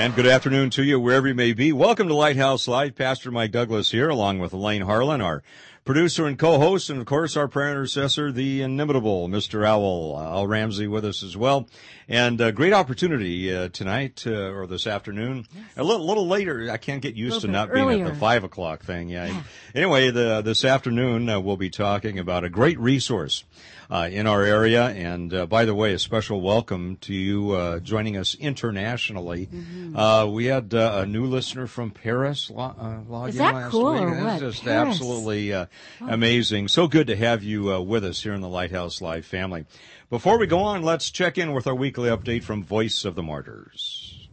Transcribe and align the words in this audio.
And 0.00 0.16
good 0.16 0.26
afternoon 0.26 0.70
to 0.70 0.82
you 0.82 0.98
wherever 0.98 1.28
you 1.28 1.34
may 1.34 1.52
be. 1.52 1.74
Welcome 1.74 2.08
to 2.08 2.14
Lighthouse 2.14 2.66
Live. 2.66 2.94
Pastor 2.94 3.30
Mike 3.30 3.50
Douglas 3.50 3.90
here, 3.90 4.08
along 4.08 4.38
with 4.38 4.54
Elaine 4.54 4.80
Harlan, 4.80 5.20
our 5.20 5.42
producer 5.84 6.26
and 6.26 6.38
co-host, 6.38 6.88
and 6.88 7.00
of 7.00 7.06
course 7.06 7.36
our 7.36 7.48
prayer 7.48 7.72
intercessor, 7.72 8.32
the 8.32 8.62
inimitable 8.62 9.28
Mr. 9.28 9.62
Owl, 9.62 10.16
uh, 10.16 10.22
Al 10.22 10.46
Ramsey 10.46 10.86
with 10.86 11.04
us 11.04 11.22
as 11.22 11.36
well. 11.36 11.68
And 12.08 12.40
a 12.40 12.50
great 12.50 12.72
opportunity 12.72 13.54
uh, 13.54 13.68
tonight 13.68 14.24
uh, 14.26 14.30
or 14.30 14.66
this 14.66 14.86
afternoon. 14.86 15.46
Yes. 15.54 15.64
A 15.76 15.84
little, 15.84 16.06
little 16.06 16.26
later. 16.26 16.70
I 16.70 16.78
can't 16.78 17.02
get 17.02 17.14
used 17.14 17.42
to 17.42 17.48
not 17.48 17.68
earlier. 17.70 17.88
being 17.88 18.06
at 18.06 18.14
the 18.14 18.18
five 18.18 18.42
o'clock 18.42 18.82
thing. 18.82 19.10
Yeah. 19.10 19.26
yeah. 19.26 19.42
Anyway, 19.74 20.10
the, 20.10 20.40
this 20.40 20.64
afternoon 20.64 21.28
uh, 21.28 21.38
we'll 21.40 21.58
be 21.58 21.68
talking 21.68 22.18
about 22.18 22.42
a 22.42 22.48
great 22.48 22.80
resource 22.80 23.44
uh, 23.44 23.79
in 23.90 24.26
our 24.26 24.42
area. 24.42 24.86
And 24.86 25.32
uh, 25.34 25.46
by 25.46 25.64
the 25.64 25.74
way, 25.74 25.92
a 25.92 25.98
special 25.98 26.40
welcome 26.40 26.96
to 27.02 27.14
you 27.14 27.52
uh, 27.52 27.80
joining 27.80 28.16
us 28.16 28.34
internationally. 28.34 29.46
Mm-hmm. 29.46 29.96
Uh, 29.96 30.26
we 30.26 30.46
had 30.46 30.72
uh, 30.74 31.02
a 31.02 31.06
new 31.06 31.26
listener 31.26 31.66
from 31.66 31.90
Paris 31.90 32.50
lo- 32.50 32.74
uh, 32.78 33.24
Is 33.26 33.36
that 33.36 33.54
last 33.54 33.70
cool 33.72 33.92
week. 33.92 34.02
Or 34.02 34.24
what? 34.24 34.40
just 34.40 34.64
Paris. 34.64 34.88
absolutely 34.88 35.54
oh. 35.54 35.66
amazing. 36.00 36.68
So 36.68 36.86
good 36.88 37.08
to 37.08 37.16
have 37.16 37.42
you 37.42 37.80
with 37.82 38.04
us 38.04 38.22
here 38.22 38.34
in 38.34 38.40
the 38.40 38.48
Lighthouse 38.48 39.00
Live 39.00 39.26
family. 39.26 39.66
Before 40.08 40.38
we 40.38 40.46
go 40.46 40.60
on, 40.60 40.82
let's 40.82 41.10
check 41.10 41.38
in 41.38 41.52
with 41.52 41.66
our 41.66 41.74
weekly 41.74 42.10
update 42.10 42.42
from 42.42 42.64
Voice 42.64 43.04
of 43.04 43.14
the 43.14 43.22
Martyrs. 43.22 44.28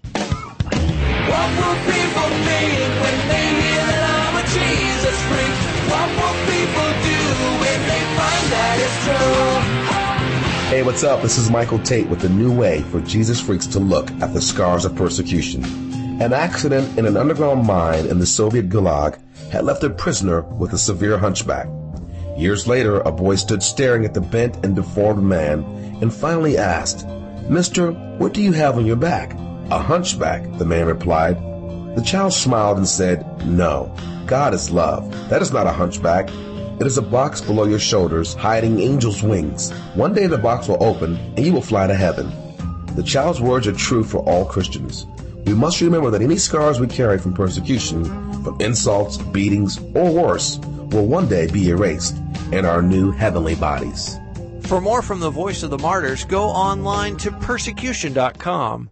What 1.27 1.49
will 1.59 1.75
people 1.85 2.29
think 2.47 2.71
when 3.01 3.17
they 3.27 3.47
hear 3.61 3.85
that 3.85 4.03
I'm 4.15 4.35
a 4.37 4.45
Jesus 4.47 5.36
Hey, 10.77 10.83
what's 10.83 11.03
up? 11.03 11.23
This 11.23 11.39
is 11.39 11.49
Michael 11.49 11.79
Tate 11.79 12.07
with 12.07 12.19
the 12.19 12.29
new 12.29 12.53
way 12.53 12.83
for 12.83 13.01
Jesus 13.01 13.41
Freaks 13.41 13.65
to 13.65 13.79
look 13.79 14.11
at 14.21 14.31
the 14.35 14.39
scars 14.39 14.85
of 14.85 14.95
persecution. 14.95 15.63
An 16.21 16.33
accident 16.33 16.99
in 16.99 17.07
an 17.07 17.17
underground 17.17 17.65
mine 17.65 18.05
in 18.05 18.19
the 18.19 18.27
Soviet 18.27 18.69
Gulag 18.69 19.19
had 19.49 19.65
left 19.65 19.83
a 19.83 19.89
prisoner 19.89 20.41
with 20.41 20.73
a 20.73 20.77
severe 20.77 21.17
hunchback. 21.17 21.67
Years 22.37 22.67
later, 22.67 22.99
a 22.99 23.11
boy 23.11 23.37
stood 23.37 23.63
staring 23.63 24.05
at 24.05 24.13
the 24.13 24.21
bent 24.21 24.63
and 24.63 24.75
deformed 24.75 25.23
man 25.23 25.63
and 25.99 26.13
finally 26.13 26.59
asked, 26.59 27.07
Mister, 27.49 27.93
what 28.19 28.35
do 28.35 28.43
you 28.43 28.51
have 28.51 28.77
on 28.77 28.85
your 28.85 28.97
back? 28.97 29.33
A 29.71 29.79
hunchback, 29.79 30.43
the 30.59 30.65
man 30.65 30.85
replied. 30.85 31.37
The 31.95 32.03
child 32.05 32.33
smiled 32.33 32.77
and 32.77 32.87
said, 32.87 33.25
No, 33.47 33.91
God 34.27 34.53
is 34.53 34.69
love. 34.69 35.09
That 35.29 35.41
is 35.41 35.51
not 35.51 35.65
a 35.65 35.71
hunchback. 35.71 36.29
It 36.79 36.85
is 36.85 36.99
a 36.99 37.01
box 37.01 37.41
below 37.41 37.63
your 37.63 37.79
shoulders 37.79 38.35
hiding 38.35 38.79
angel's 38.79 39.23
wings. 39.23 39.71
One 39.95 40.13
day 40.13 40.27
the 40.27 40.37
box 40.37 40.67
will 40.67 40.83
open 40.83 41.17
and 41.35 41.39
you 41.39 41.51
will 41.51 41.61
fly 41.61 41.87
to 41.87 41.95
heaven. 41.95 42.31
The 42.95 43.01
child's 43.01 43.41
words 43.41 43.65
are 43.65 43.73
true 43.73 44.03
for 44.03 44.19
all 44.19 44.45
Christians. 44.45 45.07
We 45.47 45.55
must 45.55 45.81
remember 45.81 46.11
that 46.11 46.21
any 46.21 46.37
scars 46.37 46.79
we 46.79 46.85
carry 46.85 47.17
from 47.17 47.33
persecution, 47.33 48.03
from 48.43 48.61
insults, 48.61 49.17
beatings, 49.17 49.79
or 49.95 50.13
worse, 50.13 50.59
will 50.91 51.07
one 51.07 51.27
day 51.27 51.49
be 51.49 51.69
erased 51.69 52.17
in 52.51 52.63
our 52.63 52.83
new 52.83 53.11
heavenly 53.11 53.55
bodies. 53.55 54.15
For 54.61 54.79
more 54.79 55.01
from 55.01 55.19
the 55.19 55.31
Voice 55.31 55.63
of 55.63 55.71
the 55.71 55.79
Martyrs, 55.79 56.25
go 56.25 56.43
online 56.43 57.17
to 57.17 57.31
persecution.com. 57.31 58.91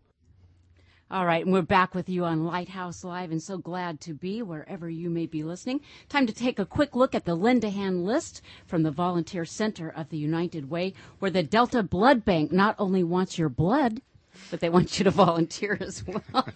All 1.12 1.28
right, 1.28 1.46
and 1.46 1.54
we're 1.54 1.62
back 1.62 1.94
with 1.94 2.10
you 2.10 2.26
on 2.26 2.46
Lighthouse 2.46 3.04
Live, 3.04 3.30
and 3.30 3.42
so 3.42 3.60
glad 3.60 4.02
to 4.02 4.14
be 4.16 4.42
wherever 4.42 4.90
you 4.90 5.12
may 5.12 5.28
be 5.28 5.44
listening. 5.44 5.82
Time 6.10 6.26
to 6.26 6.34
take 6.34 6.58
a 6.58 6.66
quick 6.66 6.96
look 6.96 7.14
at 7.14 7.26
the 7.26 7.70
hand 7.70 8.04
list 8.04 8.42
from 8.66 8.82
the 8.82 8.90
Volunteer 8.90 9.46
Center 9.46 9.88
of 9.88 10.10
the 10.10 10.18
United 10.18 10.68
Way, 10.68 10.96
where 11.20 11.30
the 11.30 11.44
Delta 11.44 11.84
Blood 11.84 12.26
Bank 12.26 12.52
not 12.52 12.76
only 12.80 13.04
wants 13.04 13.38
your 13.38 13.50
blood, 13.50 14.02
but 14.56 14.62
they 14.62 14.70
want 14.70 14.98
you 14.98 15.04
to 15.04 15.12
volunteer 15.26 15.78
as 15.82 16.02
well. 16.08 16.24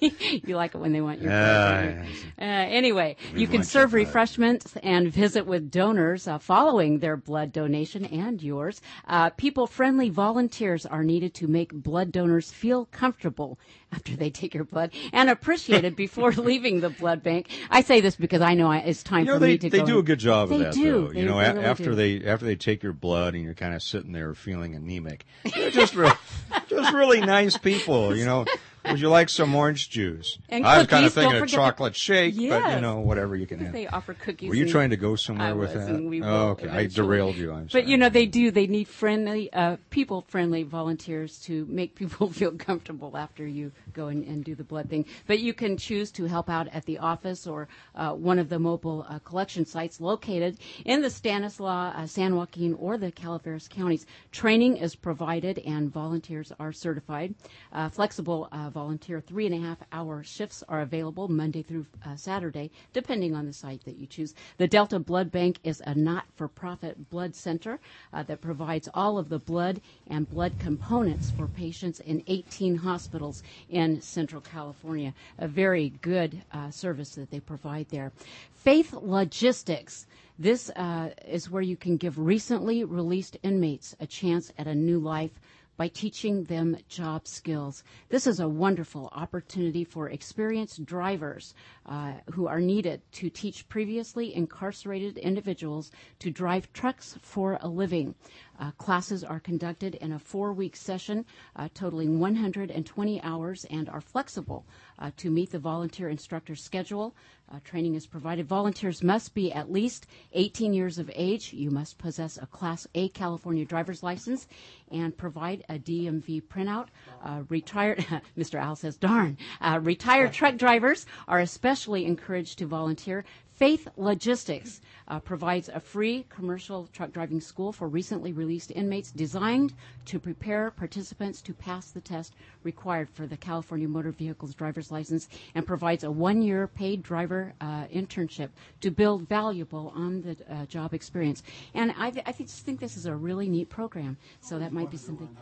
you 0.00 0.54
like 0.54 0.72
it 0.72 0.78
when 0.78 0.92
they 0.92 1.00
want 1.00 1.20
your 1.20 1.32
uh, 1.32 2.04
uh, 2.38 2.44
anyway, 2.44 3.16
you 3.34 3.48
can 3.48 3.64
serve 3.64 3.92
refreshments 3.92 4.76
and 4.84 5.12
visit 5.12 5.46
with 5.46 5.68
donors 5.68 6.28
uh, 6.28 6.38
following 6.38 7.00
their 7.00 7.16
blood 7.16 7.52
donation 7.52 8.04
and 8.04 8.40
yours. 8.40 8.80
Uh, 9.08 9.30
people-friendly 9.30 10.10
volunteers 10.10 10.86
are 10.86 11.02
needed 11.02 11.34
to 11.34 11.48
make 11.48 11.72
blood 11.72 12.12
donors 12.12 12.52
feel 12.52 12.84
comfortable 12.84 13.58
after 13.92 14.16
they 14.16 14.30
take 14.30 14.54
your 14.54 14.64
blood 14.64 14.90
and 15.12 15.30
appreciate 15.30 15.84
it 15.84 15.96
before 15.96 16.32
leaving 16.36 16.80
the 16.80 16.90
blood 16.90 17.22
bank. 17.22 17.48
I 17.70 17.82
say 17.82 18.00
this 18.00 18.16
because 18.16 18.40
I 18.40 18.54
know 18.54 18.70
it's 18.70 19.02
time 19.02 19.20
you 19.20 19.26
know, 19.26 19.34
for 19.34 19.40
they, 19.40 19.46
me 19.48 19.58
to 19.58 19.70
they 19.70 19.78
go. 19.78 19.84
They 19.84 19.92
do 19.92 19.98
a 19.98 20.02
good 20.02 20.18
job 20.18 20.48
they 20.48 20.56
of 20.56 20.60
that, 20.62 20.74
do. 20.74 20.92
though. 20.92 21.12
They 21.12 21.20
you 21.20 21.26
know, 21.26 21.38
really 21.38 21.64
after 21.64 21.84
do. 21.84 21.94
they 21.94 22.24
after 22.24 22.44
they 22.46 22.56
take 22.56 22.82
your 22.82 22.92
blood 22.92 23.34
and 23.34 23.44
you're 23.44 23.54
kind 23.54 23.74
of 23.74 23.82
sitting 23.82 24.12
there 24.12 24.34
feeling 24.34 24.74
anemic, 24.74 25.24
they're 25.54 25.70
just 25.70 25.94
real, 25.94 26.12
just 26.68 26.92
really 26.92 27.20
nice 27.20 27.56
people. 27.56 28.14
You 28.16 28.24
know, 28.24 28.44
would 28.88 29.00
you 29.00 29.08
like 29.08 29.28
some 29.28 29.54
orange 29.54 29.90
juice? 29.90 30.38
And 30.48 30.66
I 30.66 30.78
was 30.78 30.86
kind 30.86 31.06
of 31.06 31.12
thinking 31.12 31.42
a 31.42 31.46
chocolate 31.46 31.96
shake, 31.96 32.34
yes. 32.36 32.62
but 32.62 32.74
you 32.74 32.80
know, 32.80 33.00
whatever 33.00 33.36
you 33.36 33.46
can 33.46 33.58
have. 33.60 33.72
They 33.72 33.86
offer 33.86 34.14
cookies. 34.14 34.48
Were 34.48 34.54
you 34.54 34.68
trying 34.68 34.90
to 34.90 34.96
go 34.96 35.16
somewhere 35.16 35.48
I 35.48 35.52
with 35.52 35.74
was, 35.74 35.86
that? 35.86 36.02
We 36.02 36.22
oh, 36.22 36.48
okay. 36.50 36.66
Eventually. 36.66 36.84
I 36.84 36.86
derailed 36.86 37.36
you. 37.36 37.52
I'm 37.52 37.68
but 37.72 37.86
you 37.86 37.96
know, 37.96 38.08
they 38.08 38.26
do. 38.26 38.50
They 38.50 38.66
need 38.66 38.88
friendly, 38.88 39.52
uh, 39.52 39.76
people-friendly 39.90 40.64
volunteers 40.64 41.38
to 41.40 41.66
make 41.68 41.94
people 41.94 42.30
feel 42.32 42.52
comfortable 42.52 43.16
after 43.16 43.46
you 43.46 43.72
go 43.92 44.08
and, 44.08 44.24
and, 44.24 44.44
do 44.44 44.54
the 44.54 44.64
blood 44.64 44.88
thing. 44.88 45.04
But 45.26 45.40
you 45.40 45.54
can 45.54 45.76
choose 45.76 46.10
to 46.12 46.24
help 46.24 46.48
out 46.48 46.68
at 46.68 46.84
the 46.84 46.98
office 46.98 47.46
or 47.46 47.68
uh, 47.94 48.12
one 48.12 48.38
of 48.38 48.48
the 48.48 48.58
mobile 48.58 49.06
uh, 49.08 49.18
collection 49.20 49.64
sites 49.64 50.00
located 50.00 50.58
in 50.84 51.02
the 51.02 51.10
Stanislaus, 51.10 51.94
uh, 51.96 52.06
San 52.06 52.36
Joaquin, 52.36 52.74
or 52.74 52.98
the 52.98 53.10
Calaveras 53.10 53.68
counties. 53.68 54.06
Training 54.30 54.76
is 54.76 54.94
provided, 54.94 55.58
and 55.60 55.92
volunteers 55.92 56.52
are 56.60 56.72
certified. 56.72 57.34
Uh, 57.72 57.88
flexible 57.88 58.48
uh, 58.52 58.70
volunteer 58.76 59.22
three 59.22 59.46
and 59.46 59.54
a 59.54 59.66
half 59.66 59.78
hour 59.90 60.22
shifts 60.22 60.62
are 60.68 60.82
available 60.82 61.28
Monday 61.28 61.62
through 61.62 61.86
uh, 62.04 62.14
Saturday, 62.14 62.70
depending 62.92 63.34
on 63.34 63.46
the 63.46 63.52
site 63.54 63.82
that 63.86 63.96
you 63.96 64.06
choose. 64.06 64.34
The 64.58 64.68
Delta 64.68 64.98
Blood 64.98 65.32
Bank 65.32 65.58
is 65.64 65.82
a 65.86 65.94
not 65.94 66.26
for 66.36 66.46
profit 66.46 67.08
blood 67.08 67.34
center 67.34 67.80
uh, 68.12 68.22
that 68.24 68.42
provides 68.42 68.86
all 68.92 69.16
of 69.16 69.30
the 69.30 69.38
blood 69.38 69.80
and 70.08 70.28
blood 70.28 70.52
components 70.58 71.30
for 71.30 71.46
patients 71.46 72.00
in 72.00 72.22
18 72.26 72.76
hospitals 72.76 73.42
in 73.70 74.02
Central 74.02 74.42
California. 74.42 75.14
A 75.38 75.48
very 75.48 75.94
good 76.02 76.42
uh, 76.52 76.70
service 76.70 77.14
that 77.14 77.30
they 77.30 77.40
provide 77.40 77.88
there. 77.88 78.12
Faith 78.56 78.92
Logistics. 78.92 80.06
This 80.38 80.68
uh, 80.76 81.08
is 81.26 81.48
where 81.48 81.62
you 81.62 81.78
can 81.78 81.96
give 81.96 82.18
recently 82.18 82.84
released 82.84 83.38
inmates 83.42 83.96
a 84.00 84.06
chance 84.06 84.52
at 84.58 84.66
a 84.66 84.74
new 84.74 84.98
life 84.98 85.40
by 85.76 85.88
teaching 85.88 86.44
them 86.44 86.76
job 86.88 87.26
skills. 87.26 87.84
This 88.08 88.26
is 88.26 88.40
a 88.40 88.48
wonderful 88.48 89.08
opportunity 89.12 89.84
for 89.84 90.08
experienced 90.08 90.84
drivers 90.84 91.54
uh, 91.86 92.12
who 92.32 92.46
are 92.46 92.60
needed 92.60 93.00
to 93.12 93.30
teach 93.30 93.68
previously 93.68 94.34
incarcerated 94.34 95.18
individuals 95.18 95.90
to 96.18 96.30
drive 96.30 96.72
trucks 96.72 97.16
for 97.22 97.58
a 97.62 97.68
living. 97.68 98.14
Uh, 98.58 98.70
classes 98.72 99.22
are 99.22 99.40
conducted 99.40 99.96
in 99.96 100.12
a 100.12 100.18
four 100.18 100.52
week 100.52 100.76
session 100.76 101.24
uh, 101.56 101.68
totaling 101.74 102.18
120 102.18 103.22
hours 103.22 103.66
and 103.70 103.88
are 103.88 104.00
flexible 104.00 104.64
uh, 104.98 105.10
to 105.16 105.30
meet 105.30 105.50
the 105.50 105.58
volunteer 105.58 106.08
instructor's 106.08 106.62
schedule. 106.62 107.14
Uh, 107.52 107.60
training 107.62 107.94
is 107.94 108.06
provided. 108.06 108.48
Volunteers 108.48 109.04
must 109.04 109.32
be 109.32 109.52
at 109.52 109.70
least 109.70 110.06
18 110.32 110.72
years 110.72 110.98
of 110.98 111.08
age. 111.14 111.52
You 111.52 111.70
must 111.70 111.96
possess 111.96 112.38
a 112.38 112.46
Class 112.46 112.88
A 112.96 113.08
California 113.10 113.64
driver's 113.64 114.02
license 114.02 114.48
and 114.90 115.16
provide 115.16 115.64
a 115.68 115.78
DMV 115.78 116.42
printout. 116.44 116.88
Uh, 117.22 117.42
retired, 117.48 117.98
Mr. 118.38 118.60
Al 118.60 118.74
says, 118.74 118.96
darn. 118.96 119.36
Uh, 119.60 119.78
retired 119.80 120.32
truck 120.32 120.56
drivers 120.56 121.06
are 121.28 121.38
especially 121.38 121.75
encouraged 121.84 122.58
to 122.58 122.66
volunteer. 122.66 123.24
Faith 123.52 123.88
Logistics 123.96 124.82
uh, 125.08 125.18
provides 125.18 125.70
a 125.70 125.80
free 125.80 126.26
commercial 126.28 126.88
truck 126.92 127.10
driving 127.10 127.40
school 127.40 127.72
for 127.72 127.88
recently 127.88 128.32
released 128.32 128.70
inmates 128.72 129.10
designed 129.10 129.72
to 130.04 130.18
prepare 130.18 130.70
participants 130.70 131.40
to 131.40 131.54
pass 131.54 131.90
the 131.90 132.00
test 132.00 132.34
required 132.64 133.08
for 133.08 133.26
the 133.26 133.36
California 133.36 133.88
Motor 133.88 134.12
Vehicles 134.12 134.54
driver's 134.54 134.90
license 134.90 135.28
and 135.54 135.66
provides 135.66 136.04
a 136.04 136.10
one 136.10 136.42
year 136.42 136.66
paid 136.66 137.02
driver 137.02 137.54
uh, 137.62 137.86
internship 137.86 138.50
to 138.82 138.90
build 138.90 139.26
valuable 139.26 139.90
on 139.96 140.20
the 140.20 140.36
uh, 140.54 140.66
job 140.66 140.92
experience. 140.92 141.42
And 141.72 141.94
I, 141.98 142.10
th- 142.10 142.24
I 142.26 142.32
just 142.32 142.66
think 142.66 142.78
this 142.78 142.96
is 142.96 143.06
a 143.06 143.14
really 143.14 143.48
neat 143.48 143.70
program. 143.70 144.18
So 144.40 144.58
that 144.58 144.72
might 144.72 144.90
be 144.90 144.98
something 144.98 145.34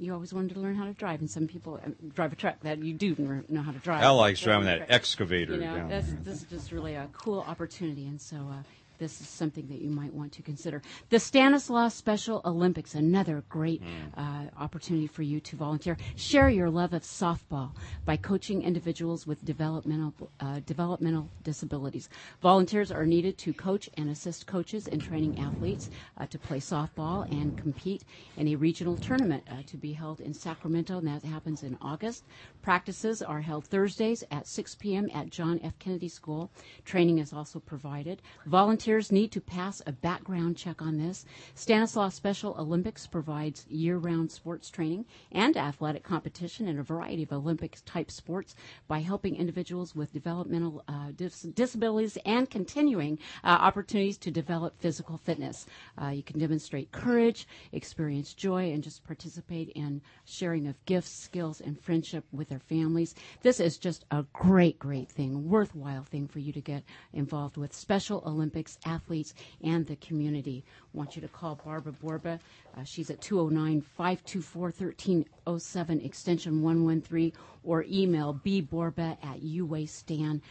you 0.00 0.12
always 0.14 0.32
wanted 0.32 0.54
to 0.54 0.60
learn 0.60 0.74
how 0.74 0.84
to 0.84 0.92
drive, 0.92 1.20
and 1.20 1.30
some 1.30 1.46
people 1.46 1.80
uh, 1.84 1.90
drive 2.14 2.32
a 2.32 2.36
truck 2.36 2.60
that 2.60 2.78
you 2.82 2.94
do 2.94 3.14
know 3.48 3.62
how 3.62 3.72
to 3.72 3.78
drive. 3.78 4.02
I 4.02 4.08
likes 4.10 4.40
driving 4.40 4.66
that 4.66 4.90
excavator. 4.90 5.54
You 5.54 5.60
know, 5.60 5.88
this 5.88 6.08
is 6.42 6.42
just 6.44 6.72
really 6.72 6.94
a 6.94 7.08
cool 7.12 7.40
opportunity, 7.40 8.06
and 8.06 8.20
so 8.20 8.36
uh, 8.36 8.62
this 8.98 9.20
is 9.20 9.28
something 9.28 9.66
that 9.68 9.80
you 9.80 9.90
might 9.90 10.12
want 10.12 10.32
to 10.32 10.42
consider. 10.42 10.82
The 11.10 11.18
Stanislaus 11.20 11.94
Special 11.94 12.40
Olympics, 12.44 12.94
another 12.94 13.44
great 13.48 13.82
mm. 13.82 13.86
uh, 14.16 14.50
opportunity 14.58 15.06
for 15.06 15.22
you 15.22 15.40
to 15.40 15.56
volunteer. 15.56 15.96
Share 16.16 16.48
your 16.48 16.70
love 16.70 16.92
of 16.92 17.02
softball 17.02 17.70
by 18.04 18.16
coaching 18.16 18.62
individuals 18.62 19.26
with 19.26 19.44
developmental 19.44 20.12
uh, 20.40 20.60
developmental 20.66 21.28
disabilities. 21.44 22.08
Volunteers 22.42 22.90
are 22.90 23.06
needed 23.06 23.38
to 23.38 23.52
coach 23.52 23.88
and 23.96 24.10
assist 24.10 24.46
coaches 24.46 24.88
in 24.88 24.98
training 24.98 25.38
athletes 25.38 25.90
uh, 26.18 26.26
to 26.26 26.38
play 26.38 26.58
softball 26.58 27.30
and 27.30 27.56
compete 27.56 28.02
in 28.36 28.48
a 28.48 28.56
regional 28.56 28.96
tournament 28.96 29.44
uh, 29.50 29.62
to 29.66 29.76
be 29.76 29.92
held 29.92 30.20
in 30.20 30.34
Sacramento, 30.34 30.98
and 30.98 31.06
that 31.06 31.22
happens 31.24 31.62
in 31.62 31.76
August. 31.80 32.24
Practices 32.62 33.22
are 33.22 33.40
held 33.40 33.64
Thursdays 33.64 34.24
at 34.30 34.46
6 34.46 34.74
p.m. 34.76 35.08
at 35.14 35.30
John 35.30 35.60
F. 35.62 35.78
Kennedy 35.78 36.08
School. 36.08 36.50
Training 36.84 37.18
is 37.18 37.32
also 37.32 37.60
provided. 37.60 38.20
Volunteers 38.46 38.87
volunteers 38.88 39.12
need 39.12 39.30
to 39.30 39.40
pass 39.42 39.82
a 39.84 39.92
background 39.92 40.56
check 40.56 40.80
on 40.80 40.96
this. 40.96 41.26
Stanislaus 41.54 42.14
Special 42.14 42.56
Olympics 42.58 43.06
provides 43.06 43.66
year 43.68 43.98
round 43.98 44.32
sports 44.32 44.70
training 44.70 45.04
and 45.30 45.58
athletic 45.58 46.02
competition 46.02 46.66
in 46.66 46.78
a 46.78 46.82
variety 46.82 47.22
of 47.22 47.30
Olympic 47.30 47.76
type 47.84 48.10
sports 48.10 48.54
by 48.86 49.00
helping 49.00 49.36
individuals 49.36 49.94
with 49.94 50.14
developmental 50.14 50.82
uh, 50.88 51.10
dis- 51.14 51.42
disabilities 51.42 52.16
and 52.24 52.48
continuing 52.48 53.18
uh, 53.44 53.48
opportunities 53.48 54.16
to 54.16 54.30
develop 54.30 54.80
physical 54.80 55.18
fitness. 55.18 55.66
Uh, 56.00 56.08
you 56.08 56.22
can 56.22 56.38
demonstrate 56.38 56.90
courage, 56.90 57.46
experience 57.72 58.32
joy, 58.32 58.72
and 58.72 58.82
just 58.82 59.04
participate 59.04 59.68
in 59.74 60.00
sharing 60.24 60.66
of 60.66 60.82
gifts, 60.86 61.10
skills, 61.10 61.60
and 61.60 61.78
friendship 61.78 62.24
with 62.32 62.48
their 62.48 62.58
families. 62.58 63.14
This 63.42 63.60
is 63.60 63.76
just 63.76 64.06
a 64.10 64.24
great, 64.32 64.78
great 64.78 65.10
thing, 65.10 65.46
worthwhile 65.46 66.04
thing 66.04 66.26
for 66.26 66.38
you 66.38 66.54
to 66.54 66.62
get 66.62 66.84
involved 67.12 67.58
with. 67.58 67.74
Special 67.74 68.22
Olympics 68.24 68.77
athletes, 68.84 69.34
and 69.62 69.86
the 69.86 69.96
community. 69.96 70.64
I 70.94 70.96
want 70.96 71.16
you 71.16 71.22
to 71.22 71.28
call 71.28 71.60
Barbara 71.64 71.92
Borba. 71.92 72.40
Uh, 72.76 72.84
she's 72.84 73.10
at 73.10 73.20
209 73.20 73.80
524 73.80 74.62
1307, 74.62 76.00
extension 76.00 76.62
113, 76.62 77.32
or 77.64 77.84
email 77.88 78.40
bborba 78.44 79.16
at 79.22 79.40
uastan.org. 79.42 80.42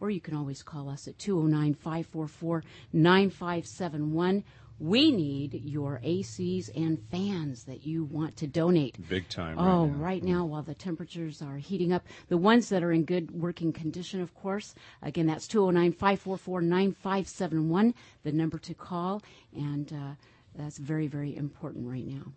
Or 0.00 0.10
you 0.10 0.20
can 0.20 0.36
always 0.36 0.62
call 0.62 0.88
us 0.88 1.08
at 1.08 1.18
209 1.18 1.74
544 1.74 2.62
9571 2.92 4.44
we 4.80 5.10
need 5.10 5.54
your 5.64 6.00
ACs 6.04 6.70
and 6.76 6.98
fans 7.10 7.64
that 7.64 7.84
you 7.84 8.04
want 8.04 8.36
to 8.36 8.46
donate. 8.46 8.96
Big 9.08 9.28
time. 9.28 9.58
Oh, 9.58 9.86
right 9.86 9.90
now, 9.90 10.04
right 10.04 10.24
now 10.24 10.44
while 10.44 10.62
the 10.62 10.74
temperatures 10.74 11.42
are 11.42 11.56
heating 11.56 11.92
up. 11.92 12.06
The 12.28 12.36
ones 12.36 12.68
that 12.68 12.82
are 12.82 12.92
in 12.92 13.04
good 13.04 13.30
working 13.30 13.72
condition, 13.72 14.20
of 14.20 14.34
course. 14.34 14.74
Again, 15.02 15.26
that's 15.26 15.48
209 15.48 15.92
544 15.92 16.60
9571, 16.62 17.94
the 18.22 18.32
number 18.32 18.58
to 18.58 18.74
call. 18.74 19.22
And 19.56 19.92
uh, 19.92 20.14
that's 20.54 20.78
very, 20.78 21.06
very 21.06 21.36
important 21.36 21.88
right 21.88 22.06
now. 22.06 22.32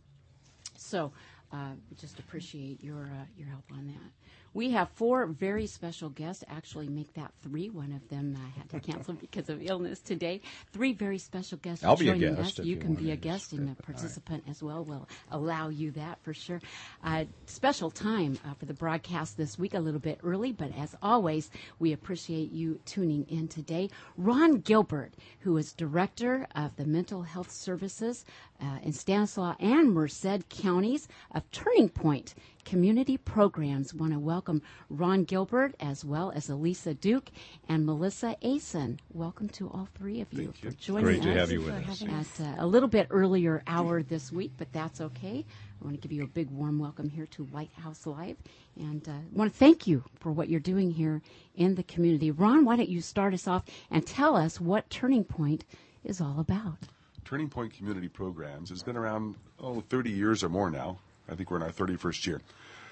So, 0.77 1.11
uh, 1.53 1.73
just 1.97 2.17
appreciate 2.19 2.83
your 2.83 3.03
uh, 3.03 3.25
your 3.37 3.47
help 3.47 3.65
on 3.71 3.87
that. 3.87 4.11
We 4.53 4.71
have 4.71 4.89
four 4.89 5.25
very 5.25 5.65
special 5.67 6.09
guests. 6.09 6.43
Actually, 6.49 6.89
make 6.89 7.13
that 7.13 7.31
three. 7.41 7.69
One 7.69 7.91
of 7.91 8.07
them 8.09 8.35
uh, 8.35 8.59
had 8.59 8.69
to 8.69 8.79
cancel 8.79 9.13
because 9.21 9.49
of 9.49 9.61
illness 9.61 9.99
today. 9.99 10.41
Three 10.73 10.93
very 10.93 11.17
special 11.17 11.57
guests 11.57 11.85
I'll 11.85 11.95
joining 11.95 12.19
be 12.19 12.25
a 12.25 12.35
guest 12.35 12.59
us. 12.59 12.65
You, 12.65 12.75
you 12.75 12.81
can 12.81 12.95
be 12.95 13.11
a 13.11 13.15
guest 13.15 13.53
and 13.53 13.69
a 13.69 13.81
participant 13.81 14.43
right. 14.45 14.51
as 14.51 14.61
well. 14.61 14.83
We'll 14.83 15.07
allow 15.31 15.69
you 15.69 15.91
that 15.91 16.19
for 16.23 16.33
sure. 16.33 16.61
Uh, 17.03 17.25
special 17.45 17.89
time 17.89 18.37
uh, 18.45 18.53
for 18.55 18.65
the 18.65 18.73
broadcast 18.73 19.37
this 19.37 19.57
week, 19.57 19.73
a 19.73 19.79
little 19.79 19.99
bit 19.99 20.19
early, 20.23 20.51
but 20.51 20.75
as 20.77 20.95
always, 21.01 21.49
we 21.79 21.93
appreciate 21.93 22.51
you 22.51 22.79
tuning 22.85 23.25
in 23.29 23.47
today. 23.47 23.89
Ron 24.17 24.59
Gilbert, 24.59 25.13
who 25.39 25.57
is 25.57 25.71
director 25.73 26.47
of 26.55 26.75
the 26.75 26.85
Mental 26.85 27.21
Health 27.21 27.51
Services 27.51 28.25
uh, 28.61 28.79
in 28.83 28.93
Stanislaus 28.93 29.55
and 29.59 29.93
Merced 29.93 30.49
counties 30.49 31.07
of 31.33 31.49
Turning 31.51 31.89
Point 31.89 32.35
community 32.65 33.17
programs. 33.17 33.93
Want 33.93 34.13
to 34.13 34.19
welcome 34.19 34.61
Ron 34.89 35.23
Gilbert 35.23 35.75
as 35.79 36.05
well 36.05 36.31
as 36.35 36.49
Elisa 36.49 36.93
Duke 36.93 37.29
and 37.67 37.85
Melissa 37.85 38.35
Asen. 38.43 38.97
Welcome 39.13 39.49
to 39.49 39.69
all 39.69 39.87
three 39.95 40.21
of 40.21 40.31
you 40.33 40.45
Thank 40.45 40.57
for 40.57 40.67
you. 40.67 40.73
joining 40.73 41.03
Great 41.03 41.19
us. 41.19 41.25
to 41.25 41.33
have 41.33 41.51
you 41.51 41.61
with 41.61 41.89
us. 41.89 42.39
At 42.39 42.45
uh, 42.45 42.55
a 42.59 42.67
little 42.67 42.89
bit 42.89 43.07
earlier 43.09 43.63
hour 43.67 44.03
this 44.03 44.31
week, 44.31 44.51
but 44.57 44.71
that's 44.71 45.01
okay. 45.01 45.45
I 45.81 45.83
want 45.85 45.95
to 45.99 46.01
give 46.07 46.11
you 46.11 46.23
a 46.23 46.27
big 46.27 46.49
warm 46.51 46.77
welcome 46.77 47.09
here 47.09 47.25
to 47.27 47.47
Lighthouse 47.51 48.05
Live 48.05 48.37
and 48.77 49.07
uh, 49.09 49.13
want 49.33 49.51
to 49.51 49.57
thank 49.57 49.87
you 49.87 50.03
for 50.19 50.31
what 50.31 50.47
you're 50.47 50.59
doing 50.59 50.91
here 50.91 51.21
in 51.55 51.75
the 51.75 51.83
community. 51.83 52.31
Ron, 52.31 52.65
why 52.65 52.75
don't 52.75 52.89
you 52.89 53.01
start 53.01 53.33
us 53.33 53.47
off 53.47 53.63
and 53.89 54.05
tell 54.05 54.35
us 54.35 54.61
what 54.61 54.89
Turning 54.89 55.23
Point 55.23 55.65
is 56.03 56.21
all 56.21 56.39
about? 56.39 56.77
Turning 57.25 57.49
Point 57.49 57.73
Community 57.73 58.07
Programs 58.07 58.69
has 58.69 58.83
been 58.83 58.97
around, 58.97 59.35
oh, 59.59 59.81
30 59.81 60.11
years 60.11 60.43
or 60.43 60.49
more 60.49 60.69
now. 60.69 60.99
I 61.31 61.35
think 61.35 61.49
we're 61.49 61.57
in 61.57 61.63
our 61.63 61.71
31st 61.71 62.27
year. 62.27 62.41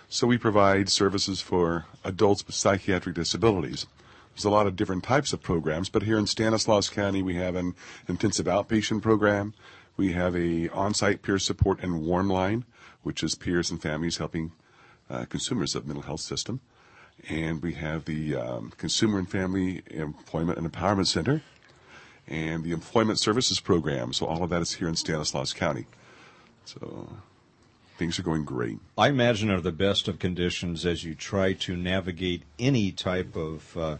So 0.07 0.25
we 0.25 0.37
provide 0.37 0.89
services 0.89 1.41
for 1.41 1.85
adults 2.03 2.45
with 2.45 2.55
psychiatric 2.55 3.15
disabilities. 3.15 3.85
There's 4.33 4.45
a 4.45 4.49
lot 4.49 4.67
of 4.67 4.75
different 4.75 5.03
types 5.03 5.33
of 5.33 5.41
programs, 5.43 5.89
but 5.89 6.03
here 6.03 6.17
in 6.17 6.25
Stanislaus 6.25 6.89
County, 6.89 7.21
we 7.21 7.35
have 7.35 7.55
an 7.55 7.75
intensive 8.07 8.45
outpatient 8.45 9.01
program. 9.01 9.53
We 9.97 10.13
have 10.13 10.35
a 10.35 10.69
on-site 10.69 11.21
peer 11.21 11.37
support 11.37 11.83
and 11.83 12.01
warm 12.03 12.29
line, 12.29 12.63
which 13.03 13.21
is 13.21 13.35
peers 13.35 13.69
and 13.69 13.81
families 13.81 14.17
helping 14.17 14.53
uh, 15.09 15.25
consumers 15.25 15.75
of 15.75 15.85
mental 15.85 16.03
health 16.03 16.21
system. 16.21 16.61
And 17.27 17.61
we 17.61 17.73
have 17.73 18.05
the 18.05 18.35
um, 18.35 18.71
Consumer 18.77 19.19
and 19.19 19.29
Family 19.29 19.83
Employment 19.87 20.57
and 20.57 20.71
Empowerment 20.71 21.07
Center 21.07 21.41
and 22.27 22.63
the 22.63 22.71
Employment 22.71 23.19
Services 23.19 23.59
Program. 23.59 24.13
So 24.13 24.25
all 24.25 24.41
of 24.41 24.49
that 24.51 24.61
is 24.61 24.75
here 24.75 24.87
in 24.87 24.95
Stanislaus 24.95 25.51
County. 25.51 25.85
So 26.63 27.09
things 27.99 28.17
are 28.17 28.23
going 28.23 28.45
great. 28.45 28.79
I 28.97 29.09
imagine 29.09 29.51
are 29.51 29.59
the 29.59 29.73
best 29.73 30.07
of 30.07 30.19
conditions 30.19 30.85
as 30.85 31.03
you 31.03 31.13
try 31.13 31.53
to 31.53 31.75
navigate 31.75 32.43
any 32.57 32.91
type 32.93 33.35
of 33.35 33.77
uh, 33.77 33.97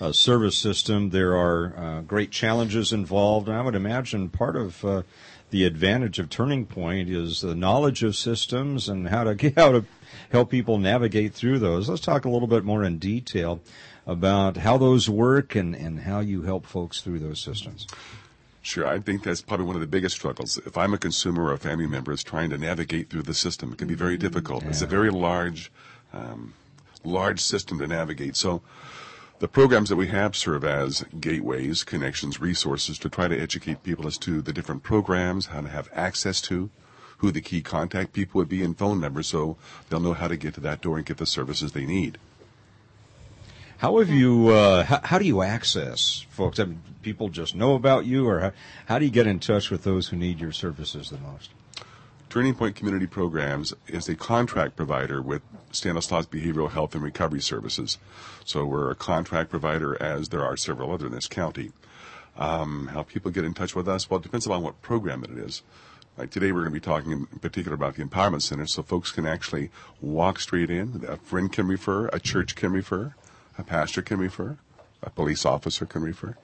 uh, 0.00 0.12
service 0.12 0.56
system. 0.56 1.10
There 1.10 1.36
are 1.36 1.74
uh, 1.76 2.00
great 2.02 2.30
challenges 2.30 2.92
involved, 2.92 3.48
and 3.48 3.56
I 3.56 3.62
would 3.62 3.74
imagine 3.74 4.28
part 4.28 4.54
of 4.54 4.84
uh, 4.84 5.02
the 5.50 5.64
advantage 5.64 6.20
of 6.20 6.30
Turning 6.30 6.64
Point 6.64 7.10
is 7.10 7.40
the 7.40 7.56
knowledge 7.56 8.04
of 8.04 8.14
systems 8.14 8.88
and 8.88 9.08
how 9.08 9.24
to 9.24 9.50
how 9.56 9.72
to 9.72 9.84
help 10.30 10.48
people 10.48 10.78
navigate 10.78 11.34
through 11.34 11.58
those. 11.58 11.88
Let's 11.88 12.00
talk 12.00 12.24
a 12.24 12.30
little 12.30 12.48
bit 12.48 12.64
more 12.64 12.84
in 12.84 12.98
detail 12.98 13.60
about 14.06 14.58
how 14.58 14.78
those 14.78 15.10
work 15.10 15.56
and, 15.56 15.74
and 15.74 16.00
how 16.00 16.20
you 16.20 16.42
help 16.42 16.66
folks 16.66 17.00
through 17.00 17.18
those 17.18 17.40
systems. 17.40 17.86
Sure, 18.62 18.86
I 18.86 18.98
think 18.98 19.22
that's 19.22 19.40
probably 19.40 19.64
one 19.64 19.74
of 19.74 19.80
the 19.80 19.86
biggest 19.86 20.16
struggles. 20.16 20.58
If 20.58 20.76
I'm 20.76 20.92
a 20.92 20.98
consumer 20.98 21.44
or 21.44 21.52
a 21.52 21.58
family 21.58 21.86
member, 21.86 22.12
is 22.12 22.22
trying 22.22 22.50
to 22.50 22.58
navigate 22.58 23.08
through 23.08 23.22
the 23.22 23.34
system. 23.34 23.72
It 23.72 23.78
can 23.78 23.88
be 23.88 23.94
very 23.94 24.14
mm-hmm. 24.14 24.26
difficult. 24.26 24.64
Yeah. 24.64 24.70
It's 24.70 24.82
a 24.82 24.86
very 24.86 25.10
large, 25.10 25.72
um, 26.12 26.52
large 27.02 27.40
system 27.40 27.78
to 27.78 27.86
navigate. 27.86 28.36
So, 28.36 28.60
the 29.38 29.48
programs 29.48 29.88
that 29.88 29.96
we 29.96 30.08
have 30.08 30.36
serve 30.36 30.64
as 30.64 31.02
gateways, 31.18 31.82
connections, 31.82 32.42
resources 32.42 32.98
to 32.98 33.08
try 33.08 33.26
to 33.26 33.40
educate 33.40 33.82
people 33.82 34.06
as 34.06 34.18
to 34.18 34.42
the 34.42 34.52
different 34.52 34.82
programs, 34.82 35.46
how 35.46 35.62
to 35.62 35.68
have 35.70 35.88
access 35.94 36.42
to, 36.42 36.68
who 37.18 37.30
the 37.30 37.40
key 37.40 37.62
contact 37.62 38.12
people 38.12 38.38
would 38.38 38.50
be, 38.50 38.62
and 38.62 38.76
phone 38.76 39.00
numbers, 39.00 39.28
so 39.28 39.56
they'll 39.88 40.00
know 40.00 40.12
how 40.12 40.28
to 40.28 40.36
get 40.36 40.52
to 40.54 40.60
that 40.60 40.82
door 40.82 40.98
and 40.98 41.06
get 41.06 41.16
the 41.16 41.24
services 41.24 41.72
they 41.72 41.86
need. 41.86 42.18
How 43.80 43.96
have 43.96 44.10
you? 44.10 44.48
Uh, 44.48 44.84
how, 44.84 45.00
how, 45.02 45.18
do 45.18 45.24
you 45.24 45.40
access 45.40 46.26
folks? 46.28 46.60
I 46.60 46.64
mean, 46.64 46.82
people 47.00 47.30
just 47.30 47.54
know 47.54 47.74
about 47.74 48.04
you, 48.04 48.28
or 48.28 48.40
how, 48.40 48.52
how 48.84 48.98
do 48.98 49.06
you 49.06 49.10
get 49.10 49.26
in 49.26 49.40
touch 49.40 49.70
with 49.70 49.84
those 49.84 50.08
who 50.08 50.18
need 50.18 50.38
your 50.38 50.52
services 50.52 51.08
the 51.08 51.16
most? 51.16 51.48
Turning 52.28 52.54
Point 52.54 52.76
Community 52.76 53.06
Programs 53.06 53.72
is 53.86 54.06
a 54.10 54.14
contract 54.14 54.76
provider 54.76 55.22
with 55.22 55.40
Stanislaus 55.72 56.26
Behavioral 56.26 56.70
Health 56.70 56.94
and 56.94 57.02
Recovery 57.02 57.40
Services. 57.40 57.96
So 58.44 58.66
we're 58.66 58.90
a 58.90 58.94
contract 58.94 59.48
provider, 59.48 59.96
as 60.02 60.28
there 60.28 60.44
are 60.44 60.58
several 60.58 60.92
other 60.92 61.06
in 61.06 61.12
this 61.12 61.26
county. 61.26 61.72
Um, 62.36 62.88
how 62.88 63.04
people 63.04 63.30
get 63.30 63.46
in 63.46 63.54
touch 63.54 63.74
with 63.74 63.88
us? 63.88 64.10
Well, 64.10 64.20
it 64.20 64.24
depends 64.24 64.44
upon 64.44 64.62
what 64.62 64.82
program 64.82 65.24
it 65.24 65.30
is. 65.30 65.62
Like 66.18 66.30
today, 66.30 66.52
we're 66.52 66.68
going 66.68 66.74
to 66.74 66.80
be 66.80 66.84
talking 66.84 67.12
in 67.12 67.38
particular 67.38 67.76
about 67.76 67.94
the 67.94 68.04
Empowerment 68.04 68.42
Center, 68.42 68.66
so 68.66 68.82
folks 68.82 69.10
can 69.10 69.24
actually 69.24 69.70
walk 70.02 70.38
straight 70.38 70.68
in. 70.68 71.02
A 71.08 71.16
friend 71.16 71.50
can 71.50 71.66
refer, 71.66 72.08
a 72.08 72.20
church 72.20 72.56
can 72.56 72.72
refer, 72.72 73.14
a 73.58 73.62
pastor 73.62 74.02
can 74.02 74.18
refer, 74.18 74.58
a 75.02 75.10
police 75.10 75.44
officer 75.44 75.86
can 75.86 76.02
refer. 76.02 76.36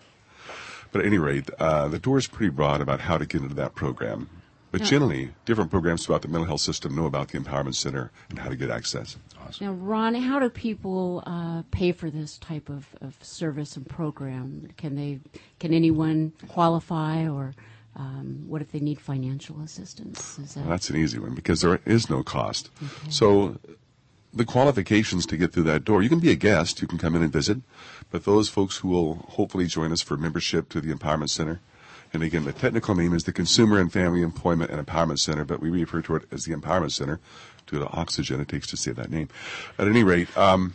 But 0.93 1.01
at 1.01 1.07
any 1.07 1.19
rate, 1.19 1.51
uh, 1.59 1.89
the 1.89 1.99
door 1.99 2.19
is 2.19 2.27
pretty 2.27 2.51
broad 2.51 2.81
about 2.81 3.01
how 3.01 3.19
to 3.19 3.27
get 3.27 3.43
into 3.43 3.55
that 3.57 3.75
program. 3.75 4.31
But 4.73 4.81
yeah. 4.81 4.87
generally, 4.89 5.31
different 5.45 5.71
programs 5.71 6.05
throughout 6.05 6.23
the 6.23 6.29
mental 6.29 6.47
health 6.47 6.61
system 6.61 6.95
know 6.95 7.07
about 7.07 7.29
the 7.29 7.39
Empowerment 7.39 7.75
Center 7.75 8.11
and 8.29 8.39
how 8.39 8.49
to 8.49 8.57
get 8.57 8.71
access. 8.71 9.17
Awesome. 9.41 9.67
Now, 9.67 9.73
Ron, 9.73 10.15
how 10.15 10.39
do 10.39 10.51
people 10.51 11.23
uh, 11.25 11.63
pay 11.71 11.93
for 11.93 12.11
this 12.11 12.37
type 12.39 12.69
of, 12.69 12.87
of 13.01 13.17
service 13.23 13.77
and 13.77 13.89
program? 13.89 14.69
Can 14.77 14.97
they? 14.97 15.21
Can 15.61 15.73
anyone 15.73 16.33
qualify, 16.49 17.29
or 17.29 17.55
um, 17.95 18.45
what 18.49 18.61
if 18.61 18.73
they 18.73 18.81
need 18.81 19.01
financial 19.01 19.61
assistance? 19.63 20.35
That... 20.35 20.61
Well, 20.61 20.71
that's 20.71 20.91
an 20.91 20.97
easy 20.97 21.19
one 21.19 21.35
because 21.35 21.61
there 21.61 21.81
is 21.87 22.11
no 22.11 22.23
cost. 22.23 22.69
Okay. 22.83 23.11
So 23.11 23.59
the 24.33 24.45
qualifications 24.45 25.27
to 25.27 25.37
get 25.37 25.53
through 25.53 25.65
that 25.65 25.85
door. 25.85 26.03
You 26.03 26.09
can 26.09 26.21
be 26.21 26.31
a 26.31 26.37
guest, 26.37 26.83
you 26.83 26.89
can 26.89 26.99
come 26.99 27.15
in 27.17 27.23
and 27.23 27.33
visit, 27.33 27.59
but 28.11 28.25
those 28.25 28.49
folks 28.49 28.79
who 28.79 28.89
will 28.89 29.15
hopefully 29.31 29.67
join 29.67 29.93
us 29.93 30.03
for 30.03 30.17
membership 30.17 30.69
to 30.71 30.81
the 30.81 30.93
Empowerment 30.93 31.31
Center, 31.31 31.61
and 32.13 32.23
again, 32.23 32.45
the 32.45 32.53
technical 32.53 32.95
name 32.95 33.13
is 33.13 33.25
the 33.25 33.33
Consumer 33.33 33.79
and 33.79 33.93
Family 33.93 34.23
Employment 34.23 34.71
and 34.71 34.85
Empowerment 34.85 35.19
Center, 35.19 35.45
but 35.45 35.61
we 35.61 35.71
refer 35.71 36.03
to 36.03 36.17
it 36.17 36.23
as 36.31 36.45
the 36.45 36.55
Empowerment 36.55 36.93
Center 36.93 37.21
due 37.67 37.79
to 37.79 37.85
the 37.85 37.91
oxygen 37.91 38.41
it 38.41 38.49
takes 38.49 38.67
to 38.69 38.77
say 38.77 38.93
that 38.93 39.11
name. 39.11 39.29
At 39.79 39.89
any 39.89 40.05
rate, 40.05 40.35
um, 40.37 40.75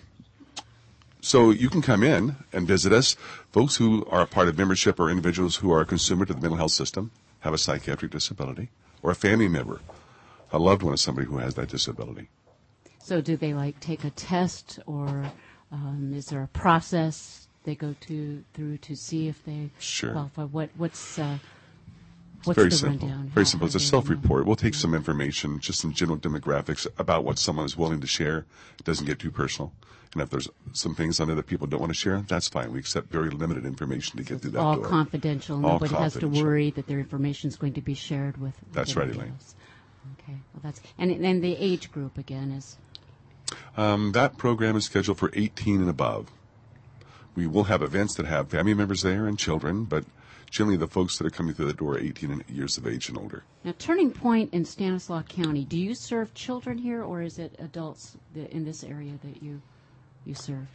so 1.21 1.51
you 1.51 1.69
can 1.69 1.81
come 1.81 2.03
in 2.03 2.35
and 2.51 2.67
visit 2.67 2.91
us. 2.91 3.15
Folks 3.51 3.75
who 3.77 4.05
are 4.09 4.21
a 4.21 4.27
part 4.27 4.47
of 4.47 4.57
membership 4.57 4.99
are 4.99 5.09
individuals 5.09 5.57
who 5.57 5.71
are 5.71 5.81
a 5.81 5.85
consumer 5.85 6.25
to 6.25 6.33
the 6.33 6.41
mental 6.41 6.57
health 6.57 6.71
system, 6.71 7.11
have 7.41 7.53
a 7.53 7.57
psychiatric 7.57 8.11
disability, 8.11 8.69
or 9.03 9.11
a 9.11 9.15
family 9.15 9.47
member, 9.47 9.81
a 10.51 10.59
loved 10.59 10.83
one 10.83 10.93
of 10.93 10.99
somebody 10.99 11.27
who 11.27 11.37
has 11.37 11.53
that 11.55 11.69
disability. 11.69 12.27
So 13.03 13.21
do 13.21 13.35
they 13.35 13.53
like 13.53 13.79
take 13.79 14.03
a 14.03 14.09
test 14.11 14.79
or 14.85 15.25
um, 15.71 16.13
is 16.15 16.27
there 16.27 16.43
a 16.43 16.47
process 16.47 17.47
they 17.63 17.75
go 17.75 17.95
to 18.01 18.43
through 18.53 18.77
to 18.77 18.95
see 18.95 19.27
if 19.27 19.43
they 19.45 19.69
sure. 19.79 20.11
qualify? 20.11 20.43
What 20.43 20.69
what's 20.77 21.19
uh, 21.19 21.37
What's 22.43 22.57
very 22.57 22.71
simple. 22.71 23.07
Rundown? 23.07 23.27
Very 23.29 23.45
simple. 23.45 23.67
It's 23.67 23.75
a 23.75 23.79
self-report. 23.79 24.45
We'll 24.45 24.55
take 24.55 24.73
some 24.73 24.95
information, 24.95 25.59
just 25.59 25.79
some 25.79 25.93
general 25.93 26.17
demographics 26.17 26.87
about 26.97 27.23
what 27.23 27.37
someone 27.37 27.65
is 27.65 27.77
willing 27.77 28.01
to 28.01 28.07
share. 28.07 28.45
It 28.79 28.85
doesn't 28.85 29.05
get 29.05 29.19
too 29.19 29.31
personal. 29.31 29.71
And 30.13 30.21
if 30.21 30.29
there's 30.29 30.49
some 30.73 30.95
things 30.95 31.19
on 31.19 31.27
there 31.27 31.35
that 31.35 31.47
people 31.47 31.67
don't 31.67 31.79
want 31.79 31.91
to 31.91 31.97
share, 31.97 32.25
that's 32.27 32.47
fine. 32.47 32.71
We 32.71 32.79
accept 32.79 33.11
very 33.11 33.29
limited 33.29 33.65
information 33.65 34.17
to 34.17 34.23
get 34.23 34.41
through 34.41 34.51
that 34.51 34.59
all 34.59 34.75
door. 34.75 34.85
Confidential. 34.85 35.55
All 35.57 35.73
Nobody 35.73 35.93
confidential. 35.93 36.29
has 36.29 36.39
to 36.39 36.43
worry 36.43 36.71
that 36.71 36.87
their 36.87 36.99
information 36.99 37.47
is 37.47 37.55
going 37.55 37.73
to 37.73 37.81
be 37.81 37.93
shared 37.93 38.37
with. 38.37 38.55
That's 38.73 38.95
right, 38.95 39.09
Elaine. 39.09 39.35
Okay. 40.19 40.35
Well, 40.53 40.61
that's 40.63 40.81
and 40.97 41.23
then 41.23 41.41
the 41.41 41.55
age 41.57 41.91
group 41.91 42.17
again 42.17 42.51
is. 42.51 42.77
Um, 43.77 44.11
that 44.13 44.37
program 44.37 44.75
is 44.75 44.85
scheduled 44.85 45.17
for 45.17 45.31
18 45.33 45.81
and 45.81 45.89
above. 45.89 46.31
We 47.35 47.47
will 47.47 47.65
have 47.65 47.81
events 47.81 48.15
that 48.15 48.25
have 48.25 48.49
family 48.49 48.73
members 48.73 49.03
there 49.03 49.25
and 49.25 49.39
children, 49.39 49.85
but 49.85 50.03
generally 50.49 50.77
the 50.77 50.87
folks 50.87 51.17
that 51.17 51.25
are 51.25 51.31
coming 51.31 51.53
through 51.53 51.67
the 51.67 51.73
door 51.73 51.93
are 51.93 51.99
18 51.99 52.43
years 52.49 52.77
of 52.77 52.85
age 52.85 53.07
and 53.07 53.17
older. 53.17 53.43
Now, 53.63 53.73
Turning 53.79 54.11
Point 54.11 54.53
in 54.53 54.65
Stanislaus 54.65 55.23
County, 55.29 55.63
do 55.63 55.77
you 55.77 55.95
serve 55.95 56.33
children 56.33 56.77
here, 56.77 57.03
or 57.03 57.21
is 57.21 57.39
it 57.39 57.55
adults 57.57 58.17
in 58.35 58.65
this 58.65 58.83
area 58.83 59.13
that 59.23 59.41
you 59.41 59.61
you 60.25 60.35
serve? 60.35 60.67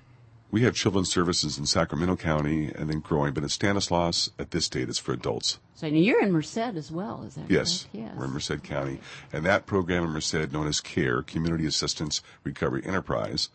We 0.51 0.63
have 0.63 0.75
children's 0.75 1.13
services 1.13 1.59
in 1.59 1.67
Sacramento 1.67 2.17
County 2.17 2.73
and 2.73 2.89
then 2.89 3.01
growing, 3.01 3.35
but 3.35 3.43
in 3.43 3.49
Stanislaus 3.49 4.31
at 4.39 4.53
this 4.53 4.69
date 4.69 4.89
it's 4.89 4.99
for 4.99 5.13
adults. 5.13 5.59
So 5.75 5.87
you're 5.87 6.23
in 6.23 6.33
Merced 6.33 6.57
as 6.59 6.91
well, 6.91 7.25
is 7.27 7.35
that 7.35 7.51
yes, 7.51 7.87
yes. 7.93 8.15
We're 8.17 8.27
in 8.27 8.31
Merced 8.31 8.63
County. 8.63 9.01
And 9.33 9.45
that 9.45 9.67
program 9.67 10.05
in 10.05 10.11
Merced, 10.11 10.53
known 10.53 10.67
as 10.67 10.81
CARE, 10.81 11.23
Community 11.23 11.67
Assistance 11.67 12.23
Recovery 12.45 12.83
Enterprise, 12.85 13.51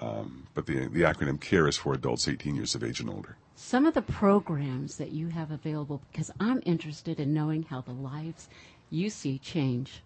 um, 0.00 0.46
but 0.54 0.66
the, 0.66 0.86
the 0.86 1.02
acronym 1.02 1.40
CARE 1.40 1.68
is 1.68 1.76
for 1.76 1.92
adults 1.92 2.26
18 2.26 2.54
years 2.54 2.74
of 2.74 2.82
age 2.82 3.00
and 3.00 3.10
older. 3.10 3.36
Some 3.54 3.86
of 3.86 3.94
the 3.94 4.02
programs 4.02 4.96
that 4.96 5.12
you 5.12 5.28
have 5.28 5.50
available, 5.50 6.00
because 6.10 6.32
I'm 6.40 6.62
interested 6.64 7.20
in 7.20 7.34
knowing 7.34 7.64
how 7.64 7.82
the 7.82 7.92
lives 7.92 8.48
you 8.90 9.10
see 9.10 9.38
change 9.38 10.02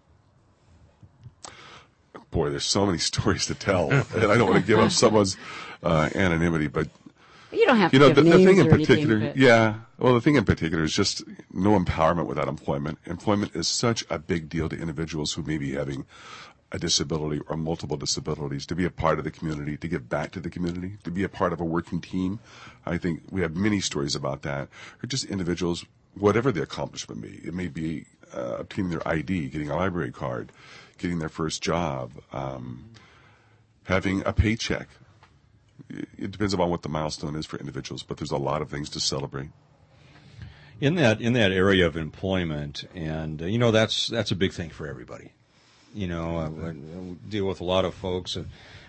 boy, 2.31 2.49
there's 2.49 2.65
so 2.65 2.85
many 2.85 2.97
stories 3.11 3.45
to 3.47 3.55
tell, 3.55 3.91
and 3.91 4.25
I 4.25 4.37
don't 4.37 4.49
want 4.49 4.61
to 4.61 4.67
give 4.67 4.79
up 4.79 4.91
someone's 4.91 5.37
uh, 5.83 6.09
anonymity, 6.15 6.67
but 6.67 6.87
you 7.51 7.65
don't 7.65 7.77
have 7.77 7.93
you 7.93 7.99
know 7.99 8.09
the, 8.09 8.21
the, 8.21 8.43
thing 8.43 8.57
in 8.57 8.69
particular. 8.69 9.17
Anything, 9.17 9.41
yeah, 9.41 9.75
well, 9.97 10.13
the 10.13 10.21
thing 10.21 10.35
in 10.35 10.45
particular 10.45 10.83
is 10.83 10.93
just 10.93 11.23
no 11.53 11.77
empowerment 11.79 12.27
without 12.27 12.47
employment. 12.47 12.99
Employment 13.05 13.55
is 13.55 13.67
such 13.67 14.03
a 14.09 14.19
big 14.19 14.49
deal 14.49 14.67
to 14.69 14.75
individuals 14.77 15.33
who 15.33 15.43
may 15.43 15.57
be 15.57 15.73
having 15.73 16.05
a 16.71 16.79
disability 16.79 17.41
or 17.47 17.55
multiple 17.55 17.95
disabilities 17.95 18.65
to 18.65 18.75
be 18.75 18.83
a 18.83 18.89
part 18.89 19.17
of 19.17 19.23
the 19.23 19.31
community, 19.31 19.77
to 19.77 19.87
give 19.87 20.09
back 20.09 20.31
to 20.31 20.39
the 20.41 20.49
community, 20.49 20.97
to 21.03 21.11
be 21.11 21.23
a 21.23 21.29
part 21.29 21.53
of 21.53 21.61
a 21.61 21.63
working 21.63 22.01
team. 22.01 22.39
I 22.85 22.97
think 22.97 23.21
we 23.31 23.41
have 23.41 23.55
many 23.55 23.79
stories 23.79 24.15
about 24.15 24.41
that, 24.41 24.67
or 25.01 25.07
just 25.07 25.25
individuals, 25.25 25.85
whatever 26.15 26.51
the 26.51 26.61
accomplishment 26.61 27.21
may 27.21 27.29
be. 27.29 27.47
It 27.47 27.53
may 27.53 27.67
be 27.67 28.05
uh, 28.35 28.57
obtaining 28.59 28.91
their 28.91 29.07
ID, 29.07 29.47
getting 29.47 29.69
a 29.69 29.77
library 29.77 30.11
card, 30.11 30.51
getting 30.97 31.19
their 31.19 31.29
first 31.29 31.61
job, 31.61 32.11
um, 32.31 32.89
having 33.83 34.23
a 34.25 34.33
paycheck. 34.33 34.87
It 35.89 36.31
depends 36.31 36.53
upon 36.53 36.69
what 36.69 36.81
the 36.81 36.89
milestone 36.89 37.35
is 37.35 37.45
for 37.45 37.57
individuals, 37.57 38.03
but 38.03 38.17
there's 38.17 38.31
a 38.31 38.37
lot 38.37 38.61
of 38.61 38.69
things 38.69 38.89
to 38.91 38.99
celebrate. 38.99 39.49
In 40.79 40.95
that 40.95 41.21
in 41.21 41.33
that 41.33 41.51
area 41.51 41.87
of 41.87 41.97
employment, 41.97 42.87
and 42.93 43.41
uh, 43.41 43.45
you 43.45 43.57
know 43.57 43.71
that's 43.71 44.07
that's 44.07 44.29
a 44.29 44.35
big 44.35 44.53
thing 44.53 44.69
for 44.69 44.87
everybody. 44.87 45.31
You 45.93 46.07
know, 46.07 46.37
I, 46.37 46.69
I 46.69 46.73
deal 47.27 47.47
with 47.47 47.61
a 47.61 47.63
lot 47.63 47.83
of 47.83 47.95
folks, 47.95 48.37
uh, 48.37 48.43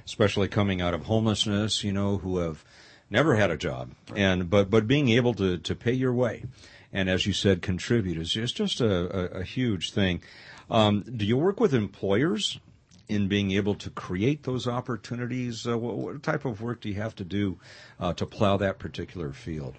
especially 0.05 0.49
coming 0.49 0.83
out 0.83 0.93
of 0.93 1.05
homelessness. 1.05 1.83
You 1.83 1.93
know, 1.93 2.19
who 2.19 2.39
have 2.39 2.63
never 3.09 3.37
had 3.37 3.51
a 3.51 3.57
job, 3.57 3.93
right. 4.11 4.19
and 4.19 4.51
but 4.51 4.69
but 4.69 4.87
being 4.87 5.09
able 5.09 5.33
to 5.35 5.57
to 5.57 5.75
pay 5.75 5.93
your 5.93 6.13
way, 6.13 6.45
and 6.93 7.09
as 7.09 7.27
you 7.27 7.33
said, 7.33 7.63
contribute 7.63 8.19
is 8.19 8.33
just 8.33 8.57
just 8.57 8.81
a, 8.81 9.37
a, 9.37 9.41
a 9.41 9.45
huge 9.45 9.93
thing. 9.93 10.23
Um, 10.71 11.05
do 11.17 11.25
you 11.25 11.37
work 11.37 11.61
with 11.61 11.75
employers 11.75 12.61
in 13.09 13.27
being 13.27 13.53
able 13.53 13.75
to 13.75 13.91
create 13.91 14.43
those 14.43 14.67
opportunities? 14.67 15.67
Uh, 15.67 15.79
what, 15.79 15.97
what, 15.97 16.23
type 16.23 16.45
of 16.45 16.61
work 16.61 16.81
do 16.83 16.89
you 16.89 16.97
have 16.97 17.15
to 17.17 17.25
do 17.25 17.59
uh, 17.99 18.13
to 18.15 18.27
plow 18.27 18.57
that 18.59 18.79
particular 18.79 19.33
field? 19.33 19.75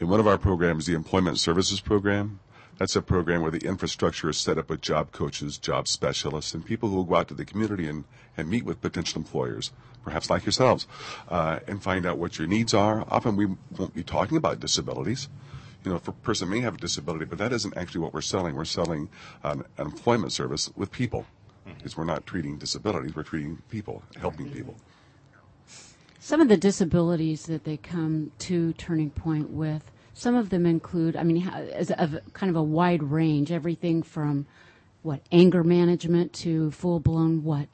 In 0.00 0.08
one 0.08 0.20
of 0.20 0.26
our 0.26 0.38
programs, 0.38 0.86
the 0.86 0.94
Employment 0.94 1.38
Services 1.38 1.80
Program, 1.80 2.40
that's 2.78 2.96
a 2.96 3.02
program 3.02 3.42
where 3.42 3.52
the 3.52 3.64
infrastructure 3.64 4.28
is 4.28 4.36
set 4.36 4.58
up 4.58 4.68
with 4.68 4.80
job 4.80 5.12
coaches, 5.12 5.58
job 5.58 5.86
specialists, 5.86 6.52
and 6.54 6.66
people 6.66 6.88
who 6.88 6.96
will 6.96 7.04
go 7.04 7.16
out 7.16 7.28
to 7.28 7.34
the 7.34 7.44
community 7.44 7.88
and, 7.88 8.04
and 8.36 8.50
meet 8.50 8.64
with 8.64 8.80
potential 8.80 9.20
employers, 9.20 9.72
perhaps 10.02 10.28
like 10.28 10.44
yourselves, 10.44 10.88
uh, 11.28 11.60
and 11.68 11.80
find 11.80 12.04
out 12.04 12.18
what 12.18 12.38
your 12.38 12.48
needs 12.48 12.74
are. 12.74 13.04
Often 13.08 13.36
we 13.36 13.46
won't 13.78 13.94
be 13.94 14.02
talking 14.02 14.36
about 14.36 14.58
disabilities 14.58 15.28
you 15.84 15.90
know, 15.90 15.96
if 15.96 16.08
a 16.08 16.12
person 16.12 16.48
may 16.48 16.60
have 16.60 16.74
a 16.74 16.78
disability, 16.78 17.26
but 17.26 17.38
that 17.38 17.52
isn't 17.52 17.76
actually 17.76 18.00
what 18.00 18.14
we're 18.14 18.22
selling. 18.22 18.54
We're 18.54 18.64
selling 18.64 19.08
an, 19.42 19.64
an 19.78 19.86
employment 19.86 20.32
service 20.32 20.70
with 20.76 20.90
people. 20.90 21.26
Because 21.64 21.92
mm-hmm. 21.92 22.02
we're 22.02 22.06
not 22.06 22.26
treating 22.26 22.58
disabilities, 22.58 23.14
we're 23.16 23.22
treating 23.22 23.62
people, 23.70 24.02
helping 24.20 24.50
people. 24.50 24.76
Some 26.18 26.40
of 26.40 26.48
the 26.48 26.56
disabilities 26.56 27.46
that 27.46 27.64
they 27.64 27.76
come 27.76 28.32
to 28.40 28.72
Turning 28.74 29.10
Point 29.10 29.50
with, 29.50 29.90
some 30.14 30.34
of 30.34 30.50
them 30.50 30.64
include, 30.64 31.16
I 31.16 31.22
mean, 31.22 31.46
as 31.48 31.90
a, 31.90 32.22
kind 32.32 32.50
of 32.50 32.56
a 32.56 32.62
wide 32.62 33.02
range, 33.02 33.50
everything 33.50 34.02
from 34.02 34.46
what 35.02 35.20
anger 35.32 35.64
management 35.64 36.32
to 36.34 36.70
full 36.70 37.00
blown 37.00 37.44
what? 37.44 37.68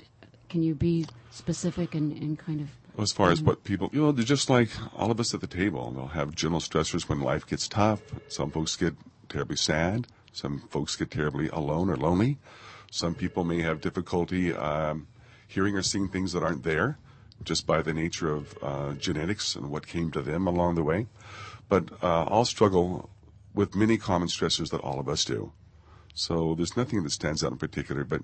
Can 0.49 0.63
you 0.63 0.75
be 0.75 1.07
specific 1.31 1.95
and, 1.95 2.13
and 2.13 2.39
kind 2.39 2.61
of 2.61 2.69
as 2.99 3.13
far 3.13 3.31
as 3.31 3.43
what 3.43 3.65
people, 3.65 3.91
you 3.93 4.01
know, 4.01 4.13
they're 4.13 4.25
just 4.25 4.51
like 4.51 4.71
all 4.97 5.11
of 5.11 5.21
us 5.21 5.35
at 5.35 5.41
the 5.41 5.47
table. 5.47 5.91
They'll 5.91 6.07
have 6.09 6.35
general 6.35 6.61
stressors 6.61 7.09
when 7.09 7.21
life 7.21 7.47
gets 7.47 7.69
tough. 7.69 8.01
Some 8.29 8.51
folks 8.51 8.77
get 8.77 8.95
terribly 9.29 9.57
sad. 9.57 10.07
Some 10.33 10.61
folks 10.71 10.97
get 10.97 11.11
terribly 11.11 11.49
alone 11.49 11.91
or 11.91 11.97
lonely. 11.97 12.39
Some 12.91 13.15
people 13.15 13.45
may 13.45 13.63
have 13.63 13.81
difficulty 13.81 14.53
um, 14.53 15.07
hearing 15.47 15.77
or 15.77 15.83
seeing 15.83 16.09
things 16.09 16.33
that 16.33 16.43
aren't 16.43 16.65
there 16.65 16.99
just 17.43 17.67
by 17.67 17.83
the 17.83 17.93
nature 17.93 18.31
of 18.33 18.57
uh, 18.63 18.93
genetics 18.95 19.57
and 19.57 19.71
what 19.71 19.87
came 19.87 20.11
to 20.11 20.23
them 20.23 20.47
along 20.47 20.75
the 20.75 20.83
way. 20.83 21.07
But 21.69 21.91
uh, 22.03 22.25
all 22.25 22.45
struggle 22.45 23.11
with 23.55 23.75
many 23.75 23.97
common 23.97 24.29
stressors 24.29 24.71
that 24.71 24.81
all 24.81 25.01
of 25.01 25.09
us 25.09 25.25
do. 25.25 25.53
So 26.15 26.55
there's 26.55 26.77
nothing 26.77 27.03
that 27.05 27.13
stands 27.13 27.43
out 27.43 27.53
in 27.53 27.59
particular, 27.59 28.05
but 28.05 28.23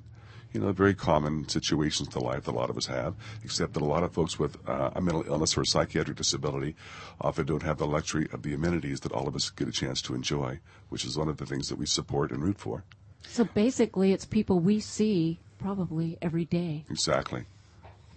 you 0.52 0.60
know, 0.60 0.72
very 0.72 0.94
common 0.94 1.48
situations 1.48 2.08
to 2.10 2.18
life 2.18 2.44
that 2.44 2.52
a 2.52 2.58
lot 2.58 2.70
of 2.70 2.76
us 2.76 2.86
have, 2.86 3.14
except 3.44 3.74
that 3.74 3.82
a 3.82 3.86
lot 3.86 4.02
of 4.02 4.12
folks 4.12 4.38
with 4.38 4.56
uh, 4.68 4.90
a 4.94 5.00
mental 5.00 5.24
illness 5.26 5.56
or 5.56 5.62
a 5.62 5.66
psychiatric 5.66 6.16
disability 6.16 6.74
often 7.20 7.44
don't 7.46 7.62
have 7.62 7.78
the 7.78 7.86
luxury 7.86 8.28
of 8.32 8.42
the 8.42 8.54
amenities 8.54 9.00
that 9.00 9.12
all 9.12 9.28
of 9.28 9.34
us 9.36 9.50
get 9.50 9.68
a 9.68 9.72
chance 9.72 10.00
to 10.02 10.14
enjoy, 10.14 10.58
which 10.88 11.04
is 11.04 11.18
one 11.18 11.28
of 11.28 11.36
the 11.36 11.46
things 11.46 11.68
that 11.68 11.76
we 11.78 11.86
support 11.86 12.30
and 12.30 12.42
root 12.42 12.58
for. 12.58 12.84
So 13.28 13.44
basically, 13.44 14.12
it's 14.12 14.24
people 14.24 14.60
we 14.60 14.80
see 14.80 15.40
probably 15.58 16.16
every 16.22 16.44
day. 16.44 16.84
Exactly. 16.90 17.44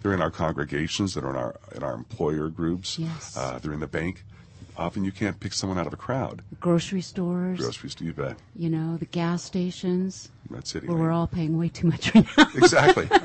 They're 0.02 0.14
in 0.14 0.22
our 0.22 0.30
congregations, 0.30 1.14
they're 1.14 1.28
in 1.28 1.36
our 1.36 1.56
in 1.74 1.82
our 1.82 1.94
employer 1.94 2.48
groups, 2.48 2.98
Yes. 2.98 3.36
uh, 3.36 3.58
they're 3.58 3.72
in 3.74 3.80
the 3.80 3.86
bank. 3.86 4.24
Often 4.80 5.04
you 5.04 5.12
can't 5.12 5.38
pick 5.38 5.52
someone 5.52 5.78
out 5.78 5.86
of 5.86 5.92
a 5.92 5.96
crowd. 5.96 6.42
Grocery 6.58 7.02
stores, 7.02 7.58
Groceries, 7.60 7.96
you 8.00 8.14
bet. 8.14 8.38
you 8.56 8.70
know, 8.70 8.96
the 8.96 9.04
gas 9.04 9.42
stations, 9.44 10.30
That's 10.50 10.74
it. 10.74 10.88
where 10.88 10.96
we're 10.96 11.10
all 11.12 11.26
paying 11.26 11.58
way 11.58 11.68
too 11.68 11.86
much 11.88 12.14
right 12.14 12.26
now. 12.36 12.46
exactly. 12.54 13.06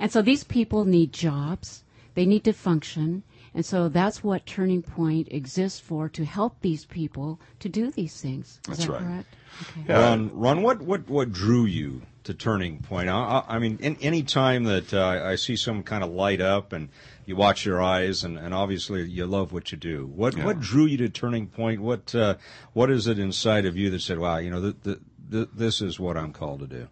And 0.00 0.10
so 0.10 0.22
these 0.22 0.44
people 0.44 0.84
need 0.84 1.12
jobs. 1.12 1.84
They 2.14 2.26
need 2.26 2.44
to 2.44 2.52
function. 2.52 3.22
And 3.54 3.64
so 3.64 3.88
that's 3.88 4.22
what 4.22 4.46
Turning 4.46 4.82
Point 4.82 5.28
exists 5.30 5.80
for 5.80 6.08
to 6.10 6.24
help 6.24 6.60
these 6.60 6.84
people 6.84 7.40
to 7.60 7.68
do 7.68 7.90
these 7.90 8.20
things. 8.20 8.46
Is 8.46 8.78
That's 8.78 8.86
that 8.86 8.90
right. 8.92 9.02
correct? 9.02 9.34
Okay. 9.62 9.80
Yeah. 9.88 10.00
Ron, 10.00 10.30
Ron, 10.38 10.62
what, 10.62 10.82
what, 10.82 11.08
what 11.08 11.32
drew 11.32 11.64
you 11.64 12.02
to 12.24 12.34
Turning 12.34 12.78
Point? 12.78 13.08
I, 13.08 13.18
I 13.48 13.56
I 13.56 13.58
mean, 13.58 13.78
in, 13.80 13.96
any 14.00 14.22
time 14.22 14.64
that 14.64 14.92
uh, 14.94 15.22
I 15.24 15.34
see 15.36 15.56
someone 15.56 15.82
kind 15.82 16.04
of 16.04 16.10
light 16.10 16.40
up 16.40 16.72
and 16.72 16.88
you 17.28 17.36
watch 17.36 17.66
your 17.66 17.82
eyes, 17.82 18.24
and, 18.24 18.38
and 18.38 18.54
obviously 18.54 19.02
you 19.08 19.26
love 19.26 19.52
what 19.52 19.70
you 19.70 19.76
do. 19.76 20.06
What 20.06 20.34
Yeah. 20.36 20.46
what 20.46 20.60
drew 20.60 20.86
you 20.86 20.96
to 20.96 21.10
Turning 21.10 21.46
Point? 21.46 21.82
What 21.82 22.14
uh, 22.14 22.36
what 22.72 22.90
is 22.90 23.06
it 23.06 23.18
inside 23.18 23.66
of 23.66 23.76
you 23.76 23.90
that 23.90 24.00
said, 24.00 24.18
"Wow, 24.18 24.38
you 24.38 24.50
know, 24.50 24.62
th- 24.62 24.82
th- 24.82 24.98
th- 25.30 25.48
this 25.54 25.82
is 25.82 26.00
what 26.00 26.16
I'm 26.16 26.32
called 26.32 26.60
to 26.60 26.66
do"? 26.66 26.88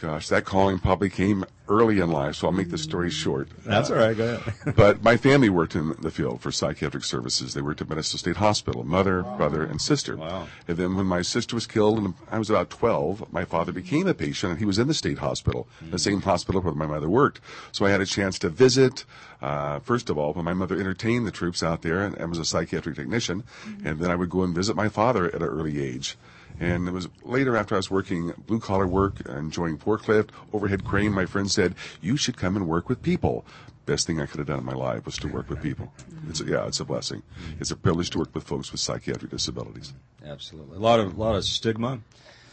Gosh, 0.00 0.28
that 0.28 0.44
calling 0.44 0.78
probably 0.78 1.10
came 1.10 1.44
early 1.68 1.98
in 1.98 2.10
life, 2.10 2.36
so 2.36 2.46
I'll 2.46 2.52
make 2.52 2.70
the 2.70 2.78
story 2.78 3.10
short. 3.10 3.48
That's 3.64 3.90
all 3.90 3.96
right. 3.96 4.16
Go 4.16 4.34
ahead. 4.34 4.76
but 4.76 5.02
my 5.02 5.16
family 5.16 5.48
worked 5.48 5.74
in 5.74 5.96
the 6.00 6.10
field 6.10 6.40
for 6.40 6.52
psychiatric 6.52 7.02
services. 7.02 7.54
They 7.54 7.62
worked 7.62 7.80
at 7.80 7.88
Minnesota 7.88 8.18
State 8.18 8.36
Hospital, 8.36 8.84
mother, 8.84 9.22
brother, 9.22 9.64
and 9.64 9.80
sister. 9.80 10.16
Wow. 10.16 10.46
And 10.68 10.76
then 10.76 10.96
when 10.96 11.06
my 11.06 11.22
sister 11.22 11.56
was 11.56 11.66
killed 11.66 11.98
and 11.98 12.14
I 12.30 12.38
was 12.38 12.48
about 12.48 12.70
12, 12.70 13.32
my 13.32 13.44
father 13.44 13.72
became 13.72 14.06
a 14.06 14.14
patient 14.14 14.52
and 14.52 14.58
he 14.60 14.64
was 14.64 14.78
in 14.78 14.86
the 14.86 14.94
state 14.94 15.18
hospital, 15.18 15.68
the 15.82 15.98
same 15.98 16.22
hospital 16.22 16.60
where 16.60 16.74
my 16.74 16.86
mother 16.86 17.08
worked. 17.08 17.40
So 17.72 17.84
I 17.84 17.90
had 17.90 18.00
a 18.00 18.06
chance 18.06 18.38
to 18.40 18.48
visit, 18.48 19.04
uh, 19.42 19.80
first 19.80 20.10
of 20.10 20.16
all, 20.16 20.32
when 20.32 20.44
my 20.44 20.54
mother 20.54 20.78
entertained 20.78 21.26
the 21.26 21.32
troops 21.32 21.62
out 21.62 21.82
there 21.82 22.02
and, 22.02 22.16
and 22.16 22.30
was 22.30 22.38
a 22.38 22.44
psychiatric 22.44 22.94
technician. 22.94 23.42
And 23.84 23.98
then 23.98 24.10
I 24.10 24.14
would 24.14 24.30
go 24.30 24.42
and 24.42 24.54
visit 24.54 24.76
my 24.76 24.88
father 24.88 25.26
at 25.26 25.42
an 25.42 25.42
early 25.42 25.82
age. 25.82 26.16
And 26.60 26.88
it 26.88 26.92
was 26.92 27.08
later 27.22 27.56
after 27.56 27.74
I 27.74 27.78
was 27.78 27.90
working 27.90 28.32
blue 28.46 28.60
collar 28.60 28.86
work, 28.86 29.20
enjoying 29.28 29.78
forklift, 29.78 30.30
overhead 30.52 30.84
crane, 30.84 31.12
my 31.12 31.26
friend 31.26 31.50
said, 31.50 31.74
you 32.00 32.16
should 32.16 32.36
come 32.36 32.56
and 32.56 32.66
work 32.66 32.88
with 32.88 33.02
people. 33.02 33.44
Best 33.86 34.06
thing 34.06 34.20
I 34.20 34.26
could 34.26 34.38
have 34.38 34.48
done 34.48 34.58
in 34.58 34.64
my 34.64 34.74
life 34.74 35.06
was 35.06 35.16
to 35.18 35.28
work 35.28 35.48
with 35.48 35.62
people. 35.62 35.92
It's 36.28 36.40
a, 36.40 36.44
yeah, 36.44 36.66
it's 36.66 36.80
a 36.80 36.84
blessing. 36.84 37.22
It's 37.58 37.70
a 37.70 37.76
privilege 37.76 38.10
to 38.10 38.18
work 38.18 38.34
with 38.34 38.44
folks 38.44 38.70
with 38.70 38.80
psychiatric 38.80 39.30
disabilities. 39.30 39.94
Absolutely, 40.24 40.76
a 40.76 40.80
lot 40.80 41.00
of 41.00 41.16
a 41.16 41.20
lot 41.20 41.36
of 41.36 41.44
stigma 41.44 42.00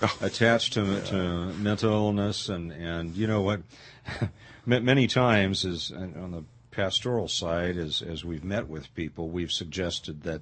oh. 0.02 0.18
attached 0.22 0.74
to 0.74 1.02
to 1.02 1.18
mental 1.56 1.92
illness, 1.92 2.48
and 2.48 2.72
and 2.72 3.18
you 3.18 3.28
know 3.28 3.42
what, 3.42 3.64
many 4.66 5.08
times 5.08 5.66
is 5.66 5.92
on 5.92 6.32
the 6.32 6.46
pastoral 6.72 7.28
side, 7.28 7.76
as 7.76 8.02
as 8.02 8.24
we've 8.24 8.46
met 8.46 8.70
with 8.70 8.96
people, 8.96 9.28
we've 9.28 9.52
suggested 9.52 10.24
that. 10.24 10.42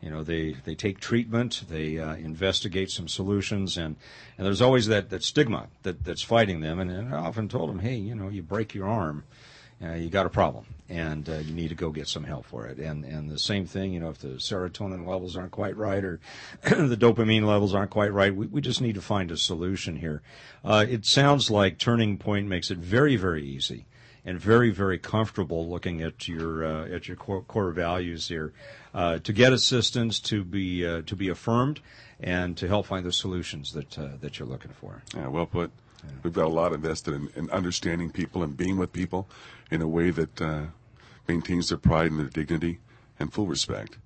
You 0.00 0.10
know, 0.10 0.22
they, 0.22 0.56
they 0.64 0.74
take 0.74 1.00
treatment, 1.00 1.64
they 1.68 1.98
uh, 1.98 2.14
investigate 2.14 2.90
some 2.90 3.08
solutions, 3.08 3.76
and, 3.76 3.96
and 4.36 4.46
there's 4.46 4.62
always 4.62 4.86
that, 4.86 5.10
that 5.10 5.24
stigma 5.24 5.68
that, 5.82 6.04
that's 6.04 6.22
fighting 6.22 6.60
them. 6.60 6.78
And, 6.78 6.90
and 6.90 7.14
I 7.14 7.18
often 7.18 7.48
told 7.48 7.68
them, 7.68 7.80
hey, 7.80 7.96
you 7.96 8.14
know, 8.14 8.28
you 8.28 8.42
break 8.42 8.74
your 8.74 8.86
arm, 8.86 9.24
uh, 9.82 9.94
you 9.94 10.08
got 10.08 10.26
a 10.26 10.30
problem, 10.30 10.66
and 10.88 11.28
uh, 11.28 11.38
you 11.38 11.52
need 11.52 11.68
to 11.68 11.74
go 11.74 11.90
get 11.90 12.08
some 12.08 12.24
help 12.24 12.46
for 12.46 12.66
it. 12.66 12.78
And 12.78 13.04
and 13.04 13.30
the 13.30 13.38
same 13.38 13.64
thing, 13.66 13.92
you 13.92 14.00
know, 14.00 14.10
if 14.10 14.18
the 14.18 14.38
serotonin 14.38 15.06
levels 15.06 15.36
aren't 15.36 15.52
quite 15.52 15.76
right 15.76 16.02
or 16.02 16.20
the 16.62 16.96
dopamine 16.96 17.44
levels 17.44 17.74
aren't 17.74 17.90
quite 17.90 18.12
right, 18.12 18.34
we, 18.34 18.46
we 18.46 18.60
just 18.60 18.80
need 18.80 18.96
to 18.96 19.00
find 19.00 19.30
a 19.30 19.36
solution 19.36 19.96
here. 19.96 20.22
Uh, 20.64 20.84
it 20.88 21.06
sounds 21.06 21.50
like 21.50 21.78
Turning 21.78 22.18
Point 22.18 22.48
makes 22.48 22.70
it 22.70 22.78
very 22.78 23.16
very 23.16 23.44
easy 23.44 23.86
and 24.28 24.38
very 24.38 24.70
very 24.70 24.98
comfortable 24.98 25.68
looking 25.68 26.02
at 26.02 26.28
your 26.28 26.64
uh, 26.64 26.86
at 26.88 27.08
your 27.08 27.16
core, 27.16 27.42
core 27.42 27.70
values 27.70 28.28
here 28.28 28.52
uh, 28.94 29.18
to 29.20 29.32
get 29.32 29.52
assistance 29.52 30.20
to 30.20 30.44
be 30.44 30.86
uh, 30.86 31.00
to 31.06 31.16
be 31.16 31.28
affirmed 31.30 31.80
and 32.20 32.56
to 32.56 32.68
help 32.68 32.86
find 32.86 33.06
the 33.06 33.12
solutions 33.12 33.72
that 33.72 33.98
uh, 33.98 34.08
that 34.20 34.38
you're 34.38 34.48
looking 34.48 34.72
for. 34.72 35.02
Yeah, 35.16 35.28
well 35.28 35.46
put. 35.46 35.70
We've 36.22 36.32
got 36.32 36.44
a 36.44 36.48
lot 36.48 36.72
invested 36.72 37.14
in, 37.14 37.28
in 37.34 37.50
understanding 37.50 38.10
people 38.10 38.42
and 38.42 38.56
being 38.56 38.76
with 38.76 38.92
people 38.92 39.28
in 39.70 39.82
a 39.82 39.88
way 39.88 40.10
that 40.10 40.40
uh, 40.40 40.62
maintains 41.26 41.70
their 41.70 41.78
pride 41.78 42.10
and 42.10 42.20
their 42.20 42.28
dignity 42.28 42.78
and 43.18 43.32
full 43.32 43.46
respect. 43.46 43.98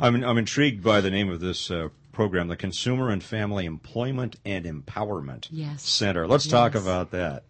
I'm, 0.00 0.24
I'm 0.24 0.38
intrigued 0.38 0.82
by 0.82 1.00
the 1.00 1.10
name 1.10 1.30
of 1.30 1.38
this 1.40 1.70
uh, 1.70 1.90
program, 2.10 2.48
the 2.48 2.56
Consumer 2.56 3.10
and 3.10 3.22
Family 3.22 3.64
Employment 3.64 4.36
and 4.44 4.64
Empowerment 4.64 5.46
Yes. 5.52 5.84
Center. 5.84 6.26
Let's 6.26 6.48
talk 6.48 6.74
about 6.74 7.12
that. 7.12 7.44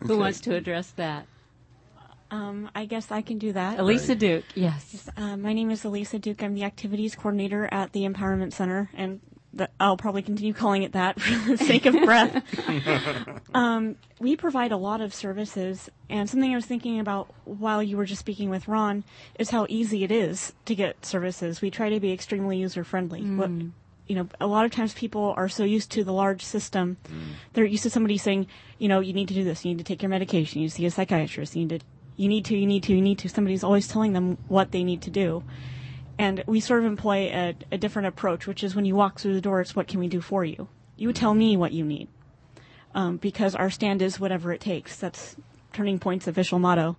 Who 0.00 0.18
wants 0.18 0.40
to 0.42 0.54
address 0.54 0.90
that? 0.92 1.26
Um, 2.30 2.70
I 2.74 2.86
guess 2.86 3.10
I 3.12 3.22
can 3.22 3.38
do 3.38 3.52
that. 3.52 3.78
Elisa 3.78 4.14
Duke, 4.14 4.44
yes. 4.54 5.08
Uh, 5.16 5.36
my 5.36 5.52
name 5.52 5.70
is 5.70 5.84
Elisa 5.84 6.18
Duke. 6.18 6.42
I'm 6.42 6.54
the 6.54 6.64
activities 6.64 7.14
coordinator 7.14 7.68
at 7.72 7.92
the 7.92 8.02
Empowerment 8.02 8.52
Center, 8.52 8.90
and 8.94 9.20
the, 9.52 9.70
I'll 9.78 9.96
probably 9.96 10.22
continue 10.22 10.52
calling 10.52 10.82
it 10.82 10.92
that 10.92 11.20
for 11.20 11.56
the 11.56 11.56
sake 11.56 11.86
of 11.86 11.94
breath. 11.94 12.42
um, 13.54 13.96
we 14.18 14.36
provide 14.36 14.72
a 14.72 14.76
lot 14.76 15.00
of 15.00 15.14
services, 15.14 15.88
and 16.10 16.28
something 16.28 16.52
I 16.52 16.56
was 16.56 16.66
thinking 16.66 16.98
about 16.98 17.32
while 17.44 17.80
you 17.82 17.96
were 17.96 18.04
just 18.04 18.20
speaking 18.20 18.50
with 18.50 18.66
Ron 18.66 19.04
is 19.38 19.50
how 19.50 19.66
easy 19.68 20.02
it 20.02 20.10
is 20.10 20.52
to 20.64 20.74
get 20.74 21.06
services. 21.06 21.60
We 21.60 21.70
try 21.70 21.90
to 21.90 22.00
be 22.00 22.12
extremely 22.12 22.58
user 22.58 22.82
friendly. 22.82 23.22
What 23.22 23.50
you 24.08 24.14
know, 24.14 24.28
a 24.40 24.46
lot 24.46 24.64
of 24.64 24.70
times 24.70 24.94
people 24.94 25.34
are 25.36 25.48
so 25.48 25.64
used 25.64 25.90
to 25.92 26.04
the 26.04 26.12
large 26.12 26.42
system, 26.44 26.96
they're 27.52 27.64
used 27.64 27.82
to 27.82 27.90
somebody 27.90 28.18
saying, 28.18 28.46
you 28.78 28.88
know, 28.88 29.00
you 29.00 29.12
need 29.12 29.28
to 29.28 29.34
do 29.34 29.44
this, 29.44 29.64
you 29.64 29.72
need 29.72 29.78
to 29.78 29.84
take 29.84 30.02
your 30.02 30.10
medication, 30.10 30.62
you 30.62 30.68
see 30.68 30.86
a 30.86 30.90
psychiatrist, 30.90 31.56
you 31.56 31.66
need 31.66 31.80
to, 31.80 31.86
you 32.16 32.28
need 32.28 32.44
to, 32.44 32.56
you 32.56 32.66
need 32.66 32.82
to, 32.84 32.94
you 32.94 33.02
need 33.02 33.18
to. 33.18 33.28
Somebody's 33.28 33.64
always 33.64 33.88
telling 33.88 34.12
them 34.12 34.38
what 34.48 34.70
they 34.70 34.84
need 34.84 35.02
to 35.02 35.10
do. 35.10 35.42
And 36.18 36.42
we 36.46 36.60
sort 36.60 36.80
of 36.80 36.86
employ 36.86 37.28
a, 37.32 37.54
a 37.72 37.78
different 37.78 38.08
approach, 38.08 38.46
which 38.46 38.64
is 38.64 38.74
when 38.74 38.84
you 38.84 38.94
walk 38.96 39.18
through 39.18 39.34
the 39.34 39.40
door, 39.40 39.60
it's 39.60 39.76
what 39.76 39.86
can 39.88 40.00
we 40.00 40.08
do 40.08 40.20
for 40.20 40.44
you? 40.44 40.68
You 40.96 41.12
tell 41.12 41.34
me 41.34 41.56
what 41.56 41.72
you 41.72 41.84
need. 41.84 42.08
Um, 42.94 43.18
because 43.18 43.54
our 43.54 43.68
stand 43.68 44.00
is 44.00 44.18
whatever 44.18 44.52
it 44.52 44.60
takes. 44.60 44.96
That's 44.96 45.36
Turning 45.74 45.98
Point's 45.98 46.26
official 46.26 46.58
motto. 46.58 46.96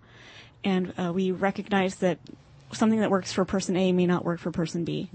And 0.63 0.93
uh, 0.99 1.11
we 1.11 1.31
recognize 1.31 1.95
that 1.95 2.19
something 2.71 2.99
that 2.99 3.09
works 3.09 3.33
for 3.33 3.45
person 3.45 3.75
A 3.75 3.91
may 3.91 4.05
not 4.05 4.23
work 4.23 4.39
for 4.39 4.51
person 4.51 4.83
B. 4.83 5.09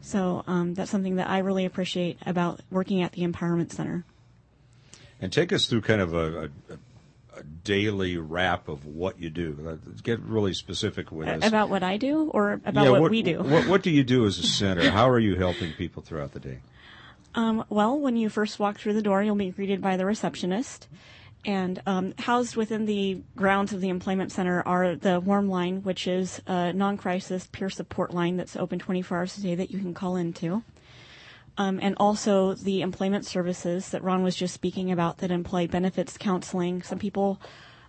So 0.00 0.44
um, 0.46 0.74
that's 0.74 0.90
something 0.90 1.16
that 1.16 1.28
I 1.28 1.38
really 1.38 1.64
appreciate 1.64 2.18
about 2.24 2.60
working 2.70 3.02
at 3.02 3.12
the 3.12 3.22
Empowerment 3.22 3.72
Center. 3.72 4.04
And 5.20 5.32
take 5.32 5.52
us 5.52 5.66
through 5.66 5.80
kind 5.80 6.00
of 6.00 6.14
a, 6.14 6.44
a, 6.70 7.38
a 7.38 7.42
daily 7.64 8.16
wrap 8.16 8.68
of 8.68 8.86
what 8.86 9.20
you 9.20 9.30
do. 9.30 9.78
Get 10.02 10.20
really 10.20 10.54
specific 10.54 11.10
with 11.10 11.28
us. 11.28 11.46
About 11.46 11.68
what 11.68 11.82
I 11.82 11.96
do 11.96 12.30
or 12.32 12.60
about 12.64 12.84
Yeah, 12.84 12.90
what, 12.90 13.10
we 13.10 13.22
do? 13.22 13.42
What, 13.42 13.66
what 13.66 13.82
do 13.82 13.90
you 13.90 14.04
do 14.04 14.26
as 14.26 14.38
a 14.38 14.46
center? 14.46 14.90
How 14.92 15.08
are 15.08 15.18
you 15.18 15.36
helping 15.36 15.72
people 15.72 16.02
throughout 16.02 16.32
the 16.32 16.40
day? 16.40 16.58
Um, 17.34 17.64
well, 17.68 17.98
when 17.98 18.16
you 18.16 18.28
first 18.28 18.58
walk 18.58 18.78
through 18.78 18.94
the 18.94 19.02
door, 19.02 19.22
you'll 19.22 19.34
be 19.34 19.50
greeted 19.50 19.80
by 19.80 19.96
the 19.96 20.06
receptionist. 20.06 20.88
And 21.48 21.80
um, 21.86 22.12
housed 22.18 22.56
within 22.56 22.84
the 22.84 23.22
grounds 23.34 23.72
of 23.72 23.80
the 23.80 23.88
Employment 23.88 24.30
Center 24.30 24.60
are 24.68 24.96
the 24.96 25.18
Warm 25.18 25.48
Line, 25.48 25.82
which 25.82 26.06
is 26.06 26.42
a 26.46 26.74
non 26.74 26.98
crisis 26.98 27.48
peer 27.50 27.70
support 27.70 28.12
line 28.12 28.36
that's 28.36 28.54
open 28.54 28.78
24 28.78 29.16
hours 29.16 29.38
a 29.38 29.40
day 29.40 29.54
that 29.54 29.70
you 29.70 29.78
can 29.78 29.94
call 29.94 30.16
into. 30.16 30.62
Um, 31.56 31.78
and 31.80 31.94
also 31.96 32.52
the 32.52 32.82
employment 32.82 33.24
services 33.24 33.88
that 33.88 34.02
Ron 34.04 34.22
was 34.22 34.36
just 34.36 34.52
speaking 34.52 34.92
about 34.92 35.18
that 35.18 35.30
employ 35.30 35.66
benefits 35.66 36.18
counseling. 36.18 36.82
Some 36.82 36.98
people 36.98 37.40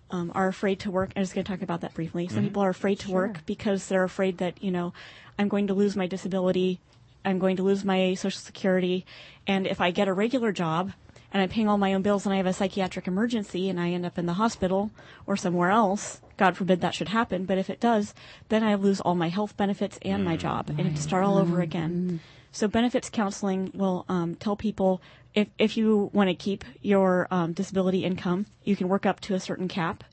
um, 0.09 0.31
are 0.33 0.47
afraid 0.47 0.79
to 0.79 0.89
work. 0.89 1.11
I'm 1.17 1.23
just 1.23 1.35
going 1.35 1.43
to 1.43 1.51
talk 1.51 1.61
about 1.61 1.81
that 1.81 1.93
briefly. 1.93 2.29
Some 2.29 2.45
people 2.45 2.63
are 2.63 2.69
afraid 2.69 2.99
to 3.01 3.11
work 3.11 3.45
because 3.45 3.89
they're 3.89 4.05
afraid 4.05 4.37
that, 4.37 4.63
you 4.63 4.71
know, 4.71 4.93
I'm 5.37 5.49
going 5.49 5.67
to 5.67 5.73
lose 5.73 5.97
my 5.97 6.07
disability, 6.07 6.79
I'm 7.25 7.39
going 7.39 7.57
to 7.57 7.63
lose 7.63 7.83
my 7.83 8.13
Social 8.13 8.39
Security, 8.39 9.05
and 9.45 9.67
if 9.67 9.81
I 9.81 9.91
get 9.91 10.07
a 10.07 10.13
regular 10.13 10.53
job 10.53 10.93
and 11.31 11.41
I'm 11.41 11.49
paying 11.49 11.67
all 11.67 11.77
my 11.77 11.93
own 11.93 12.01
bills 12.01 12.25
and 12.25 12.33
I 12.33 12.37
have 12.37 12.45
a 12.45 12.53
psychiatric 12.53 13.07
emergency 13.07 13.69
and 13.69 13.79
I 13.79 13.91
end 13.91 14.05
up 14.05 14.17
in 14.17 14.25
the 14.25 14.33
hospital 14.33 14.91
or 15.25 15.37
somewhere 15.37 15.69
else, 15.69 16.21
God 16.37 16.57
forbid 16.57 16.81
that 16.81 16.95
should 16.95 17.09
happen, 17.09 17.45
but 17.45 17.57
if 17.57 17.69
it 17.69 17.79
does, 17.79 18.13
then 18.49 18.63
I 18.63 18.75
lose 18.75 19.01
all 19.01 19.15
my 19.15 19.29
health 19.29 19.55
benefits 19.57 19.99
and 20.01 20.23
my 20.23 20.35
job 20.35 20.69
and 20.69 20.81
have 20.81 20.95
to 20.95 21.01
start 21.01 21.23
all 21.23 21.37
over 21.37 21.61
again. 21.61 22.19
So 22.51 22.67
benefits 22.67 23.09
counseling 23.09 23.71
will 23.73 24.05
um, 24.09 24.35
tell 24.35 24.55
people 24.55 25.01
if, 25.35 25.47
if 25.59 25.77
you 25.77 26.09
want 26.13 26.29
to 26.29 26.33
keep 26.33 26.65
your 26.81 27.27
um, 27.29 27.53
disability 27.53 28.03
income, 28.03 28.47
you 28.63 28.75
can 28.75 28.87
work 28.89 29.05
up 29.05 29.19
to 29.21 29.35
a 29.35 29.39
certain 29.39 29.67
cap. 29.67 30.03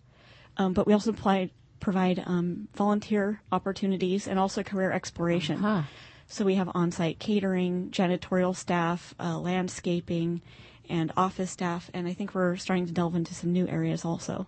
Um, 0.59 0.73
but 0.73 0.87
we 0.87 0.93
also 0.93 1.11
apply, 1.11 1.51
provide 1.81 2.23
um, 2.27 2.69
volunteer 2.75 3.41
opportunities 3.53 4.29
and 4.29 4.39
also 4.39 4.63
career 4.63 4.93
exploration. 4.93 5.59
Huh. 5.59 5.83
So 6.29 6.45
we 6.45 6.57
have 6.57 6.71
on-site 6.75 7.19
catering, 7.19 7.91
janitorial 7.91 8.55
staff, 8.55 9.15
uh, 9.21 9.39
landscaping, 9.39 10.43
and 10.89 11.13
office 11.17 11.51
staff, 11.51 11.91
and 11.95 12.07
I 12.07 12.15
think 12.15 12.35
we're 12.35 12.57
starting 12.57 12.87
to 12.87 12.93
delve 12.93 13.15
into 13.15 13.35
some 13.35 13.53
new 13.53 13.67
areas 13.69 14.05
also. 14.05 14.47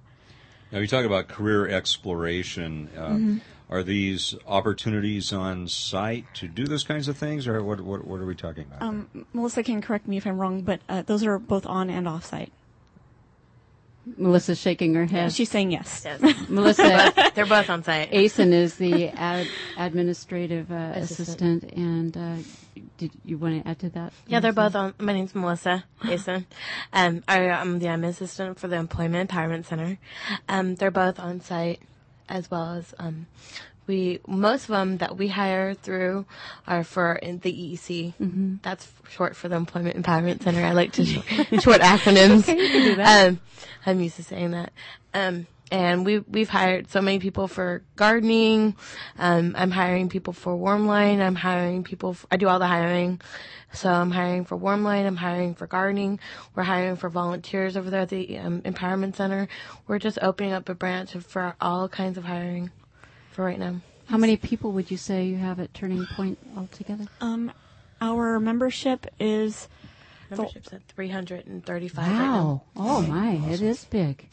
Now, 0.72 0.78
you 0.80 0.86
talk 0.86 1.04
about 1.04 1.28
career 1.28 1.68
exploration. 1.68 2.90
Uh, 2.96 3.00
Mm-hmm. 3.00 3.38
Are 3.70 3.82
these 3.82 4.34
opportunities 4.46 5.30
on 5.30 5.68
site 5.68 6.24
to 6.36 6.48
do 6.48 6.64
those 6.64 6.84
kinds 6.84 7.06
of 7.06 7.18
things, 7.18 7.46
or 7.46 7.62
what? 7.62 7.82
What, 7.82 8.06
what 8.06 8.18
are 8.18 8.24
we 8.24 8.34
talking 8.34 8.64
about? 8.64 8.80
Um, 8.80 9.26
Melissa 9.34 9.62
can 9.62 9.82
correct 9.82 10.08
me 10.08 10.16
if 10.16 10.26
I'm 10.26 10.38
wrong, 10.38 10.62
but 10.62 10.80
uh, 10.88 11.02
those 11.02 11.22
are 11.22 11.38
both 11.38 11.66
on 11.66 11.90
and 11.90 12.08
off 12.08 12.24
site. 12.24 12.50
Melissa's 14.16 14.58
shaking 14.58 14.94
her 14.94 15.04
head. 15.06 15.32
She's 15.32 15.50
saying 15.50 15.70
yes. 15.72 16.02
Yes. 16.04 16.20
Melissa 16.48 17.12
They're 17.34 17.46
both 17.46 17.68
on 17.70 17.82
site. 17.82 18.10
Asen 18.12 18.52
is 18.52 18.76
the 18.76 19.08
ad- 19.14 19.48
administrative 19.76 20.70
uh, 20.72 20.92
Assistant. 20.94 21.62
assistant, 21.64 21.72
and 21.74 22.16
uh, 22.16 22.82
did 22.96 23.10
you 23.24 23.38
want 23.38 23.62
to 23.62 23.68
add 23.68 23.78
to 23.80 23.90
that? 23.90 24.12
Yeah, 24.26 24.40
they're 24.40 24.52
both 24.52 24.74
on. 24.74 24.94
My 24.98 25.12
name's 25.12 25.34
Melissa 25.34 25.84
Asen. 26.02 26.44
Um, 26.92 27.22
I, 27.28 27.48
I'm 27.50 27.78
the 27.78 27.86
admin 27.86 28.08
assistant 28.08 28.58
for 28.58 28.68
the 28.68 28.76
Employment 28.76 29.30
Empowerment 29.30 29.66
Center. 29.66 29.98
Um, 30.48 30.74
they're 30.76 30.90
both 30.90 31.18
on 31.20 31.40
site, 31.40 31.80
as 32.28 32.50
well 32.50 32.74
as 32.74 32.94
um, 32.98 33.26
we. 33.88 34.20
Most 34.28 34.64
of 34.64 34.68
them 34.68 34.98
that 34.98 35.16
we 35.16 35.26
hire 35.26 35.74
through 35.74 36.26
are 36.66 36.84
for 36.84 37.18
the 37.22 37.52
EEC. 37.52 38.14
Mm-hmm. 38.20 38.56
That's 38.62 38.88
short 39.08 39.34
for 39.34 39.48
the 39.48 39.56
Employment 39.56 40.00
Empowerment 40.00 40.42
Center. 40.42 40.64
I 40.64 40.72
like 40.72 40.92
to 40.92 41.04
sh- 41.04 41.20
short 41.60 41.80
acronyms. 41.80 42.42
Okay, 42.42 42.60
you 42.60 42.68
can 42.68 42.82
do 42.82 42.94
that. 42.96 43.28
Um, 43.28 43.40
I'm 43.84 44.00
used 44.00 44.16
to 44.16 44.22
saying 44.22 44.52
that. 44.52 44.72
Um, 45.14 45.46
and 45.70 46.06
we 46.06 46.20
we've 46.20 46.48
hired 46.48 46.90
so 46.90 47.00
many 47.00 47.18
people 47.18 47.48
for 47.48 47.82
gardening. 47.96 48.76
Um, 49.18 49.54
I'm 49.56 49.70
hiring 49.70 50.08
people 50.08 50.32
for 50.32 50.56
Warmline. 50.56 51.20
I'm 51.20 51.34
hiring 51.34 51.84
people. 51.84 52.16
I 52.30 52.36
do 52.36 52.48
all 52.48 52.58
the 52.58 52.66
hiring. 52.66 53.20
So 53.72 53.90
I'm 53.90 54.10
hiring 54.10 54.44
for 54.44 54.56
Warmline. 54.56 55.06
I'm 55.06 55.16
hiring 55.16 55.54
for 55.54 55.66
gardening. 55.66 56.20
We're 56.54 56.62
hiring 56.62 56.96
for 56.96 57.10
volunteers 57.10 57.76
over 57.76 57.90
there 57.90 58.02
at 58.02 58.08
the 58.08 58.38
um, 58.38 58.62
Empowerment 58.62 59.16
Center. 59.16 59.46
We're 59.86 59.98
just 59.98 60.18
opening 60.22 60.52
up 60.52 60.68
a 60.68 60.74
branch 60.74 61.12
for 61.12 61.54
all 61.60 61.88
kinds 61.88 62.16
of 62.16 62.24
hiring 62.24 62.70
for 63.38 63.44
right 63.44 63.58
now. 63.60 63.76
How 64.06 64.16
many 64.16 64.36
people 64.36 64.72
would 64.72 64.90
you 64.90 64.96
say 64.96 65.26
you 65.26 65.36
have 65.36 65.60
at 65.60 65.72
Turning 65.72 66.04
Point 66.16 66.38
altogether? 66.56 67.04
Um, 67.20 67.52
our 68.00 68.40
membership 68.40 69.06
is 69.20 69.68
Membership's 70.28 70.72
at 70.72 70.82
335 70.88 72.04
right 72.04 72.12
now. 72.12 72.64
Wow! 72.74 72.82
Oh 72.84 73.02
my, 73.02 73.34
it 73.48 73.62
is 73.62 73.84
big. 73.84 74.28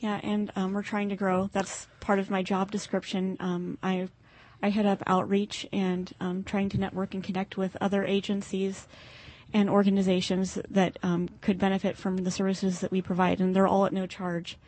Yeah, 0.00 0.20
and 0.22 0.52
um, 0.54 0.74
we're 0.74 0.82
trying 0.82 1.08
to 1.08 1.16
grow. 1.16 1.48
That's 1.54 1.86
part 2.00 2.18
of 2.18 2.28
my 2.28 2.42
job 2.42 2.70
description. 2.70 3.38
Um, 3.40 3.78
I 3.82 4.06
I 4.62 4.68
head 4.68 4.84
up 4.84 5.02
outreach 5.06 5.66
and 5.72 6.12
um, 6.20 6.44
trying 6.44 6.68
to 6.68 6.78
network 6.78 7.14
and 7.14 7.24
connect 7.24 7.56
with 7.56 7.74
other 7.80 8.04
agencies 8.04 8.86
and 9.54 9.70
organizations 9.70 10.58
that 10.68 10.98
um, 11.02 11.30
could 11.40 11.58
benefit 11.58 11.96
from 11.96 12.18
the 12.18 12.30
services 12.30 12.80
that 12.80 12.92
we 12.92 13.00
provide, 13.00 13.40
and 13.40 13.56
they're 13.56 13.66
all 13.66 13.86
at 13.86 13.94
no 13.94 14.06
charge. 14.06 14.58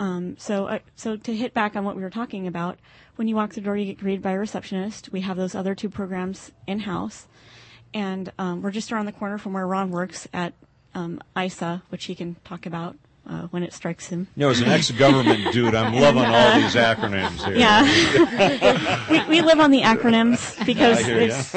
Um, 0.00 0.36
so, 0.38 0.66
uh, 0.66 0.78
so 0.96 1.16
to 1.16 1.34
hit 1.34 1.54
back 1.54 1.76
on 1.76 1.84
what 1.84 1.96
we 1.96 2.02
were 2.02 2.10
talking 2.10 2.46
about, 2.46 2.78
when 3.16 3.28
you 3.28 3.36
walk 3.36 3.52
the 3.52 3.60
door, 3.60 3.76
you 3.76 3.86
get 3.86 3.98
greeted 3.98 4.22
by 4.22 4.32
a 4.32 4.38
receptionist. 4.38 5.12
We 5.12 5.20
have 5.20 5.36
those 5.36 5.54
other 5.54 5.74
two 5.74 5.88
programs 5.88 6.50
in 6.66 6.80
house, 6.80 7.28
and 7.92 8.32
um, 8.38 8.62
we're 8.62 8.72
just 8.72 8.90
around 8.90 9.06
the 9.06 9.12
corner 9.12 9.38
from 9.38 9.52
where 9.52 9.66
Ron 9.66 9.90
works 9.90 10.26
at 10.32 10.54
um, 10.94 11.20
ISA, 11.40 11.82
which 11.90 12.06
he 12.06 12.14
can 12.14 12.36
talk 12.44 12.66
about 12.66 12.96
uh, 13.26 13.42
when 13.48 13.62
it 13.62 13.72
strikes 13.72 14.08
him. 14.08 14.26
you 14.36 14.40
know, 14.42 14.50
as 14.50 14.60
an 14.60 14.68
ex-government 14.68 15.52
dude, 15.52 15.74
I'm 15.74 15.94
loving 15.94 16.24
all 16.24 16.60
these 16.60 16.74
acronyms 16.74 17.44
here. 17.46 17.56
Yeah. 17.56 19.08
we, 19.10 19.36
we 19.36 19.40
live 19.40 19.60
on 19.60 19.70
the 19.70 19.80
acronyms 19.82 20.64
because 20.66 20.98
I 20.98 21.02
hear 21.02 21.20
ya. 21.20 21.26
it's, 21.26 21.54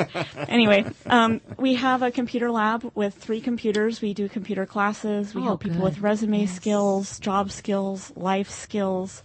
anyway, 0.49 0.85
um, 1.07 1.41
we 1.57 1.75
have 1.75 2.01
a 2.03 2.11
computer 2.11 2.49
lab 2.51 2.89
with 2.95 3.15
three 3.15 3.41
computers. 3.41 4.01
We 4.01 4.13
do 4.13 4.29
computer 4.29 4.65
classes. 4.65 5.33
We 5.35 5.41
Oh, 5.41 5.45
help 5.45 5.61
people 5.61 5.77
good. 5.79 5.83
with 5.83 5.99
resume 5.99 6.45
skills, 6.45 7.19
job 7.19 7.51
skills, 7.51 8.11
life 8.15 8.49
skills. 8.49 9.23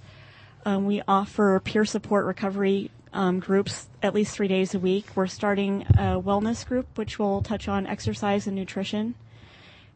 Um, 0.65 0.87
we 0.87 1.03
offer 1.09 1.61
peer 1.65 1.85
support 1.85 2.25
recovery 2.27 2.91
um, 3.13 3.41
groups 3.41 3.89
at 4.03 4.15
least 4.15 4.35
three 4.35 4.49
days 4.49 4.75
a 4.75 4.79
week. 4.79 5.07
We're 5.15 5.27
starting 5.27 5.83
a 5.91 6.21
wellness 6.21 6.67
group, 6.67 6.87
which 6.97 7.19
will 7.19 7.43
touch 7.43 7.69
on 7.69 7.87
exercise 7.87 8.47
and 8.47 8.57
nutrition. 8.57 9.15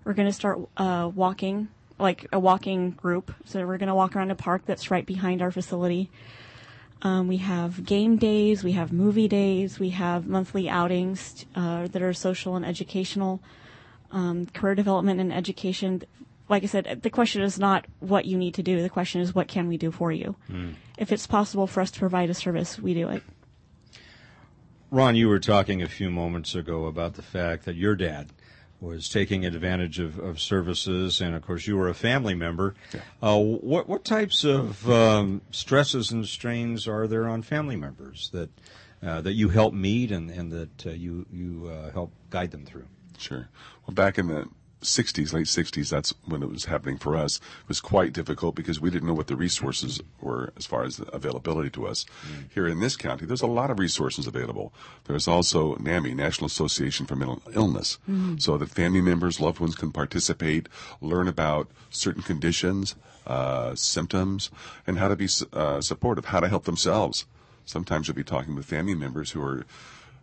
We're 0.04 0.12
going 0.14 0.28
to 0.28 0.32
start 0.32 0.60
uh, 0.76 1.10
walking, 1.14 1.68
like 1.98 2.26
a 2.32 2.38
walking 2.38 2.90
group. 2.90 3.32
So 3.44 3.66
we're 3.66 3.78
going 3.78 3.88
to 3.88 3.94
walk 3.94 4.16
around 4.16 4.30
a 4.30 4.34
park 4.34 4.62
that's 4.66 4.90
right 4.90 5.06
behind 5.06 5.42
our 5.42 5.50
facility. 5.50 6.10
Um, 7.02 7.28
we 7.28 7.36
have 7.38 7.84
game 7.84 8.16
days, 8.16 8.64
we 8.64 8.72
have 8.72 8.92
movie 8.92 9.28
days, 9.28 9.78
we 9.78 9.90
have 9.90 10.26
monthly 10.26 10.68
outings 10.68 11.44
uh, 11.54 11.88
that 11.88 12.02
are 12.02 12.14
social 12.14 12.56
and 12.56 12.64
educational, 12.64 13.42
um, 14.10 14.46
career 14.46 14.74
development 14.74 15.20
and 15.20 15.32
education. 15.32 16.02
Like 16.48 16.62
I 16.62 16.66
said, 16.66 17.00
the 17.02 17.10
question 17.10 17.42
is 17.42 17.58
not 17.58 17.84
what 18.00 18.24
you 18.24 18.38
need 18.38 18.54
to 18.54 18.62
do. 18.62 18.82
The 18.82 18.88
question 18.88 19.20
is 19.20 19.34
what 19.34 19.46
can 19.46 19.68
we 19.68 19.76
do 19.76 19.90
for 19.90 20.10
you. 20.10 20.36
If 20.96 21.12
it's 21.12 21.26
possible 21.26 21.66
for 21.66 21.80
us 21.80 21.90
to 21.90 21.98
provide 21.98 22.30
a 22.30 22.34
service, 22.34 22.78
we 22.78 22.94
do 22.94 23.08
it. 23.08 23.22
Ron, 24.90 25.16
you 25.16 25.28
were 25.28 25.40
talking 25.40 25.82
a 25.82 25.88
few 25.88 26.10
moments 26.10 26.54
ago 26.54 26.86
about 26.86 27.14
the 27.14 27.22
fact 27.22 27.64
that 27.66 27.74
your 27.74 27.96
dad 27.96 28.30
was 28.80 29.08
taking 29.08 29.44
advantage 29.44 29.98
of, 29.98 30.18
of 30.18 30.40
services, 30.40 31.20
and 31.20 31.34
of 31.34 31.42
course, 31.42 31.66
you 31.66 31.76
were 31.76 31.88
a 31.88 31.94
family 31.94 32.34
member. 32.34 32.74
Uh, 33.22 33.38
what 33.38 33.88
what 33.88 34.04
types 34.04 34.44
of 34.44 34.88
um, 34.90 35.40
stresses 35.50 36.10
and 36.12 36.26
strains 36.26 36.86
are 36.86 37.06
there 37.06 37.28
on 37.28 37.42
family 37.42 37.76
members 37.76 38.30
that 38.32 38.50
uh, 39.02 39.20
that 39.20 39.32
you 39.32 39.48
help 39.48 39.72
meet 39.72 40.10
and, 40.10 40.30
and 40.30 40.52
that 40.52 40.86
uh, 40.86 40.90
you 40.90 41.26
you 41.32 41.68
uh, 41.68 41.90
help 41.92 42.12
guide 42.30 42.50
them 42.50 42.64
through? 42.64 42.86
Sure. 43.18 43.48
Well, 43.86 43.94
back 43.94 44.18
in 44.18 44.28
the 44.28 44.48
60s, 44.82 45.32
late 45.32 45.46
60s, 45.46 45.88
that's 45.88 46.14
when 46.26 46.42
it 46.42 46.50
was 46.50 46.66
happening 46.66 46.98
for 46.98 47.16
us. 47.16 47.36
It 47.36 47.68
was 47.68 47.80
quite 47.80 48.12
difficult 48.12 48.54
because 48.54 48.80
we 48.80 48.90
didn't 48.90 49.08
know 49.08 49.14
what 49.14 49.26
the 49.26 49.36
resources 49.36 50.00
were 50.20 50.52
as 50.56 50.66
far 50.66 50.84
as 50.84 50.98
the 50.98 51.06
availability 51.14 51.70
to 51.70 51.86
us. 51.86 52.04
Here 52.54 52.66
in 52.66 52.80
this 52.80 52.96
county, 52.96 53.26
there's 53.26 53.42
a 53.42 53.46
lot 53.46 53.70
of 53.70 53.78
resources 53.78 54.26
available. 54.26 54.72
There's 55.04 55.26
also 55.26 55.76
NAMI, 55.76 56.14
National 56.14 56.46
Association 56.46 57.06
for 57.06 57.16
Mental 57.16 57.42
Illness, 57.54 57.98
so 58.38 58.58
that 58.58 58.70
family 58.70 59.00
members, 59.00 59.40
loved 59.40 59.60
ones 59.60 59.74
can 59.74 59.92
participate, 59.92 60.68
learn 61.00 61.26
about 61.26 61.70
certain 61.90 62.22
conditions, 62.22 62.94
uh, 63.26 63.74
symptoms, 63.74 64.50
and 64.86 64.98
how 64.98 65.08
to 65.08 65.16
be 65.16 65.28
uh, 65.52 65.80
supportive, 65.80 66.26
how 66.26 66.40
to 66.40 66.48
help 66.48 66.64
themselves. 66.64 67.26
Sometimes 67.64 68.06
you'll 68.06 68.14
be 68.14 68.22
talking 68.24 68.54
with 68.54 68.66
family 68.66 68.94
members 68.94 69.32
who 69.32 69.42
are 69.42 69.66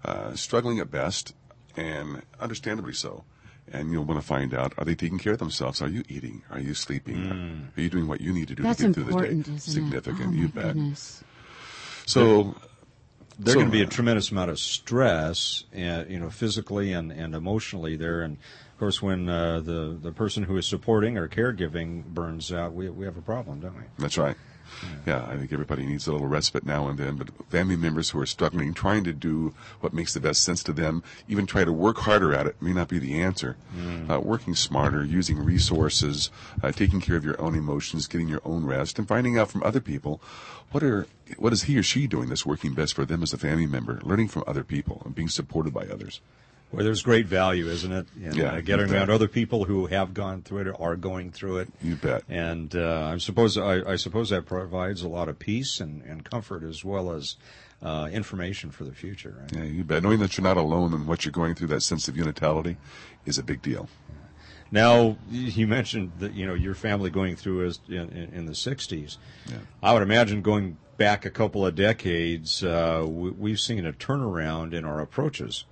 uh, 0.05 0.35
struggling 0.35 0.79
at 0.79 0.91
best, 0.91 1.33
and 1.75 2.21
understandably 2.39 2.93
so. 2.93 3.23
And 3.71 3.91
you'll 3.91 4.03
want 4.03 4.19
to 4.21 4.25
find 4.25 4.53
out: 4.53 4.73
Are 4.77 4.85
they 4.85 4.93
taking 4.95 5.17
care 5.17 5.33
of 5.33 5.39
themselves? 5.39 5.81
Are 5.81 5.87
you 5.87 6.03
eating? 6.09 6.43
Are 6.51 6.59
you 6.59 6.73
sleeping? 6.73 7.71
Are 7.75 7.81
you 7.81 7.89
doing 7.89 8.07
what 8.07 8.21
you 8.21 8.31
need 8.33 8.47
to 8.49 8.55
do 8.55 8.63
That's 8.63 8.79
to 8.79 8.87
get 8.87 8.95
through 8.95 9.03
the 9.05 9.21
day? 9.21 9.29
isn't 9.29 9.59
Significant, 9.59 10.19
it? 10.19 10.27
Oh, 10.27 10.31
you 10.31 10.51
my 10.53 10.61
bet. 10.61 10.73
goodness. 10.73 11.23
So 12.05 12.55
There's 13.39 13.53
So, 13.53 13.59
going 13.61 13.65
to 13.67 13.71
be 13.71 13.81
a 13.81 13.87
tremendous 13.87 14.29
amount 14.31 14.51
of 14.51 14.59
stress, 14.59 15.63
uh, 15.75 16.03
you 16.07 16.19
know, 16.19 16.29
physically 16.29 16.93
and, 16.93 17.11
and 17.11 17.33
emotionally 17.33 17.95
there. 17.95 18.21
And 18.21 18.37
of 18.73 18.77
course, 18.79 19.01
when 19.01 19.27
uh, 19.29 19.59
the 19.61 19.97
the 19.99 20.11
person 20.11 20.43
who 20.43 20.57
is 20.57 20.67
supporting 20.67 21.17
or 21.17 21.27
caregiving 21.27 22.03
burns 22.05 22.51
out, 22.51 22.73
we 22.73 22.89
we 22.89 23.05
have 23.05 23.17
a 23.17 23.21
problem, 23.21 23.61
don't 23.61 23.75
we? 23.75 23.83
That's 23.97 24.17
right. 24.17 24.35
Yeah, 25.05 25.25
I 25.27 25.37
think 25.37 25.51
everybody 25.51 25.85
needs 25.85 26.07
a 26.07 26.11
little 26.11 26.27
respite 26.27 26.65
now 26.65 26.87
and 26.87 26.97
then, 26.97 27.15
but 27.15 27.29
family 27.49 27.75
members 27.75 28.11
who 28.11 28.19
are 28.19 28.25
struggling, 28.25 28.73
trying 28.73 29.03
to 29.03 29.13
do 29.13 29.53
what 29.81 29.93
makes 29.93 30.13
the 30.13 30.19
best 30.19 30.43
sense 30.43 30.63
to 30.63 30.73
them, 30.73 31.03
even 31.27 31.45
try 31.45 31.63
to 31.63 31.73
work 31.73 31.97
harder 31.99 32.33
at 32.33 32.47
it, 32.47 32.61
may 32.61 32.73
not 32.73 32.87
be 32.87 32.99
the 32.99 33.21
answer. 33.21 33.57
Uh, 34.09 34.19
working 34.19 34.55
smarter, 34.55 35.03
using 35.03 35.39
resources, 35.39 36.29
uh, 36.61 36.71
taking 36.71 37.01
care 37.01 37.15
of 37.15 37.25
your 37.25 37.39
own 37.41 37.55
emotions, 37.55 38.07
getting 38.07 38.27
your 38.27 38.41
own 38.45 38.65
rest, 38.65 38.97
and 38.97 39.07
finding 39.07 39.37
out 39.37 39.49
from 39.49 39.63
other 39.63 39.81
people 39.81 40.21
what 40.71 40.83
are 40.83 41.05
what 41.37 41.53
is 41.53 41.63
he 41.63 41.77
or 41.77 41.83
she 41.83 42.07
doing 42.07 42.29
that's 42.29 42.45
working 42.45 42.73
best 42.73 42.93
for 42.93 43.05
them 43.05 43.23
as 43.23 43.33
a 43.33 43.37
family 43.37 43.65
member, 43.67 43.99
learning 44.03 44.27
from 44.27 44.43
other 44.47 44.63
people 44.63 45.01
and 45.05 45.15
being 45.15 45.29
supported 45.29 45.73
by 45.73 45.83
others. 45.83 46.19
Well, 46.73 46.83
there's 46.83 47.03
great 47.03 47.27
value, 47.27 47.67
isn't 47.67 47.91
it? 47.91 48.07
In, 48.19 48.33
Yeah, 48.33 48.53
uh, 48.53 48.61
getting 48.61 48.91
around 48.91 49.11
other 49.11 49.27
people 49.27 49.65
who 49.65 49.85
have 49.87 50.13
gone 50.13 50.41
through 50.41 50.61
it 50.61 50.67
or 50.67 50.93
are 50.93 50.95
going 50.95 51.31
through 51.31 51.57
it. 51.59 51.69
You 51.81 51.95
bet. 51.95 52.23
And 52.27 52.75
uh, 52.75 53.11
I 53.13 53.17
suppose 53.19 53.57
I, 53.57 53.91
I 53.91 53.95
suppose 53.95 54.31
that 54.31 54.45
provides 54.45 55.03
a 55.03 55.07
lot 55.07 55.29
of 55.29 55.37
peace 55.37 55.79
and, 55.79 56.01
and 56.01 56.23
comfort 56.23 56.63
as 56.63 56.83
well 56.83 57.11
as 57.11 57.35
uh, 57.83 58.09
information 58.11 58.71
for 58.71 58.85
the 58.85 58.93
future. 58.93 59.35
Right? 59.39 59.53
Yeah, 59.55 59.63
you 59.63 59.83
bet. 59.83 60.01
Knowing 60.01 60.19
that 60.19 60.35
you're 60.35 60.43
not 60.43 60.57
alone 60.57 60.93
in 60.93 61.05
what 61.05 61.25
you're 61.25 61.31
going 61.31 61.53
through, 61.53 61.67
that 61.67 61.81
sense 61.81 62.07
of 62.07 62.15
unitality, 62.15 62.77
is 63.25 63.37
a 63.37 63.43
big 63.43 63.61
deal. 63.61 63.87
Now 64.71 65.17
you 65.29 65.67
mentioned 65.67 66.13
that 66.17 66.33
you 66.33 66.47
know 66.47 66.55
your 66.55 66.73
family 66.73 67.11
going 67.11 67.35
through 67.35 67.71
in, 67.87 67.93
in, 67.95 68.33
in 68.33 68.45
the 68.47 68.53
'60s. 68.53 69.17
Yeah. 69.45 69.57
I 69.83 69.93
would 69.93 70.01
imagine 70.01 70.41
going 70.41 70.77
back 70.97 71.25
a 71.25 71.29
couple 71.29 71.65
of 71.65 71.75
decades, 71.75 72.63
uh, 72.63 73.05
we, 73.07 73.29
we've 73.31 73.59
seen 73.59 73.85
a 73.85 73.93
turnaround 73.93 74.73
in 74.73 74.85
our 74.85 74.99
approaches 74.99 75.65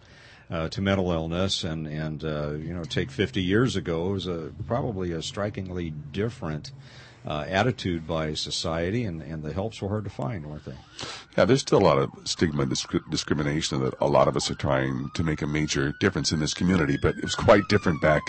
uh, 0.51 0.67
to 0.69 0.81
mental 0.81 1.11
illness, 1.11 1.63
and 1.63 1.87
and 1.87 2.23
uh, 2.23 2.51
you 2.51 2.73
know, 2.73 2.83
take 2.83 3.09
50 3.09 3.41
years 3.41 3.75
ago 3.75 4.09
it 4.09 4.13
was 4.13 4.27
a 4.27 4.51
probably 4.67 5.11
a 5.11 5.21
strikingly 5.21 5.89
different 5.89 6.71
uh, 7.25 7.45
attitude 7.47 8.07
by 8.07 8.33
society, 8.33 9.05
and, 9.05 9.21
and 9.21 9.43
the 9.43 9.53
helps 9.53 9.81
were 9.81 9.89
hard 9.89 10.03
to 10.03 10.09
find, 10.09 10.45
weren't 10.45 10.65
they? 10.65 10.75
Yeah, 11.37 11.45
there's 11.45 11.61
still 11.61 11.79
a 11.79 11.85
lot 11.85 11.97
of 11.99 12.09
stigma 12.25 12.63
and 12.63 12.69
disc- 12.69 12.93
discrimination 13.09 13.79
that 13.81 13.93
a 14.01 14.07
lot 14.07 14.27
of 14.27 14.35
us 14.35 14.49
are 14.49 14.55
trying 14.55 15.11
to 15.13 15.23
make 15.23 15.41
a 15.41 15.47
major 15.47 15.93
difference 15.99 16.31
in 16.31 16.39
this 16.39 16.53
community, 16.53 16.97
but 17.01 17.15
it 17.17 17.23
was 17.23 17.35
quite 17.35 17.67
different 17.69 18.01
back 18.01 18.23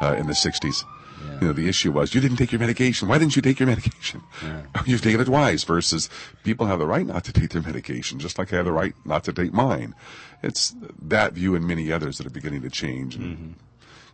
uh, 0.00 0.16
in 0.18 0.26
the 0.26 0.32
60s. 0.32 0.84
You 1.40 1.48
know, 1.48 1.52
the 1.52 1.68
issue 1.68 1.92
was 1.92 2.14
you 2.14 2.20
didn't 2.20 2.38
take 2.38 2.52
your 2.52 2.60
medication. 2.60 3.08
Why 3.08 3.18
didn't 3.18 3.36
you 3.36 3.42
take 3.42 3.60
your 3.60 3.66
medication? 3.66 4.22
You've 4.86 5.02
taken 5.02 5.20
it 5.20 5.26
twice. 5.26 5.64
Versus 5.64 6.08
people 6.44 6.66
have 6.66 6.78
the 6.78 6.86
right 6.86 7.06
not 7.06 7.24
to 7.24 7.32
take 7.32 7.50
their 7.50 7.62
medication, 7.62 8.18
just 8.18 8.38
like 8.38 8.52
I 8.52 8.56
have 8.56 8.64
the 8.64 8.72
right 8.72 8.94
not 9.04 9.24
to 9.24 9.32
take 9.32 9.52
mine. 9.52 9.94
It's 10.42 10.74
that 11.02 11.32
view 11.34 11.54
and 11.54 11.66
many 11.66 11.92
others 11.92 12.18
that 12.18 12.26
are 12.26 12.30
beginning 12.30 12.62
to 12.62 12.70
change. 12.70 13.16
And, 13.16 13.56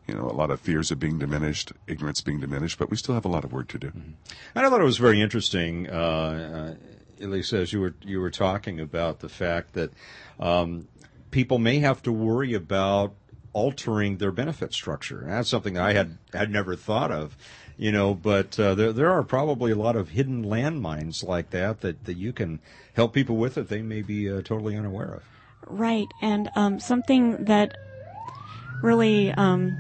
You 0.09 0.15
know, 0.15 0.31
a 0.31 0.33
lot 0.33 0.53
of 0.53 0.61
fears 0.61 0.93
are 0.93 0.97
being 0.97 1.19
diminished, 1.19 1.73
ignorance 1.89 2.21
being 2.21 2.39
diminished, 2.39 2.79
but 2.79 2.91
we 2.91 2.97
still 2.97 3.15
have 3.15 3.25
a 3.25 3.29
lot 3.29 3.45
of 3.45 3.53
work 3.53 3.67
to 3.69 3.79
do. 3.79 3.89
And 3.89 4.17
I 4.55 4.69
thought 4.71 4.81
it 4.81 4.85
was 4.85 4.99
very 4.99 5.21
interesting, 5.21 5.91
uh, 5.91 6.77
uh, 7.21 7.25
Elisa, 7.25 7.59
as 7.59 7.73
you 7.73 7.81
were 7.81 7.95
you 8.03 8.21
were 8.21 8.31
talking 8.31 8.79
about 8.79 9.19
the 9.19 9.29
fact 9.29 9.73
that 9.73 9.91
um, 10.39 10.87
people 11.33 11.59
may 11.59 11.81
have 11.81 12.03
to 12.03 12.13
worry 12.13 12.55
about 12.55 13.15
altering 13.53 14.19
their 14.19 14.31
benefit 14.31 14.73
structure. 14.73 15.23
And 15.23 15.33
that's 15.33 15.49
something 15.49 15.77
I 15.77 15.95
had 15.95 16.19
had 16.33 16.51
never 16.53 16.77
thought 16.77 17.11
of, 17.11 17.37
you 17.77 17.91
know. 17.91 18.15
But 18.15 18.61
uh, 18.61 18.77
there 18.77 18.93
there 18.93 19.11
are 19.11 19.25
probably 19.25 19.73
a 19.73 19.77
lot 19.77 19.97
of 19.97 20.11
hidden 20.11 20.45
landmines 20.45 21.25
like 21.25 21.51
that 21.51 21.81
that, 21.81 22.05
that 22.05 22.17
you 22.17 22.33
can 22.33 22.61
help 22.95 23.13
people 23.13 23.37
with 23.37 23.55
that 23.55 23.69
they 23.69 23.83
may 23.83 24.03
be 24.03 24.31
uh, 24.31 24.43
totally 24.43 24.77
unaware 24.77 25.15
of. 25.15 25.23
Right, 25.67 26.13
and 26.21 26.51
um, 26.55 26.79
something 26.79 27.45
that 27.45 27.77
really 28.83 29.33
um, 29.33 29.77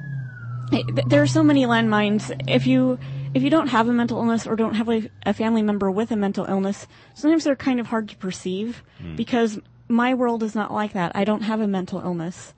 there 1.06 1.22
are 1.22 1.26
so 1.26 1.42
many 1.42 1.64
landmines. 1.64 2.34
If 2.48 2.66
you 2.66 2.98
if 3.34 3.42
you 3.42 3.50
don't 3.50 3.68
have 3.68 3.88
a 3.88 3.92
mental 3.92 4.18
illness 4.18 4.46
or 4.46 4.56
don't 4.56 4.74
have 4.74 4.88
a, 4.88 5.08
a 5.24 5.32
family 5.32 5.62
member 5.62 5.90
with 5.90 6.10
a 6.10 6.16
mental 6.16 6.44
illness, 6.46 6.86
sometimes 7.14 7.44
they're 7.44 7.56
kind 7.56 7.78
of 7.78 7.88
hard 7.88 8.08
to 8.08 8.16
perceive 8.16 8.82
because 9.16 9.60
my 9.88 10.14
world 10.14 10.42
is 10.42 10.54
not 10.54 10.72
like 10.72 10.92
that. 10.94 11.12
I 11.14 11.24
don't 11.24 11.42
have 11.42 11.60
a 11.60 11.68
mental 11.68 12.00
illness, 12.00 12.54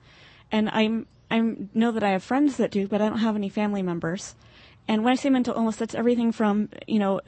and 0.51 0.69
I'm 0.69 1.05
I 1.29 1.55
know 1.73 1.91
that 1.91 2.03
I 2.03 2.11
have 2.11 2.23
friends 2.23 2.57
that 2.57 2.71
do, 2.71 2.87
but 2.87 3.01
I 3.01 3.09
don't 3.09 3.19
have 3.19 3.35
any 3.35 3.49
family 3.49 3.83
members. 3.83 4.35
And 4.87 5.03
when 5.03 5.11
I 5.11 5.15
say 5.15 5.29
mental 5.29 5.55
illness, 5.55 5.75
that's 5.75 5.93
everything 5.93 6.31
from 6.31 6.69
you 6.87 6.99
know 6.99 7.21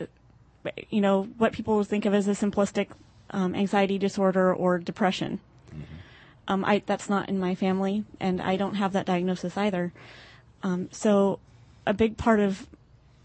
you 0.90 1.02
know 1.02 1.24
what 1.38 1.54
people 1.54 1.84
think 1.84 2.06
of 2.06 2.14
as 2.14 2.28
a 2.28 2.32
simplistic 2.32 2.88
um, 3.30 3.54
anxiety 3.54 3.98
disorder 4.00 4.54
or 4.54 4.80
depression. 4.80 5.40
Um, 6.48 6.66
I 6.66 6.82
that's 6.86 7.10
not 7.10 7.30
in 7.30 7.40
my 7.40 7.56
family, 7.56 8.04
and 8.20 8.42
I 8.42 8.58
don't 8.58 8.76
have 8.76 8.94
that 8.94 9.06
diagnosis 9.06 9.56
either. 9.58 9.94
Um, 10.64 10.90
so, 10.92 11.40
a 11.86 11.94
big 11.94 12.18
part 12.18 12.40
of 12.40 12.68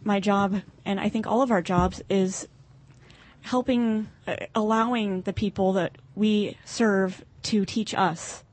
my 0.03 0.21
job, 0.21 0.63
and 0.85 1.01
I 1.01 1.09
think 1.09 1.27
all 1.27 1.43
of 1.43 1.51
our 1.51 1.63
jobs, 1.63 2.03
is 2.09 2.47
helping, 3.43 4.09
uh, 4.27 4.37
allowing 4.55 5.23
the 5.23 5.33
people 5.33 5.73
that 5.75 5.97
we 6.15 6.57
serve 6.65 7.25
to 7.45 7.65
teach 7.65 7.95
us. 7.95 8.45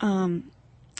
Um, 0.00 0.50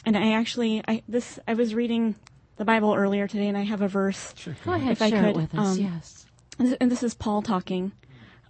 and 0.05 0.17
I 0.17 0.33
actually, 0.33 0.83
I 0.87 1.03
this 1.09 1.39
I 1.47 1.55
was 1.55 1.75
reading 1.75 2.15
the 2.57 2.65
Bible 2.65 2.95
earlier 2.95 3.27
today, 3.29 3.49
and 3.49 3.57
I 3.57 3.63
have 3.63 3.83
a 3.83 3.89
verse. 3.89 4.35
Go 4.65 4.73
ahead, 4.73 4.93
If 4.93 5.03
I 5.03 5.11
share 5.11 5.25
it 5.27 5.33
could, 5.33 5.37
with 5.37 5.55
us. 5.55 5.67
um, 5.67 5.79
yes. 5.79 6.27
And 6.59 6.91
this 6.91 7.03
is 7.03 7.15
Paul 7.15 7.43
talking. 7.43 7.93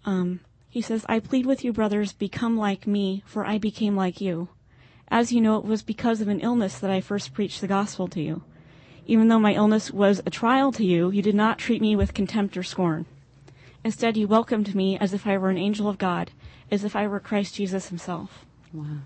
Um, 0.05 0.41
he 0.75 0.83
says, 0.83 1.07
I 1.09 1.21
plead 1.21 1.47
with 1.47 1.63
you, 1.63 1.73
brothers, 1.73 2.13
become 2.13 2.57
like 2.57 2.85
me, 2.85 3.23
for 3.27 3.47
I 3.47 3.59
became 3.59 3.95
like 3.95 4.21
you. 4.21 4.49
As 5.07 5.33
you 5.33 5.41
know, 5.41 5.57
it 5.57 5.65
was 5.65 5.85
because 5.85 6.21
of 6.21 6.27
an 6.27 6.41
illness 6.41 6.81
that 6.81 6.91
I 6.91 7.01
first 7.01 7.33
preached 7.33 7.61
the 7.61 7.69
gospel 7.69 8.09
to 8.09 8.21
you. 8.21 8.43
Even 9.07 9.29
though 9.29 9.39
my 9.39 9.55
illness 9.55 9.93
was 9.93 10.21
a 10.27 10.31
trial 10.31 10.73
to 10.73 10.85
you, 10.85 11.13
you 11.13 11.23
did 11.23 11.37
not 11.37 11.59
treat 11.59 11.81
me 11.81 11.95
with 11.95 12.13
contempt 12.13 12.57
or 12.57 12.65
scorn. 12.65 13.07
Instead, 13.85 14.17
you 14.17 14.27
welcomed 14.27 14.75
me 14.75 14.99
as 14.99 15.15
if 15.15 15.29
I 15.29 15.39
were 15.39 15.49
an 15.49 15.59
angel 15.59 15.89
of 15.89 15.97
God, 15.97 16.33
as 16.73 16.83
if 16.83 16.97
I 16.97 17.07
were 17.07 17.21
Christ 17.21 17.55
Jesus 17.55 17.87
himself. 17.87 18.45
Wow. 18.73 19.03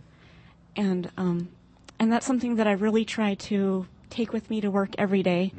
And, 0.74 1.11
um, 1.18 1.50
and 1.98 2.11
that's 2.11 2.24
something 2.24 2.57
that 2.57 2.66
I 2.66 2.72
really 2.72 3.04
try 3.04 3.35
to 3.35 3.87
take 4.09 4.33
with 4.33 4.48
me 4.48 4.62
to 4.62 4.70
work 4.70 4.94
every 4.96 5.22
day. 5.22 5.52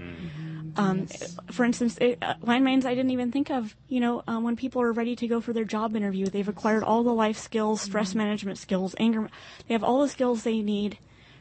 Um, 0.80 1.08
For 1.52 1.65
instance, 1.65 1.98
it, 2.00 2.18
uh, 2.22 2.36
landmines 2.44 2.86
I 2.86 2.96
didn't 2.96 3.12
even 3.12 3.32
think 3.32 3.50
of. 3.52 3.76
You 3.88 4.00
know, 4.00 4.24
um, 4.28 4.44
when 4.44 4.56
people 4.56 4.82
are 4.82 4.92
ready 4.92 5.15
to 5.18 5.28
go 5.28 5.42
for 5.42 5.52
their 5.54 5.65
job 5.65 5.96
interview, 5.96 6.26
they've 6.28 6.48
acquired 6.48 6.84
all 6.84 7.04
the 7.04 7.13
life 7.13 7.38
skills, 7.38 7.82
stress 7.82 8.15
management 8.15 8.58
skills, 8.58 8.96
anger. 9.00 9.30
They 9.68 9.74
have 9.74 9.84
all 9.84 10.02
the 10.02 10.10
skills 10.10 10.44
they 10.44 10.62
need 10.62 10.98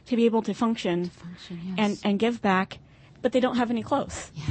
to 0.06 0.16
be 0.16 0.24
able 0.24 0.42
to 0.42 0.54
function, 0.54 1.10
Function, 1.10 1.60
yes. 1.64 1.74
and 1.78 1.98
and 2.04 2.18
give 2.18 2.40
back, 2.42 2.78
but 3.22 3.32
they 3.32 3.40
don't 3.40 3.56
have 3.56 3.70
any 3.70 3.82
clothes. 3.82 4.32
Yeah. 4.34 4.44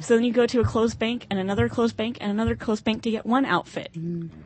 So 0.00 0.14
then 0.16 0.24
you 0.24 0.32
go 0.32 0.46
to 0.46 0.60
a 0.60 0.64
closed 0.64 0.98
bank 0.98 1.26
and 1.30 1.38
another 1.38 1.68
closed 1.68 1.96
bank 1.96 2.16
and 2.20 2.30
another 2.30 2.56
closed 2.56 2.82
bank 2.82 3.02
to 3.02 3.10
get 3.10 3.26
one 3.26 3.44
outfit 3.44 3.90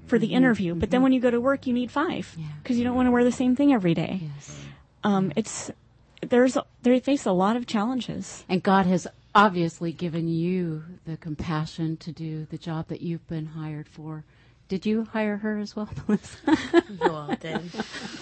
for 0.07 0.19
the 0.19 0.35
interview. 0.35 0.75
But 0.75 0.91
then 0.91 1.03
when 1.03 1.13
you 1.13 1.21
go 1.21 1.31
to 1.31 1.41
work, 1.41 1.67
you 1.67 1.73
need 1.73 1.91
five 1.91 2.35
Yeah. 2.37 2.47
because 2.63 2.77
you 2.77 2.85
don't 2.85 2.97
want 2.97 3.07
to 3.07 3.11
wear 3.13 3.25
the 3.25 3.33
same 3.33 3.55
thing 3.57 3.73
every 3.73 3.95
day. 3.95 4.21
Yes. 4.35 4.61
Um, 5.05 5.33
it's 5.37 5.71
there's 6.21 6.59
they 6.83 7.01
face 7.01 7.25
a 7.27 7.33
lot 7.33 7.57
of 7.57 7.65
challenges. 7.67 8.45
And 8.49 8.63
God 8.63 8.87
has 8.87 9.07
obviously 9.35 9.93
given 9.93 10.29
you 10.29 10.85
the 11.07 11.17
compassion 11.17 11.97
to 11.99 12.13
do 12.13 12.47
the 12.47 12.59
job 12.59 12.89
that 12.89 13.03
you've 13.03 13.27
been 13.27 13.47
hired 13.47 13.89
for. 13.89 14.25
Did 14.67 14.87
you 14.87 15.05
hire 15.05 15.37
her 15.37 15.59
as 15.59 15.77
well, 15.77 15.91
Melissa? 16.09 16.57
You 16.89 17.11
all 17.11 17.37
did. 17.37 17.61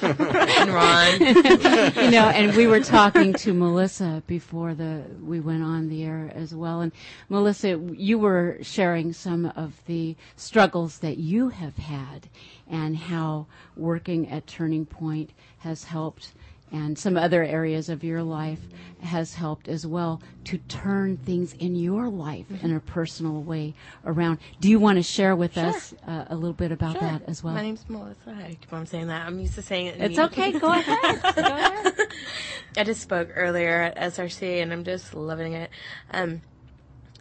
and 0.02 0.74
Ron. 0.74 1.20
you 1.20 2.10
know, 2.10 2.28
and 2.34 2.56
we 2.56 2.66
were 2.66 2.80
talking 2.80 3.32
to 3.34 3.54
Melissa 3.54 4.24
before 4.26 4.74
the 4.74 5.04
we 5.22 5.38
went 5.38 5.62
on 5.62 5.88
the 5.88 6.02
air 6.02 6.32
as 6.34 6.52
well. 6.52 6.80
And 6.80 6.90
Melissa, 7.28 7.78
you 7.92 8.18
were 8.18 8.58
sharing 8.60 9.12
some 9.12 9.46
of 9.54 9.80
the 9.86 10.16
struggles 10.34 10.98
that 10.98 11.18
you 11.18 11.50
have 11.50 11.76
had 11.76 12.28
and 12.68 12.96
how 12.96 13.46
working 13.76 14.28
at 14.28 14.48
Turning 14.48 14.84
Point 14.84 15.30
has 15.58 15.84
helped 15.84 16.32
and 16.72 16.98
some 16.98 17.16
other 17.16 17.44
areas 17.44 17.88
of 17.88 18.02
your 18.02 18.22
life 18.22 18.60
has 19.02 19.34
helped 19.34 19.68
as 19.68 19.86
well 19.86 20.22
to 20.44 20.58
turn 20.68 21.16
things 21.18 21.52
in 21.54 21.74
your 21.76 22.08
life 22.08 22.46
in 22.62 22.74
a 22.74 22.80
personal 22.80 23.42
way 23.42 23.74
around. 24.04 24.38
Do 24.60 24.68
you 24.70 24.78
want 24.78 24.96
to 24.96 25.02
share 25.02 25.36
with 25.36 25.58
us 25.58 25.92
uh, 26.06 26.24
a 26.28 26.34
little 26.34 26.52
bit 26.54 26.72
about 26.72 26.92
Sure. 26.92 27.00
that 27.02 27.22
as 27.26 27.42
well? 27.42 27.52
My 27.52 27.62
name's 27.62 27.84
Melissa. 27.88 28.30
I 28.30 28.56
keep 28.60 28.72
on 28.72 28.86
saying 28.86 29.08
that. 29.08 29.26
I'm 29.26 29.38
used 29.38 29.54
to 29.56 29.62
saying 29.62 29.86
it. 29.88 30.00
it's 30.00 30.18
okay. 30.18 30.52
Go 30.52 30.72
ahead. 30.72 31.22
Go 31.34 31.42
ahead. 31.42 31.94
I 32.76 32.84
just 32.84 33.02
spoke 33.02 33.28
earlier 33.34 33.82
at 33.82 33.96
SRC 34.14 34.62
and 34.62 34.72
I'm 34.72 34.84
just 34.84 35.14
loving 35.14 35.52
it. 35.54 35.70
Um, 36.10 36.40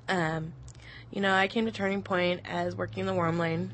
um, 0.08 0.54
you 1.12 1.20
know, 1.20 1.34
I 1.34 1.48
came 1.48 1.66
to 1.66 1.72
Turning 1.72 2.04
Point 2.04 2.42
as 2.46 2.76
working 2.76 3.02
in 3.02 3.06
the 3.08 3.14
Warm 3.14 3.38
Line. 3.38 3.72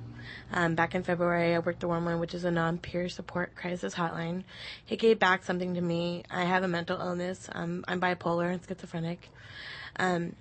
Um, 0.54 0.76
back 0.76 0.96
in 0.96 1.04
February, 1.04 1.56
I 1.56 1.60
worked 1.60 1.82
the 1.82 1.88
Warm 1.88 2.06
Line, 2.06 2.20
which 2.20 2.34
is 2.34 2.44
a 2.44 2.52
non-peer 2.52 3.10
support 3.10 3.56
crisis 3.56 3.94
hotline. 3.96 4.44
It 4.90 4.98
gave 5.00 5.20
back 5.20 5.44
something 5.44 5.74
to 5.76 5.82
me. 5.82 6.24
I 6.30 6.46
have 6.46 6.64
a 6.64 6.68
mental 6.68 7.00
illness. 7.00 7.50
Um, 7.52 7.84
I'm 7.88 8.00
bipolar 8.00 8.52
and 8.52 8.62
schizophrenic. 8.66 9.30
Um, 9.98 10.36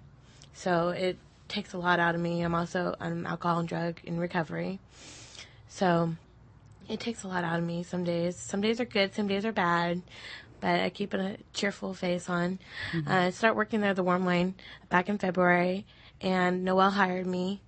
so 0.54 0.90
it 0.90 1.18
takes 1.48 1.72
a 1.72 1.78
lot 1.78 2.00
out 2.00 2.14
of 2.14 2.20
me. 2.20 2.42
I'm 2.42 2.54
also 2.54 2.94
um, 3.00 3.26
alcohol 3.26 3.60
and 3.60 3.68
drug 3.68 3.98
in 4.04 4.18
recovery. 4.18 4.78
So 5.68 6.14
it 6.88 7.00
takes 7.00 7.24
a 7.24 7.28
lot 7.28 7.44
out 7.44 7.58
of 7.58 7.64
me 7.64 7.82
some 7.82 8.04
days. 8.04 8.36
Some 8.36 8.60
days 8.60 8.80
are 8.80 8.84
good, 8.84 9.14
some 9.14 9.26
days 9.26 9.44
are 9.44 9.52
bad, 9.52 10.02
but 10.60 10.80
I 10.80 10.90
keep 10.90 11.14
a 11.14 11.36
cheerful 11.52 11.94
face 11.94 12.30
on. 12.30 12.58
Uh, 12.94 13.00
I 13.06 13.30
start 13.30 13.56
working 13.56 13.80
there, 13.80 13.94
the 13.94 14.02
warm 14.02 14.24
line, 14.24 14.54
back 14.88 15.08
in 15.08 15.18
February, 15.18 15.84
and 16.20 16.64
Noel 16.64 16.90
hired 16.90 17.26
me, 17.26 17.60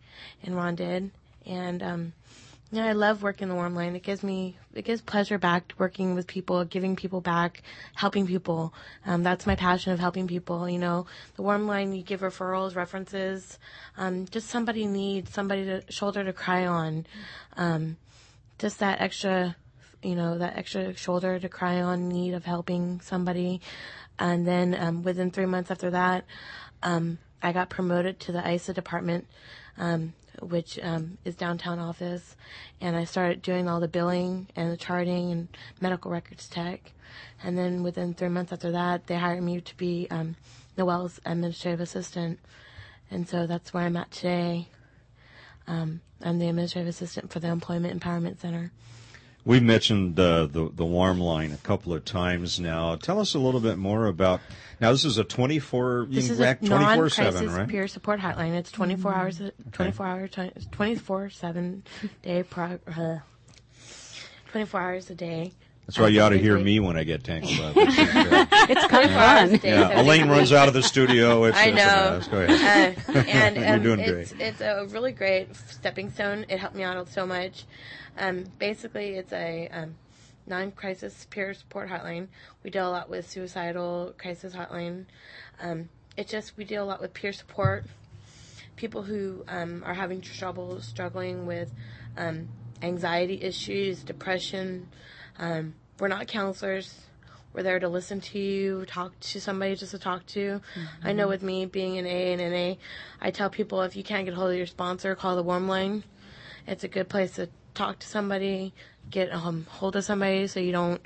and 0.42 0.56
Ron 0.56 0.74
did, 0.74 1.10
and 1.48 1.82
um, 1.82 2.12
yeah, 2.70 2.84
I 2.84 2.92
love 2.92 3.22
working 3.22 3.48
the 3.48 3.54
warm 3.54 3.74
line. 3.74 3.96
It 3.96 4.02
gives 4.02 4.22
me, 4.22 4.58
it 4.74 4.84
gives 4.84 5.00
pleasure 5.00 5.38
back 5.38 5.72
working 5.78 6.14
with 6.14 6.26
people, 6.26 6.64
giving 6.66 6.96
people 6.96 7.22
back, 7.22 7.62
helping 7.94 8.26
people. 8.26 8.74
Um, 9.06 9.22
that's 9.22 9.46
my 9.46 9.56
passion 9.56 9.92
of 9.92 9.98
helping 9.98 10.26
people. 10.28 10.68
You 10.68 10.78
know, 10.78 11.06
the 11.36 11.42
warm 11.42 11.66
line, 11.66 11.94
you 11.94 12.02
give 12.02 12.20
referrals, 12.20 12.76
references, 12.76 13.58
um, 13.96 14.26
just 14.26 14.48
somebody 14.48 14.86
needs 14.86 15.32
somebody 15.32 15.64
to 15.64 15.82
shoulder 15.90 16.22
to 16.24 16.32
cry 16.34 16.66
on. 16.66 17.06
Um, 17.56 17.96
just 18.58 18.80
that 18.80 19.00
extra, 19.00 19.56
you 20.02 20.14
know, 20.14 20.36
that 20.36 20.58
extra 20.58 20.94
shoulder 20.94 21.38
to 21.38 21.48
cry 21.48 21.80
on 21.80 22.08
need 22.08 22.34
of 22.34 22.44
helping 22.44 23.00
somebody. 23.00 23.62
And 24.18 24.46
then 24.46 24.76
um, 24.78 25.02
within 25.02 25.30
three 25.30 25.46
months 25.46 25.70
after 25.70 25.90
that, 25.90 26.26
um, 26.82 27.18
I 27.42 27.52
got 27.52 27.70
promoted 27.70 28.20
to 28.20 28.32
the 28.32 28.46
ISA 28.46 28.74
department, 28.74 29.26
um, 29.78 30.12
which 30.40 30.78
um, 30.82 31.18
is 31.24 31.34
downtown 31.34 31.78
office, 31.78 32.36
and 32.80 32.96
I 32.96 33.04
started 33.04 33.42
doing 33.42 33.68
all 33.68 33.80
the 33.80 33.88
billing 33.88 34.48
and 34.56 34.72
the 34.72 34.76
charting 34.76 35.32
and 35.32 35.48
medical 35.80 36.10
records 36.10 36.48
tech. 36.48 36.92
And 37.42 37.56
then 37.56 37.82
within 37.82 38.14
three 38.14 38.28
months 38.28 38.52
after 38.52 38.72
that, 38.72 39.06
they 39.06 39.16
hired 39.16 39.42
me 39.42 39.60
to 39.60 39.76
be 39.76 40.06
um, 40.10 40.36
Noel's 40.76 41.20
administrative 41.24 41.80
assistant, 41.80 42.38
and 43.10 43.28
so 43.28 43.46
that's 43.46 43.72
where 43.72 43.84
I'm 43.84 43.96
at 43.96 44.10
today. 44.10 44.68
Um, 45.66 46.00
I'm 46.22 46.38
the 46.38 46.48
administrative 46.48 46.88
assistant 46.88 47.32
for 47.32 47.40
the 47.40 47.48
Employment 47.48 47.98
Empowerment 47.98 48.40
Center. 48.40 48.72
We've 49.48 49.62
mentioned 49.62 50.20
uh, 50.20 50.44
the 50.44 50.70
the 50.70 50.84
warm 50.84 51.20
line 51.20 51.52
a 51.52 51.56
couple 51.56 51.94
of 51.94 52.04
times 52.04 52.60
now. 52.60 52.96
Tell 52.96 53.18
us 53.18 53.32
a 53.32 53.38
little 53.38 53.60
bit 53.60 53.78
more 53.78 54.04
about. 54.04 54.42
Now, 54.78 54.92
this 54.92 55.06
is 55.06 55.16
a 55.16 55.24
twenty 55.24 55.58
four. 55.58 56.06
You 56.10 56.16
This 56.16 56.26
can 56.26 56.32
is 56.34 56.38
a 56.40 56.42
rack 56.42 56.58
twenty 56.58 56.84
four 56.84 56.96
non-crisis 56.96 57.16
seven, 57.38 57.54
right? 57.54 57.66
peer 57.66 57.88
support 57.88 58.20
hotline. 58.20 58.52
It's 58.52 58.70
24 58.70 59.14
hours, 59.14 59.40
a- 59.40 59.52
24 59.72 60.06
hour, 60.06 60.28
24 60.70 61.30
seven 61.30 61.82
day, 62.20 62.42
pro, 62.42 62.78
uh, 62.94 63.20
24 64.50 64.80
hours 64.82 65.08
a 65.08 65.14
day. 65.14 65.52
That's 65.88 65.98
why 65.98 66.08
you 66.08 66.20
ought 66.20 66.28
to 66.28 66.38
hear 66.38 66.58
me 66.58 66.80
when 66.80 66.98
I 66.98 67.04
get 67.04 67.24
tangled 67.24 67.58
up. 67.60 67.74
It's, 68.70 68.84
uh, 68.84 68.88
kind 68.88 69.06
of 69.06 69.10
24 69.10 69.18
hours 69.18 69.52
a 69.52 69.58
fun. 69.58 69.70
yeah, 69.70 70.00
Elaine 70.02 70.28
runs 70.28 70.52
out 70.52 70.68
of 70.68 70.74
the 70.74 70.82
studio. 70.82 71.44
It's, 71.48 71.56
I 71.56 71.70
know. 71.70 72.20
Go 72.30 72.42
ahead. 72.42 72.98
Uh, 73.08 73.12
and 73.26 73.56
You're 73.56 73.74
um, 73.74 73.82
doing 73.82 74.00
it's, 74.00 74.32
it's 74.32 74.60
a 74.60 74.84
really 74.90 75.12
great 75.12 75.56
stepping 75.56 76.10
stone. 76.10 76.44
It 76.50 76.58
helped 76.58 76.76
me 76.76 76.82
out 76.82 77.08
so 77.08 77.24
much. 77.24 77.64
Um, 78.18 78.44
basically, 78.58 79.14
it's 79.14 79.32
a 79.32 79.70
um, 79.72 79.94
non-crisis 80.46 81.26
peer 81.30 81.54
support 81.54 81.88
hotline. 81.88 82.28
We 82.62 82.68
deal 82.68 82.86
a 82.86 82.92
lot 82.92 83.08
with 83.08 83.30
suicidal 83.30 84.12
crisis 84.18 84.54
hotline. 84.54 85.06
Um, 85.58 85.88
it 86.18 86.28
just 86.28 86.54
we 86.58 86.64
deal 86.64 86.84
a 86.84 86.88
lot 86.88 87.00
with 87.00 87.14
peer 87.14 87.32
support. 87.32 87.86
People 88.76 89.04
who 89.04 89.42
um, 89.48 89.82
are 89.86 89.94
having 89.94 90.20
trouble 90.20 90.82
struggling 90.82 91.46
with 91.46 91.72
um, 92.18 92.48
anxiety 92.82 93.40
issues, 93.40 94.02
depression. 94.02 94.88
Um, 95.38 95.74
we're 95.98 96.08
not 96.08 96.26
counselors. 96.26 96.94
We're 97.54 97.62
there 97.62 97.80
to 97.80 97.88
listen 97.88 98.20
to 98.20 98.38
you, 98.38 98.84
talk 98.86 99.18
to 99.20 99.40
somebody 99.40 99.74
just 99.74 99.92
to 99.92 99.98
talk 99.98 100.26
to. 100.26 100.60
I 101.02 101.12
know 101.12 101.26
with 101.28 101.42
me 101.42 101.64
being 101.66 101.98
an 101.98 102.06
A 102.06 102.32
and 102.32 102.40
an 102.40 102.52
A, 102.52 102.78
I 103.20 103.30
tell 103.30 103.48
people 103.50 103.82
if 103.82 103.96
you 103.96 104.04
can't 104.04 104.26
get 104.26 104.34
hold 104.34 104.50
of 104.50 104.56
your 104.56 104.66
sponsor, 104.66 105.14
call 105.14 105.34
the 105.34 105.42
warm 105.42 105.66
line. 105.66 106.04
It's 106.66 106.84
a 106.84 106.88
good 106.88 107.08
place 107.08 107.32
to 107.36 107.48
talk 107.74 107.98
to 108.00 108.06
somebody, 108.06 108.74
get 109.10 109.32
um, 109.32 109.66
hold 109.70 109.96
of 109.96 110.04
somebody 110.04 110.46
so 110.46 110.60
you 110.60 110.72
don't 110.72 111.00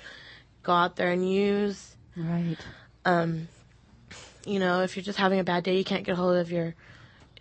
go 0.63 0.73
out 0.73 0.97
there 0.97 1.13
and 1.13 1.31
use. 1.31 1.97
Right. 2.17 2.57
You 4.45 4.59
know, 4.59 4.83
if 4.83 4.97
you're 4.97 5.05
just 5.05 5.19
having 5.19 5.39
a 5.39 5.45
bad 5.45 5.63
day, 5.63 5.77
you 5.79 5.85
can't 5.85 6.05
get 6.05 6.17
hold 6.17 6.37
of 6.37 6.51
your, 6.51 6.75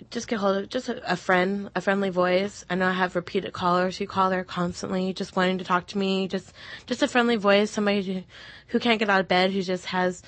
just 0.10 0.28
get 0.28 0.40
hold 0.40 0.58
of 0.58 0.70
just 0.70 0.90
a, 0.90 1.12
a 1.12 1.16
friend, 1.16 1.70
a 1.76 1.82
friendly 1.82 2.10
voice. 2.10 2.66
I 2.70 2.76
know 2.76 2.88
I 2.88 2.94
have 2.94 3.16
repeated 3.16 3.54
callers 3.54 3.98
who 3.98 4.08
call 4.08 4.30
there 4.30 4.44
constantly, 4.44 5.14
just 5.14 5.36
wanting 5.36 5.60
to 5.60 5.64
talk 5.64 5.88
to 5.88 5.98
me. 5.98 6.28
Just, 6.28 6.54
just 6.88 7.04
a 7.04 7.08
friendly 7.08 7.36
voice, 7.36 7.72
somebody 7.72 8.02
who, 8.02 8.24
who 8.68 8.80
can't 8.80 9.00
get 9.00 9.10
out 9.10 9.22
of 9.22 9.28
bed, 9.28 9.52
who 9.52 9.62
just 9.62 9.86
has, 9.88 10.24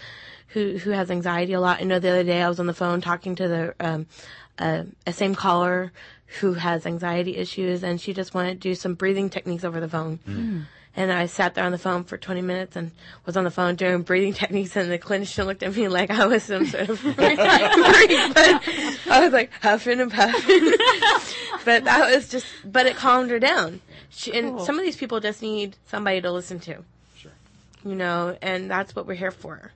who 0.49 0.77
who 0.77 0.91
has 0.91 1.09
anxiety 1.09 1.53
a 1.53 1.59
lot. 1.59 1.81
I 1.81 1.83
know 1.83 1.99
the 1.99 2.09
other 2.09 2.23
day 2.23 2.41
I 2.41 2.49
was 2.49 2.59
on 2.59 2.67
the 2.67 2.73
phone 2.73 3.01
talking 3.01 3.35
to 3.35 3.47
the 3.47 3.75
um, 3.79 4.05
uh, 4.59 4.83
a 5.07 5.13
same 5.13 5.33
caller 5.35 5.91
who 6.39 6.53
has 6.53 6.85
anxiety 6.85 7.37
issues, 7.37 7.83
and 7.83 7.99
she 7.99 8.13
just 8.13 8.33
wanted 8.33 8.61
to 8.61 8.69
do 8.69 8.75
some 8.75 8.93
breathing 8.93 9.29
techniques 9.29 9.63
over 9.63 9.79
the 9.79 9.89
phone. 9.89 10.67
And 10.95 11.11
I 11.11 11.25
sat 11.25 11.55
there 11.55 11.63
on 11.63 11.71
the 11.71 11.79
phone 11.79 12.03
for 12.03 12.17
20 12.17 12.41
minutes 12.41 12.75
and 12.75 12.91
was 13.25 13.35
on 13.35 13.45
the 13.45 13.51
phone 13.51 13.75
doing 13.75 14.03
breathing 14.03 14.33
techniques, 14.41 14.75
and 14.75 14.91
the 14.91 14.99
clinician 14.99 15.45
looked 15.45 15.63
at 15.63 15.75
me 15.75 15.87
like 15.87 16.11
I 16.11 16.25
was 16.27 16.43
some 16.43 16.65
sort 16.65 16.89
of 16.89 16.99
freak. 16.99 17.17
but 17.17 17.37
I 17.37 19.19
was 19.21 19.33
like 19.33 19.51
huffing 19.61 19.99
and 19.99 20.11
puffing. 20.11 20.73
but 21.65 21.85
that 21.85 22.11
was 22.13 22.29
just, 22.29 22.45
but 22.63 22.85
it 22.85 22.95
calmed 22.95 23.31
her 23.31 23.39
down. 23.39 23.81
She, 24.09 24.37
and 24.37 24.61
some 24.61 24.77
of 24.77 24.85
these 24.85 24.95
people 24.97 25.19
just 25.19 25.41
need 25.41 25.75
somebody 25.87 26.21
to 26.21 26.31
listen 26.31 26.59
to. 26.61 26.83
Sure. 27.17 27.31
You 27.83 27.95
know, 27.95 28.37
and 28.41 28.69
that's 28.69 28.95
what 28.95 29.07
we're 29.07 29.15
here 29.15 29.31
for. 29.31 29.71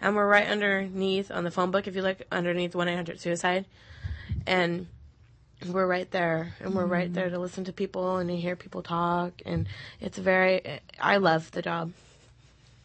And 0.00 0.16
we're 0.16 0.26
right 0.26 0.46
underneath 0.46 1.30
on 1.30 1.44
the 1.44 1.50
phone 1.50 1.70
book, 1.70 1.86
if 1.86 1.94
you 1.94 2.02
look 2.02 2.22
underneath 2.32 2.74
1 2.74 2.88
800 2.88 3.20
suicide. 3.20 3.66
And 4.46 4.86
we're 5.66 5.86
right 5.86 6.10
there 6.10 6.54
and 6.60 6.74
we're 6.74 6.86
right 6.86 7.12
there 7.12 7.30
to 7.30 7.38
listen 7.38 7.64
to 7.64 7.72
people 7.72 8.16
and 8.18 8.28
to 8.30 8.36
hear 8.36 8.56
people 8.56 8.82
talk 8.82 9.32
and 9.46 9.66
it's 10.00 10.18
very 10.18 10.80
i 11.00 11.16
love 11.16 11.50
the 11.52 11.62
job 11.62 11.92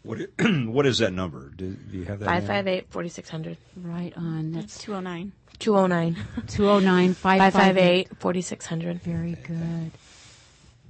What 0.04 0.20
What 0.66 0.86
is 0.86 1.00
that 1.00 1.12
number? 1.14 1.50
Do, 1.56 1.72
do 1.74 1.98
you 1.98 2.06
have 2.06 2.20
that? 2.20 2.30
handy? 2.30 2.86
558 2.86 2.88
4600 2.90 3.58
Right 3.84 4.14
on. 4.16 4.52
That's 4.54 4.74
That's 4.76 4.84
209. 4.86 5.32
209 5.60 6.16
209 6.48 7.14
558 7.16 8.18
4600 8.18 9.02
Very 9.02 9.34
good. 9.44 9.92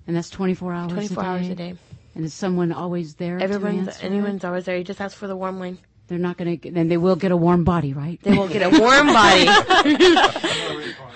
And 0.07 0.15
that's 0.15 0.29
24 0.29 0.73
hours 0.73 0.91
24 0.91 1.23
a 1.23 1.25
day? 1.25 1.29
hours 1.29 1.49
a 1.49 1.55
day 1.55 1.73
And 2.15 2.25
is 2.25 2.33
someone 2.33 2.71
always 2.71 3.15
there 3.15 3.37
to 3.39 3.43
everyone's 3.43 3.87
answer? 3.87 4.05
anyone's 4.05 4.43
always 4.43 4.65
there 4.65 4.77
you 4.77 4.83
just 4.83 5.01
ask 5.01 5.17
for 5.17 5.27
the 5.27 5.35
warm 5.35 5.59
line 5.59 5.79
They're 6.09 6.17
not 6.17 6.37
going 6.37 6.59
to, 6.59 6.71
then 6.71 6.87
they 6.87 6.97
will 6.97 7.15
get 7.15 7.31
a 7.31 7.37
warm 7.37 7.63
body, 7.63 7.93
right? 7.93 8.19
they 8.23 8.33
will 8.33 8.47
get 8.47 8.63
a 8.63 8.79
warm 8.79 9.07
body 9.07 9.47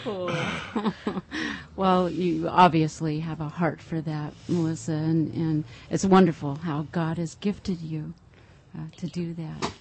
Well, 1.75 2.07
you 2.09 2.47
obviously 2.47 3.19
have 3.21 3.41
a 3.41 3.49
heart 3.49 3.81
for 3.81 3.99
that, 4.01 4.33
Melissa, 4.47 4.91
and, 4.91 5.33
and 5.33 5.63
it's 5.89 6.05
wonderful 6.05 6.55
how 6.55 6.85
God 6.91 7.17
has 7.17 7.33
gifted 7.35 7.81
you 7.81 8.13
uh, 8.77 8.83
to 8.97 9.07
do 9.07 9.33
that. 9.33 9.71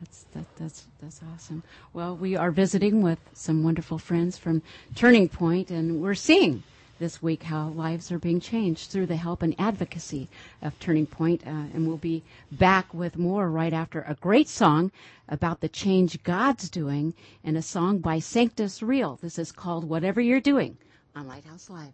That's 0.00 0.24
that, 0.32 0.44
that's 0.56 0.86
that's 1.02 1.20
awesome. 1.34 1.62
Well, 1.92 2.16
we 2.16 2.36
are 2.36 2.50
visiting 2.50 3.02
with 3.02 3.18
some 3.34 3.62
wonderful 3.62 3.98
friends 3.98 4.38
from 4.38 4.62
Turning 4.94 5.28
Point, 5.28 5.70
and 5.70 6.00
we're 6.00 6.14
seeing 6.14 6.62
this 6.98 7.22
week 7.22 7.44
how 7.44 7.68
lives 7.68 8.10
are 8.10 8.18
being 8.18 8.40
changed 8.40 8.90
through 8.90 9.06
the 9.06 9.16
help 9.16 9.42
and 9.42 9.54
advocacy 9.58 10.28
of 10.62 10.78
Turning 10.78 11.06
Point, 11.06 11.42
uh, 11.46 11.50
and 11.50 11.86
we'll 11.86 11.96
be 11.96 12.22
back 12.50 12.92
with 12.94 13.18
more 13.18 13.50
right 13.50 13.72
after 13.72 14.02
a 14.02 14.14
great 14.14 14.48
song 14.48 14.90
about 15.28 15.60
the 15.60 15.68
change 15.68 16.22
God's 16.22 16.70
doing, 16.70 17.14
and 17.44 17.56
a 17.56 17.62
song 17.62 17.98
by 17.98 18.18
Sanctus 18.18 18.82
Real. 18.82 19.18
This 19.20 19.38
is 19.38 19.52
called 19.52 19.84
"Whatever 19.88 20.20
You're 20.20 20.40
Doing" 20.40 20.78
on 21.14 21.26
Lighthouse 21.26 21.68
Live. 21.68 21.92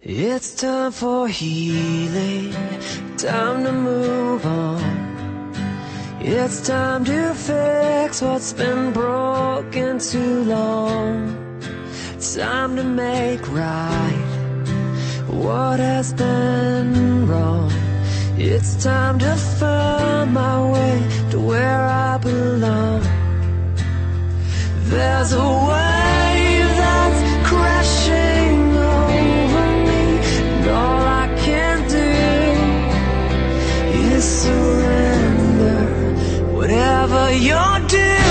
It's 0.00 0.54
time 0.54 0.92
for 0.92 1.28
healing, 1.28 2.52
time 3.16 3.64
to 3.64 3.72
move 3.72 4.44
on. 4.44 5.02
It's 6.20 6.64
time 6.66 7.04
to 7.06 7.34
fix 7.34 8.22
what's 8.22 8.52
been 8.52 8.92
broken 8.92 9.98
too 9.98 10.44
long. 10.44 11.41
Time 12.22 12.76
to 12.76 12.84
make 12.84 13.50
right 13.50 14.24
what 15.28 15.80
has 15.80 16.12
been 16.12 17.26
wrong. 17.26 17.72
It's 18.38 18.76
time 18.82 19.18
to 19.18 19.34
find 19.34 20.32
my 20.32 20.70
way 20.70 21.02
to 21.32 21.40
where 21.40 21.84
I 21.84 22.18
belong. 22.18 23.02
There's 24.84 25.32
a 25.32 25.44
wave 25.44 26.72
that's 26.82 27.48
crashing 27.48 28.76
over 28.76 29.66
me, 29.88 30.20
and 30.46 30.68
all 30.70 31.02
I 31.02 31.26
can 31.40 31.88
do 31.88 32.12
is 34.14 34.24
surrender. 34.24 35.80
Whatever 36.54 37.32
you're 37.34 37.80
doing 37.88 38.21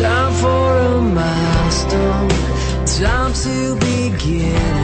Time 0.00 0.32
for 0.32 0.78
a 0.78 1.00
milestone. 1.02 2.28
Time 2.86 3.32
to 3.34 3.76
begin 3.76 4.79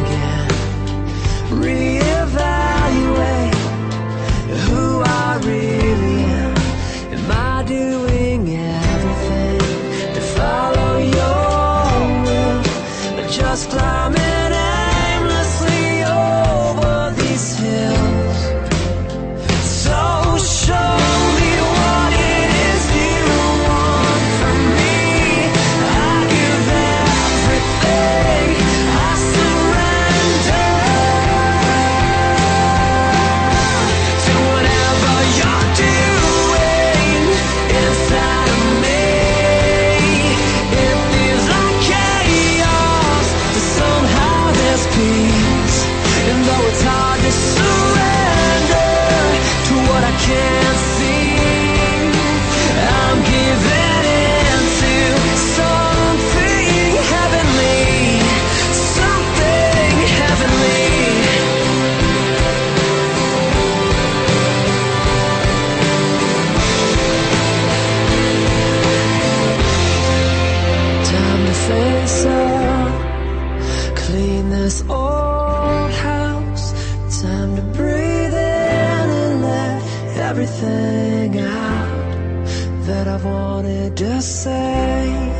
everything 80.46 81.38
out 81.40 82.46
that 82.86 83.08
I've 83.08 83.24
wanted 83.24 83.96
to 83.96 84.22
say. 84.22 85.32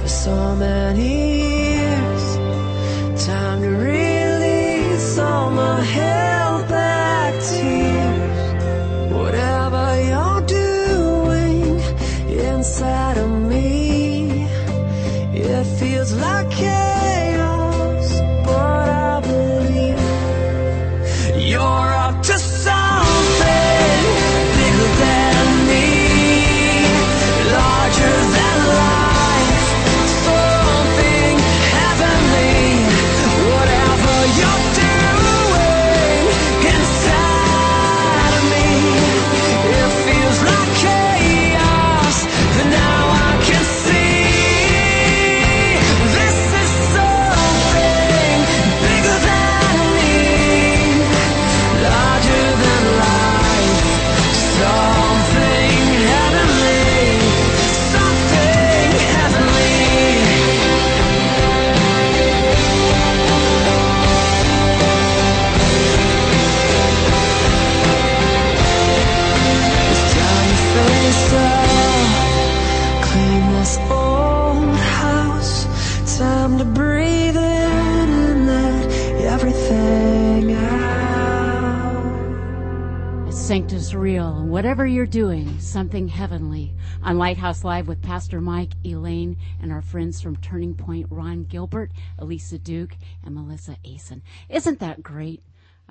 For 0.00 0.08
so 0.08 0.56
many 0.56 1.29
Real, 83.94 84.44
whatever 84.44 84.86
you're 84.86 85.04
doing, 85.04 85.58
something 85.58 86.06
heavenly. 86.06 86.74
On 87.02 87.18
Lighthouse 87.18 87.64
Live 87.64 87.88
with 87.88 88.00
Pastor 88.00 88.40
Mike, 88.40 88.72
Elaine, 88.84 89.36
and 89.60 89.72
our 89.72 89.82
friends 89.82 90.20
from 90.20 90.36
Turning 90.36 90.74
Point, 90.74 91.08
Ron 91.10 91.44
Gilbert, 91.44 91.90
Elisa 92.18 92.58
Duke, 92.58 92.96
and 93.24 93.34
Melissa 93.34 93.76
Asen. 93.84 94.22
Isn't 94.48 94.78
that 94.78 95.02
great? 95.02 95.42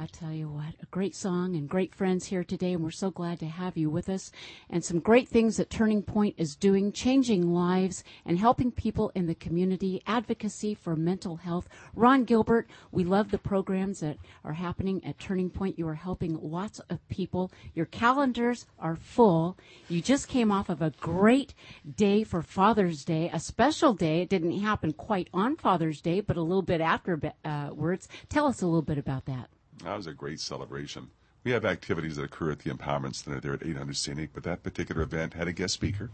I 0.02 0.06
tell 0.06 0.32
you 0.32 0.48
what, 0.48 0.76
a 0.82 0.86
great 0.92 1.14
song 1.14 1.58
and 1.58 1.68
great 1.68 1.94
friends 1.94 2.28
here 2.28 2.46
today, 2.46 2.72
and 2.72 2.82
we're 2.82 2.90
so 2.90 3.12
glad 3.12 3.38
to 3.40 3.48
have 3.48 3.76
you 3.76 3.90
with 3.90 4.08
us. 4.08 4.32
And 4.70 4.82
some 4.82 5.02
great 5.02 5.28
things 5.28 5.58
that 5.58 5.70
Turning 5.70 6.04
Point 6.04 6.36
is 6.38 6.56
doing, 6.56 6.94
changing 6.94 7.54
lives 7.54 8.06
and 8.26 8.40
helping 8.40 8.72
people 8.72 9.12
in 9.14 9.28
the 9.28 9.36
community, 9.36 10.02
advocacy 10.08 10.74
for 10.74 10.96
mental 10.96 11.36
health. 11.36 11.68
Ron 11.94 12.24
Gilbert, 12.24 12.70
we 12.94 13.04
love 13.04 13.30
the 13.30 13.38
programs 13.38 14.00
that 14.00 14.16
are 14.46 14.54
happening 14.54 15.04
at 15.04 15.20
Turning 15.20 15.50
Point. 15.50 15.78
You 15.78 15.90
are 15.90 15.96
helping 15.96 16.40
lots 16.42 16.80
of 16.90 17.06
people. 17.10 17.52
Your 17.74 17.86
calendars 17.86 18.68
are 18.80 18.96
full. 18.96 19.58
You 19.90 20.02
just 20.02 20.30
came 20.30 20.50
off 20.50 20.70
of 20.70 20.82
a 20.82 20.94
great 21.02 21.54
day 21.98 22.24
for 22.24 22.42
Father's 22.42 23.04
Day, 23.04 23.30
a 23.34 23.40
special 23.42 23.94
day. 23.94 24.22
It 24.22 24.30
didn't 24.30 24.62
happen 24.62 24.94
quite 24.94 25.28
on 25.34 25.58
Father's 25.58 26.00
Day, 26.00 26.22
but 26.22 26.38
a 26.38 26.42
little 26.42 26.62
bit 26.62 26.80
afterwards. 26.80 27.34
Uh, 27.44 28.16
tell 28.30 28.46
us 28.46 28.62
a 28.62 28.66
little 28.66 28.82
bit 28.82 28.98
about 28.98 29.26
that. 29.26 29.50
That 29.84 29.96
was 29.96 30.08
a 30.08 30.14
great 30.14 30.40
celebration. 30.40 31.10
We 31.44 31.52
have 31.52 31.64
activities 31.64 32.18
that 32.18 32.24
occur 32.24 32.52
at 32.52 32.60
the 32.60 32.70
Empowerment 32.70 33.16
Center 33.16 33.40
there 33.40 33.54
at 33.54 33.64
800 33.64 33.96
Scenic, 33.96 34.32
but 34.34 34.44
that 34.44 34.62
particular 34.62 35.02
event 35.02 35.34
had 35.34 35.48
a 35.48 35.54
guest 35.54 35.74
speaker 35.74 36.10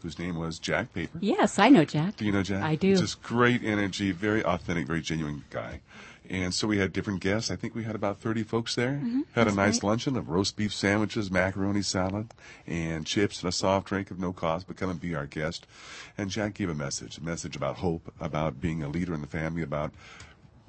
whose 0.00 0.18
name 0.18 0.36
was 0.36 0.58
Jack 0.58 0.94
Paper. 0.94 1.18
Yes, 1.20 1.58
I 1.58 1.68
know 1.68 1.84
Jack. 1.84 2.16
Do 2.16 2.24
you 2.24 2.32
know 2.32 2.42
Jack? 2.42 2.62
I 2.62 2.76
do. 2.76 2.96
Just 2.96 3.22
great 3.22 3.62
energy, 3.64 4.12
very 4.12 4.42
authentic, 4.44 4.86
very 4.86 5.02
genuine 5.02 5.44
guy. 5.50 5.80
And 6.28 6.54
so 6.54 6.68
we 6.68 6.78
had 6.78 6.92
different 6.92 7.20
guests. 7.20 7.50
I 7.50 7.56
think 7.56 7.74
we 7.74 7.82
had 7.82 7.96
about 7.96 8.20
30 8.20 8.44
folks 8.44 8.76
there. 8.76 8.92
Mm-hmm. 8.92 9.22
had 9.32 9.48
a 9.48 9.52
nice 9.52 9.82
luncheon 9.82 10.16
of 10.16 10.28
roast 10.28 10.56
beef 10.56 10.72
sandwiches, 10.72 11.28
macaroni 11.28 11.82
salad, 11.82 12.32
and 12.68 13.04
chips 13.04 13.42
and 13.42 13.48
a 13.48 13.52
soft 13.52 13.88
drink 13.88 14.12
of 14.12 14.20
no 14.20 14.32
cost, 14.32 14.68
but 14.68 14.76
come 14.76 14.90
and 14.90 15.00
be 15.00 15.14
our 15.16 15.26
guest. 15.26 15.66
And 16.16 16.30
Jack 16.30 16.54
gave 16.54 16.70
a 16.70 16.74
message, 16.74 17.18
a 17.18 17.24
message 17.24 17.56
about 17.56 17.78
hope, 17.78 18.14
about 18.20 18.60
being 18.60 18.80
a 18.80 18.88
leader 18.88 19.12
in 19.12 19.22
the 19.22 19.26
family, 19.26 19.62
about 19.62 19.92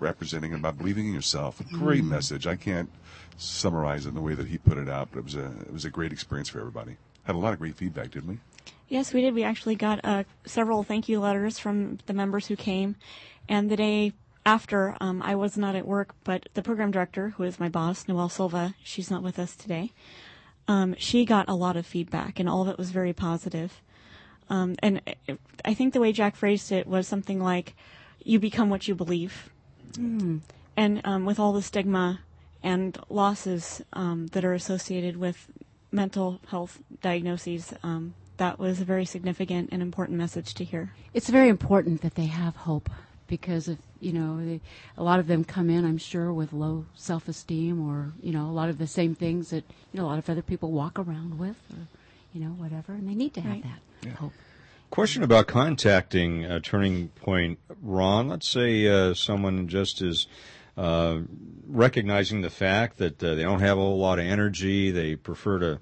representing, 0.01 0.53
about 0.53 0.77
believing 0.77 1.07
in 1.07 1.13
yourself. 1.13 1.59
A 1.61 1.63
great 1.63 2.03
message. 2.03 2.47
I 2.47 2.55
can't 2.55 2.89
summarize 3.37 4.05
it 4.05 4.09
in 4.09 4.15
the 4.15 4.21
way 4.21 4.33
that 4.33 4.47
he 4.47 4.57
put 4.57 4.77
it 4.77 4.89
out, 4.89 5.09
but 5.11 5.19
it 5.19 5.25
was 5.25 5.35
a, 5.35 5.45
it 5.61 5.71
was 5.71 5.85
a 5.85 5.89
great 5.89 6.11
experience 6.11 6.49
for 6.49 6.59
everybody. 6.59 6.97
Had 7.23 7.35
a 7.35 7.39
lot 7.39 7.53
of 7.53 7.59
great 7.59 7.75
feedback, 7.75 8.11
didn't 8.11 8.29
we? 8.29 8.39
Yes, 8.89 9.13
we 9.13 9.21
did. 9.21 9.33
We 9.33 9.43
actually 9.43 9.75
got 9.75 10.01
uh, 10.03 10.23
several 10.45 10.83
thank 10.83 11.07
you 11.07 11.19
letters 11.19 11.57
from 11.57 11.99
the 12.07 12.13
members 12.13 12.47
who 12.47 12.55
came. 12.55 12.97
And 13.47 13.69
the 13.69 13.77
day 13.77 14.13
after, 14.45 14.97
um, 14.99 15.21
I 15.21 15.35
was 15.35 15.55
not 15.55 15.75
at 15.75 15.87
work, 15.87 16.15
but 16.23 16.49
the 16.55 16.61
program 16.63 16.91
director, 16.91 17.29
who 17.29 17.43
is 17.43 17.59
my 17.59 17.69
boss, 17.69 18.07
Noelle 18.07 18.27
Silva, 18.27 18.75
she's 18.83 19.09
not 19.09 19.23
with 19.23 19.39
us 19.39 19.55
today. 19.55 19.91
Um, 20.67 20.95
she 20.97 21.25
got 21.25 21.47
a 21.47 21.53
lot 21.55 21.77
of 21.77 21.85
feedback, 21.85 22.39
and 22.39 22.49
all 22.49 22.63
of 22.63 22.67
it 22.67 22.77
was 22.77 22.91
very 22.91 23.13
positive. 23.13 23.81
Um, 24.49 24.75
and 24.79 25.01
I- 25.07 25.37
I 25.63 25.73
think 25.73 25.93
the 25.93 26.01
way 26.01 26.11
Jack 26.11 26.35
phrased 26.35 26.71
it 26.71 26.87
was 26.87 27.07
something 27.07 27.39
like, 27.39 27.75
"You 28.23 28.39
become 28.39 28.69
what 28.69 28.87
you 28.87 28.95
believe." 28.95 29.49
And 30.77 31.01
um, 31.03 31.25
with 31.25 31.39
all 31.39 31.53
the 31.53 31.61
stigma 31.61 32.21
and 32.63 32.97
losses 33.09 33.81
um, 33.93 34.27
that 34.27 34.45
are 34.45 34.53
associated 34.53 35.17
with 35.17 35.47
mental 35.91 36.39
health 36.47 36.79
diagnoses, 37.01 37.73
um, 37.83 38.13
that 38.37 38.57
was 38.57 38.81
a 38.81 38.85
very 38.85 39.05
significant 39.05 39.69
and 39.71 39.81
important 39.81 40.17
message 40.17 40.53
to 40.55 40.63
hear. 40.63 40.93
It's 41.13 41.29
very 41.29 41.49
important 41.49 42.01
that 42.01 42.15
they 42.15 42.27
have 42.27 42.55
hope 42.55 42.89
because 43.27 43.67
if 43.67 43.77
you 43.99 44.13
know 44.13 44.43
they, 44.43 44.59
a 44.97 45.03
lot 45.03 45.19
of 45.19 45.27
them 45.27 45.43
come 45.43 45.69
in, 45.69 45.85
I'm 45.85 45.97
sure, 45.97 46.33
with 46.33 46.53
low 46.53 46.85
self-esteem 46.95 47.79
or 47.87 48.13
you 48.21 48.31
know 48.31 48.45
a 48.49 48.55
lot 48.55 48.69
of 48.69 48.77
the 48.77 48.87
same 48.87 49.13
things 49.15 49.49
that 49.49 49.63
you 49.91 49.99
know 49.99 50.05
a 50.05 50.09
lot 50.09 50.17
of 50.19 50.29
other 50.29 50.41
people 50.41 50.71
walk 50.71 50.97
around 50.97 51.37
with, 51.37 51.57
or 51.71 51.87
you 52.33 52.41
know 52.41 52.51
whatever, 52.51 52.93
and 52.93 53.07
they 53.07 53.15
need 53.15 53.33
to 53.35 53.41
have 53.41 53.51
Right. 53.51 53.63
that 54.03 54.09
hope. 54.15 54.33
Question 54.91 55.23
about 55.23 55.47
contacting 55.47 56.43
uh, 56.43 56.59
Turning 56.59 57.07
Point, 57.07 57.59
Ron. 57.81 58.27
Let's 58.27 58.49
say 58.49 58.85
uh, 58.89 59.13
someone 59.13 59.69
just 59.69 60.01
is 60.01 60.27
uh, 60.75 61.19
recognizing 61.65 62.41
the 62.41 62.49
fact 62.49 62.97
that 62.97 63.23
uh, 63.23 63.35
they 63.35 63.43
don't 63.43 63.61
have 63.61 63.77
a 63.77 63.81
whole 63.81 63.99
lot 63.99 64.19
of 64.19 64.25
energy. 64.25 64.91
They 64.91 65.15
prefer 65.15 65.59
to 65.59 65.79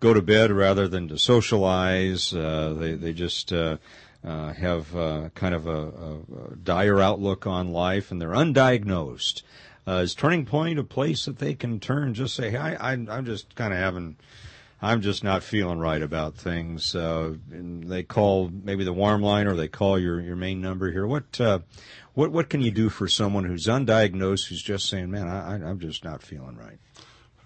go 0.00 0.14
to 0.14 0.22
bed 0.22 0.52
rather 0.52 0.88
than 0.88 1.06
to 1.08 1.18
socialize. 1.18 2.32
Uh, 2.32 2.74
they 2.78 2.94
they 2.94 3.12
just 3.12 3.52
uh, 3.52 3.76
have 4.24 4.90
kind 5.34 5.54
of 5.54 5.66
a, 5.66 6.22
a, 6.52 6.56
dire 6.56 7.02
outlook 7.02 7.46
on 7.46 7.72
life, 7.72 8.10
and 8.10 8.22
they're 8.22 8.30
undiagnosed. 8.30 9.42
Is 9.86 10.14
Turning 10.14 10.46
Point 10.46 10.78
a 10.78 10.84
place 10.84 11.26
that 11.26 11.40
they 11.40 11.52
can 11.52 11.78
turn? 11.78 12.14
Just 12.14 12.34
say, 12.34 12.52
"Hey, 12.52 12.56
I, 12.56 12.92
I'm 12.92 13.26
just 13.26 13.54
kind 13.54 13.74
of 13.74 13.78
having." 13.78 14.16
I'm 14.80 15.00
just 15.00 15.24
not 15.24 15.42
feeling 15.42 15.78
right 15.78 16.02
about 16.02 16.36
things. 16.36 16.94
Uh, 16.94 17.34
and 17.50 17.84
they 17.84 18.02
call 18.02 18.50
maybe 18.50 18.84
the 18.84 18.92
warm 18.92 19.22
line, 19.22 19.46
or 19.46 19.54
they 19.54 19.68
call 19.68 19.98
your, 19.98 20.20
your 20.20 20.36
main 20.36 20.60
number 20.60 20.92
here. 20.92 21.06
What 21.06 21.40
uh, 21.40 21.60
what 22.14 22.30
what 22.30 22.50
can 22.50 22.60
you 22.60 22.70
do 22.70 22.88
for 22.88 23.08
someone 23.08 23.44
who's 23.44 23.66
undiagnosed, 23.66 24.48
who's 24.48 24.62
just 24.62 24.88
saying, 24.88 25.10
"Man, 25.10 25.28
I, 25.28 25.54
I'm 25.54 25.80
just 25.80 26.04
not 26.04 26.22
feeling 26.22 26.56
right." 26.56 26.78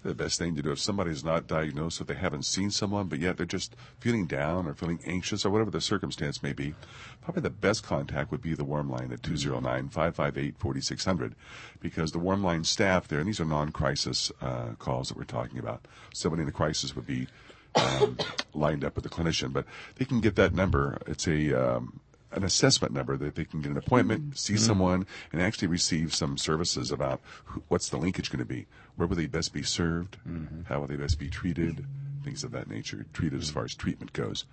The 0.03 0.15
best 0.15 0.39
thing 0.39 0.55
to 0.55 0.61
do 0.61 0.71
if 0.71 0.79
somebody's 0.79 1.23
not 1.23 1.47
diagnosed, 1.47 2.01
if 2.01 2.07
they 2.07 2.15
haven't 2.15 2.45
seen 2.45 2.71
someone, 2.71 3.07
but 3.07 3.19
yet 3.19 3.37
they're 3.37 3.45
just 3.45 3.75
feeling 3.99 4.25
down 4.25 4.67
or 4.67 4.73
feeling 4.73 4.99
anxious 5.05 5.45
or 5.45 5.51
whatever 5.51 5.71
the 5.71 5.81
circumstance 5.81 6.41
may 6.41 6.53
be, 6.53 6.73
probably 7.21 7.41
the 7.41 7.49
best 7.49 7.83
contact 7.83 8.31
would 8.31 8.41
be 8.41 8.55
the 8.55 8.63
warm 8.63 8.89
line 8.89 9.11
at 9.11 9.21
209-558-4600 9.21 11.33
because 11.79 12.11
the 12.11 12.19
warm 12.19 12.43
line 12.43 12.63
staff 12.63 13.07
there, 13.07 13.19
and 13.19 13.27
these 13.27 13.39
are 13.39 13.45
non-crisis 13.45 14.31
uh, 14.41 14.69
calls 14.79 15.09
that 15.09 15.17
we're 15.17 15.23
talking 15.23 15.59
about. 15.59 15.87
Somebody 16.13 16.43
in 16.43 16.49
a 16.49 16.51
crisis 16.51 16.95
would 16.95 17.07
be 17.07 17.27
um, 17.75 18.17
lined 18.53 18.83
up 18.83 18.95
with 18.95 19.03
the 19.03 19.09
clinician, 19.09 19.53
but 19.53 19.65
they 19.95 20.05
can 20.05 20.19
get 20.19 20.35
that 20.35 20.53
number. 20.53 20.97
It's 21.05 21.27
a 21.27 21.53
um, 21.53 21.99
an 22.31 22.43
assessment 22.43 22.93
number 22.93 23.17
that 23.17 23.35
they 23.35 23.45
can 23.45 23.61
get 23.61 23.71
an 23.71 23.77
appointment, 23.77 24.21
mm-hmm. 24.21 24.35
see 24.35 24.53
mm-hmm. 24.53 24.63
someone, 24.63 25.05
and 25.31 25.41
actually 25.41 25.67
receive 25.67 26.13
some 26.13 26.37
services 26.37 26.91
about 26.91 27.21
who, 27.45 27.63
what's 27.67 27.89
the 27.89 27.97
linkage 27.97 28.31
going 28.31 28.39
to 28.39 28.45
be, 28.45 28.67
where 28.95 29.07
will 29.07 29.15
they 29.15 29.27
best 29.27 29.53
be 29.53 29.63
served, 29.63 30.17
mm-hmm. 30.27 30.61
how 30.63 30.79
will 30.79 30.87
they 30.87 30.95
best 30.95 31.19
be 31.19 31.29
treated, 31.29 31.85
things 32.23 32.43
of 32.43 32.51
that 32.51 32.69
nature, 32.69 33.05
treated 33.13 33.41
as 33.41 33.49
far 33.49 33.65
as 33.65 33.75
treatment 33.75 34.13
goes. 34.13 34.45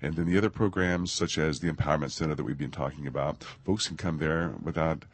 And 0.00 0.14
then 0.14 0.26
the 0.26 0.38
other 0.38 0.50
programs, 0.50 1.12
such 1.12 1.38
as 1.38 1.60
the 1.60 1.70
Empowerment 1.70 2.12
Center 2.12 2.34
that 2.34 2.44
we've 2.44 2.58
been 2.58 2.70
talking 2.70 3.06
about, 3.06 3.42
folks 3.64 3.88
can 3.88 3.96
come 3.96 4.18
there 4.18 4.52
without 4.62 5.04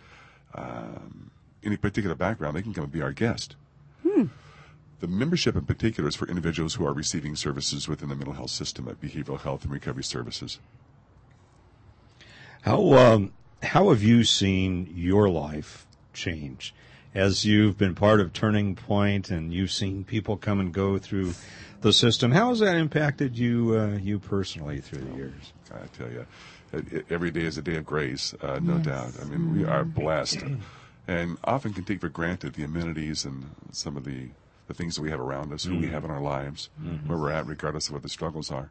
um, 0.55 1.31
any 1.65 1.77
particular 1.77 2.15
background. 2.15 2.57
They 2.57 2.62
can 2.62 2.75
come 2.75 2.85
and 2.85 2.93
be 2.93 3.03
our 3.03 3.12
guest. 3.12 3.57
Hmm. 4.03 4.27
the 5.01 5.09
membership 5.09 5.57
in 5.57 5.65
particular 5.65 6.11
is 6.11 6.15
for 6.15 6.29
individuals 6.29 6.75
who 6.75 6.87
are 6.87 6.93
receiving 6.93 7.37
services 7.37 7.89
within 7.89 8.11
the 8.11 8.15
mental 8.15 8.35
health 8.35 8.51
system 8.51 8.87
at 8.87 9.01
behavioral 9.01 9.41
health 9.41 9.65
and 9.65 9.73
recovery 9.73 10.05
services. 10.05 10.59
How 12.65 12.95
um, 12.95 13.33
how 13.62 13.91
have 13.91 14.03
you 14.03 14.25
seen 14.25 14.91
your 14.97 15.29
life 15.29 15.87
change 16.15 16.75
as 17.15 17.45
you've 17.45 17.77
been 17.77 17.95
part 17.95 18.21
of 18.21 18.33
Turning 18.33 18.75
Point 18.75 19.29
and 19.29 19.53
you've 19.53 19.71
seen 19.71 20.03
people 20.03 20.39
come 20.39 20.61
and 20.61 20.73
go 20.73 20.97
through 20.97 21.35
the 21.83 21.93
system? 21.93 22.33
How 22.33 22.49
has 22.49 22.61
that 22.61 22.77
impacted 22.77 23.37
you 23.37 23.77
uh, 23.79 23.99
you 23.99 24.19
personally 24.19 24.81
through 24.81 25.03
the 25.03 25.15
years? 25.15 25.53
I 25.75 25.87
tell 25.89 26.11
you, 26.11 26.25
every 27.11 27.31
day 27.31 27.43
is 27.43 27.59
a 27.59 27.62
day 27.62 27.77
of 27.77 27.85
grace, 27.85 28.33
uh, 28.41 28.61
no 28.62 28.79
doubt. 28.79 29.12
I 29.21 29.25
mean, 29.27 29.55
we 29.55 29.67
are 29.67 29.85
blessed, 29.85 30.43
and 31.07 31.37
often 31.45 31.75
can 31.75 31.85
take 31.85 32.01
for 32.01 32.09
granted 32.09 32.55
the 32.55 32.65
amenities 32.65 33.27
and 33.27 33.55
some 33.73 33.99
of 33.99 34.05
the 34.05 34.31
the 34.69 34.75
things 34.75 34.97
that 34.97 35.03
we 35.03 35.11
have 35.11 35.21
around 35.21 35.53
us, 35.53 35.65
who 35.65 35.77
we 35.77 35.89
have 35.89 36.07
in 36.07 36.11
our 36.11 36.23
lives, 36.23 36.71
where 37.07 37.19
we're 37.19 37.31
at, 37.31 37.47
regardless 37.47 37.89
of 37.89 37.93
what 37.93 38.03
the 38.03 38.09
struggles 38.09 38.51
are, 38.51 38.71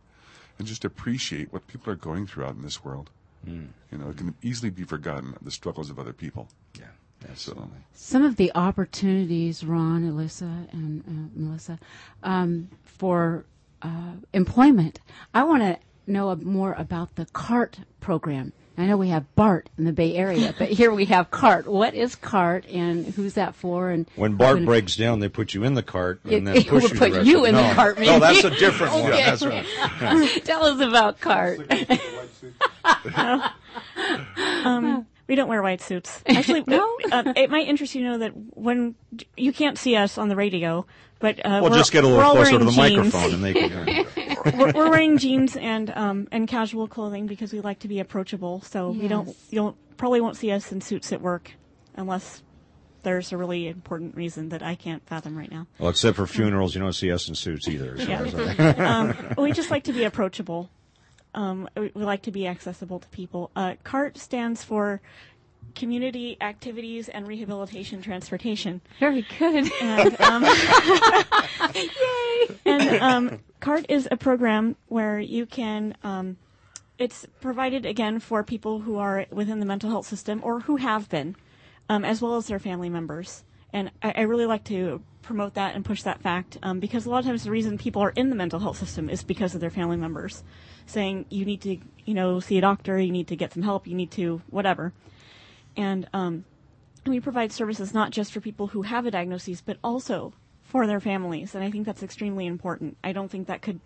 and 0.57 0.67
just 0.67 0.83
appreciate 0.83 1.53
what 1.53 1.67
people 1.67 1.93
are 1.93 1.95
going 1.95 2.25
through 2.25 2.45
out 2.45 2.55
in 2.55 2.63
this 2.63 2.83
world. 2.83 3.11
You 3.45 3.97
know, 3.97 4.09
it 4.09 4.17
can 4.17 4.33
easily 4.41 4.69
be 4.69 4.83
forgotten 4.83 5.35
the 5.41 5.51
struggles 5.51 5.89
of 5.89 5.99
other 5.99 6.13
people. 6.13 6.47
Yeah, 6.79 6.85
So, 7.35 7.69
Some 7.93 8.23
of 8.23 8.35
the 8.37 8.51
opportunities, 8.55 9.63
Ron, 9.63 10.03
Alyssa, 10.09 10.71
and 10.73 11.03
uh, 11.07 11.39
Melissa, 11.39 11.79
um, 12.23 12.69
for 12.83 13.45
uh, 13.81 14.13
employment. 14.33 14.99
I 15.33 15.43
want 15.43 15.61
to 15.63 15.77
know 16.07 16.35
more 16.35 16.73
about 16.77 17.15
the 17.15 17.25
CART 17.27 17.79
program. 17.99 18.53
I 18.75 18.87
know 18.87 18.97
we 18.97 19.09
have 19.09 19.35
BART 19.35 19.69
in 19.77 19.83
the 19.85 19.93
Bay 19.93 20.15
Area, 20.15 20.55
but 20.57 20.69
here 20.69 20.91
we 20.91 21.05
have 21.05 21.29
CART. 21.29 21.67
What 21.67 21.93
is 21.93 22.15
CART, 22.15 22.65
and 22.65 23.05
who's 23.05 23.35
that 23.35 23.53
for? 23.53 23.91
And 23.91 24.07
When 24.15 24.33
Bart 24.35 24.55
when- 24.55 24.65
breaks 24.65 24.95
down, 24.95 25.19
they 25.19 25.29
put 25.29 25.53
you 25.53 25.63
in 25.63 25.75
the 25.75 25.83
cart 25.83 26.21
and 26.23 26.33
It- 26.33 26.45
then 26.45 26.55
it 26.57 26.67
push 26.67 26.83
will 26.83 26.89
you 26.89 26.95
put 26.97 27.11
the 27.11 27.23
you 27.23 27.39
of- 27.41 27.45
in 27.49 27.55
the 27.55 27.61
no. 27.61 27.73
cart, 27.75 27.99
No, 27.99 28.17
that's 28.19 28.43
a 28.43 28.49
maybe. 28.49 28.59
different 28.59 28.93
one. 28.93 29.03
Okay. 29.11 29.23
That's 29.23 29.45
right. 29.45 29.65
Tell 30.45 30.65
us 30.65 30.79
about 30.81 31.19
CART. 31.19 31.59
We 35.25 35.35
don't 35.35 35.47
wear 35.47 35.63
white 35.63 35.81
suits. 35.81 36.21
Actually, 36.27 36.65
No? 36.67 36.97
uh, 37.11 37.31
it 37.37 37.49
might 37.49 37.67
interest 37.67 37.95
you 37.95 38.01
to 38.03 38.07
know 38.09 38.17
that 38.19 38.31
when 38.35 38.95
you 39.37 39.53
can't 39.53 39.77
see 39.77 39.95
us 39.95 40.17
on 40.17 40.27
the 40.27 40.35
radio, 40.35 40.85
but 41.19 41.39
uh, 41.39 41.59
Well, 41.61 41.71
we're, 41.71 41.77
just 41.77 41.93
get 41.93 42.03
a 42.03 42.07
little 42.07 42.29
closer 42.31 42.59
to 42.59 42.65
the 42.65 42.73
wearing 42.77 42.95
jeans. 43.03 43.13
microphone 43.13 43.33
and 43.35 43.43
they 43.43 43.53
can. 43.53 44.05
we're, 44.59 44.73
we're 44.73 44.89
wearing 44.89 45.17
jeans 45.17 45.55
and 45.55 45.89
um, 45.95 46.27
and 46.31 46.45
casual 46.47 46.89
clothing 46.89 47.25
because 47.25 47.53
we 47.53 47.61
like 47.61 47.79
to 47.79 47.87
be 47.87 47.99
approachable. 48.01 48.61
So 48.61 48.89
we 48.91 49.07
don't 49.07 49.29
you 49.49 49.55
don't 49.59 49.77
probably 49.95 50.19
won't 50.19 50.35
see 50.35 50.51
us 50.51 50.73
in 50.73 50.81
suits 50.81 51.13
at 51.13 51.21
work 51.21 51.51
unless 51.95 52.43
there's 53.03 53.31
a 53.31 53.37
really 53.37 53.69
important 53.69 54.15
reason 54.15 54.49
that 54.49 54.61
I 54.61 54.75
can't 54.75 55.05
fathom 55.07 55.37
right 55.37 55.49
now. 55.49 55.67
Well, 55.79 55.89
except 55.89 56.17
for 56.17 56.27
funerals, 56.27 56.75
you 56.75 56.81
don't 56.81 56.93
see 56.93 57.11
us 57.11 57.29
in 57.29 57.35
suits 57.35 57.67
either. 57.69 57.97
So 57.97 58.09
Yeah. 58.09 58.99
um, 58.99 59.15
we 59.37 59.53
just 59.53 59.71
like 59.71 59.85
to 59.85 59.93
be 59.93 60.03
approachable. 60.03 60.69
Um, 61.33 61.69
we, 61.75 61.91
we 61.93 62.03
like 62.03 62.21
to 62.23 62.31
be 62.31 62.47
accessible 62.47 62.99
to 62.99 63.07
people. 63.09 63.51
Uh, 63.55 63.75
CART 63.83 64.17
stands 64.17 64.63
for 64.63 65.01
Community 65.75 66.37
Activities 66.39 67.09
and 67.09 67.27
Rehabilitation 67.27 68.01
Transportation. 68.01 68.81
Very 68.99 69.25
good. 69.39 69.71
And, 69.81 70.21
um, 70.21 70.45
and 72.65 73.01
um, 73.01 73.39
CART 73.59 73.85
is 73.89 74.07
a 74.11 74.17
program 74.17 74.75
where 74.87 75.19
you 75.19 75.45
can. 75.45 75.95
Um, 76.03 76.37
it's 76.99 77.25
provided 77.41 77.85
again 77.85 78.19
for 78.19 78.43
people 78.43 78.81
who 78.81 78.97
are 78.97 79.25
within 79.31 79.59
the 79.59 79.65
mental 79.65 79.89
health 79.89 80.05
system 80.05 80.41
or 80.43 80.61
who 80.61 80.75
have 80.75 81.09
been, 81.09 81.35
um, 81.89 82.05
as 82.05 82.21
well 82.21 82.35
as 82.35 82.47
their 82.47 82.59
family 82.59 82.89
members. 82.89 83.43
And 83.73 83.89
I, 84.03 84.13
I 84.17 84.21
really 84.21 84.45
like 84.45 84.63
to 84.65 85.01
promote 85.23 85.55
that 85.55 85.73
and 85.73 85.83
push 85.83 86.03
that 86.03 86.21
fact 86.21 86.59
um, 86.61 86.79
because 86.79 87.05
a 87.05 87.09
lot 87.09 87.19
of 87.19 87.25
times 87.25 87.45
the 87.45 87.51
reason 87.51 87.77
people 87.77 88.03
are 88.03 88.11
in 88.11 88.29
the 88.29 88.35
mental 88.35 88.59
health 88.59 88.77
system 88.77 89.09
is 89.09 89.23
because 89.23 89.55
of 89.55 89.61
their 89.61 89.71
family 89.71 89.97
members 89.97 90.43
saying 90.85 91.25
you 91.29 91.45
need 91.45 91.61
to, 91.61 91.77
you 92.05 92.13
know, 92.13 92.39
see 92.39 92.57
a 92.57 92.61
doctor, 92.61 92.99
you 92.99 93.11
need 93.11 93.27
to 93.27 93.35
get 93.35 93.53
some 93.53 93.63
help, 93.63 93.87
you 93.87 93.95
need 93.95 94.11
to 94.11 94.41
whatever. 94.49 94.93
And 95.75 96.07
um, 96.13 96.45
we 97.05 97.19
provide 97.19 97.51
services 97.51 97.93
not 97.93 98.11
just 98.11 98.31
for 98.31 98.39
people 98.39 98.67
who 98.67 98.83
have 98.83 99.05
a 99.05 99.11
diagnosis, 99.11 99.61
but 99.61 99.77
also 99.83 100.33
for 100.61 100.87
their 100.87 100.99
families. 100.99 101.55
And 101.55 101.63
I 101.63 101.71
think 101.71 101.85
that's 101.85 102.03
extremely 102.03 102.45
important. 102.45 102.97
I 103.03 103.11
don't 103.11 103.29
think 103.29 103.47
that 103.47 103.61
could 103.61 103.79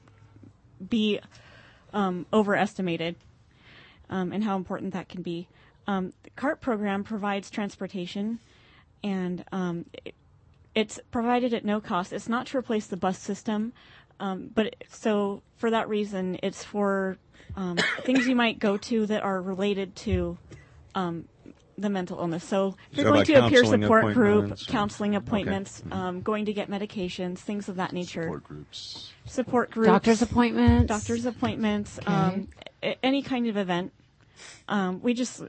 be 0.89 1.19
um, 1.93 2.25
overestimated 2.31 3.15
um, 4.09 4.31
and 4.31 4.43
how 4.43 4.55
important 4.55 4.93
that 4.93 5.09
can 5.09 5.21
be. 5.21 5.47
Um, 5.87 6.13
the 6.23 6.29
CART 6.31 6.61
program 6.61 7.03
provides 7.03 7.49
transportation, 7.49 8.39
and 9.03 9.43
um, 9.51 9.85
it, 10.05 10.13
it's 10.75 10.99
provided 11.11 11.53
at 11.53 11.65
no 11.65 11.79
cost. 11.79 12.13
It's 12.13 12.29
not 12.29 12.47
to 12.47 12.57
replace 12.57 12.87
the 12.87 12.97
bus 12.97 13.17
system, 13.17 13.73
um, 14.19 14.49
but 14.53 14.67
it- 14.67 14.85
so 14.89 15.41
for 15.57 15.69
that 15.71 15.89
reason, 15.89 16.37
it's 16.43 16.63
for 16.63 17.17
um, 17.55 17.77
things 18.03 18.27
you 18.27 18.35
might 18.35 18.59
go 18.59 18.77
to 18.77 19.05
that 19.07 19.23
are 19.23 19.41
related 19.41 19.95
to 19.95 20.37
um, 20.95 21.27
the 21.77 21.89
mental 21.89 22.19
illness. 22.19 22.43
So 22.43 22.75
if 22.91 22.97
So 22.97 23.01
you're 23.01 23.03
going 23.05 23.17
like 23.19 23.27
to 23.27 23.45
a 23.45 23.49
peer 23.49 23.65
support 23.65 24.13
group, 24.13 24.35
appointments 24.37 24.65
counseling 24.65 25.15
okay. 25.15 25.25
appointments, 25.25 25.83
um, 25.91 26.21
going 26.21 26.45
to 26.45 26.53
get 26.53 26.69
medications, 26.69 27.37
things 27.39 27.67
of 27.69 27.75
that 27.77 27.93
nature. 27.93 28.23
support 28.23 28.43
groups. 28.43 29.11
Support 29.25 29.71
groups, 29.71 29.87
Doctor's 29.87 30.21
appointments. 30.21 30.87
doctor's 30.87 31.25
appointments, 31.25 31.99
um, 32.05 32.47
a- 32.83 32.97
any 33.05 33.21
kind 33.21 33.47
of 33.47 33.57
event. 33.57 33.91
Um, 34.67 35.01
we 35.01 35.13
just 35.13 35.41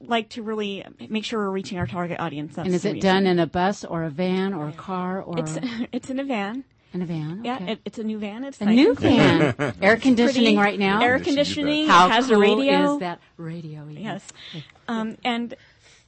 like 0.00 0.28
to 0.30 0.42
really 0.42 0.84
make 1.08 1.24
sure 1.24 1.38
we're 1.40 1.50
reaching 1.50 1.78
our 1.78 1.86
target 1.86 2.20
audience. 2.20 2.54
That's 2.56 2.66
And 2.66 2.74
is 2.74 2.84
it 2.84 2.94
reason. 2.94 3.08
done 3.08 3.26
in 3.26 3.38
a 3.38 3.46
bus 3.46 3.84
or 3.84 4.04
a 4.04 4.10
van 4.10 4.54
or 4.54 4.68
a 4.68 4.72
car 4.72 5.22
or 5.22 5.38
It's 5.38 5.58
it's 5.92 6.10
in 6.10 6.20
a 6.20 6.24
van. 6.24 6.64
In 6.96 7.02
a 7.02 7.06
van? 7.06 7.42
Yeah, 7.44 7.62
it, 7.62 7.80
it's 7.84 7.98
a 7.98 8.04
new 8.04 8.18
van. 8.18 8.44
It's 8.44 8.60
a 8.60 8.64
nice 8.64 8.74
new 8.74 8.94
van. 8.94 9.54
Air 9.82 9.96
conditioning 9.96 10.56
pretty. 10.56 10.70
right 10.70 10.78
now. 10.78 11.00
Air 11.02 11.16
Yes, 11.16 11.18
you 11.18 11.18
bet. 11.18 11.24
conditioning. 11.26 11.86
How 11.86 12.06
it 12.08 12.10
has 12.10 12.26
cool 12.26 12.36
a 12.36 12.40
radio. 12.40 12.94
is 12.94 13.00
that 13.00 13.20
radio? 13.36 13.88
even? 13.88 14.02
Yes. 14.02 14.26
Um, 14.88 15.16
and 15.24 15.54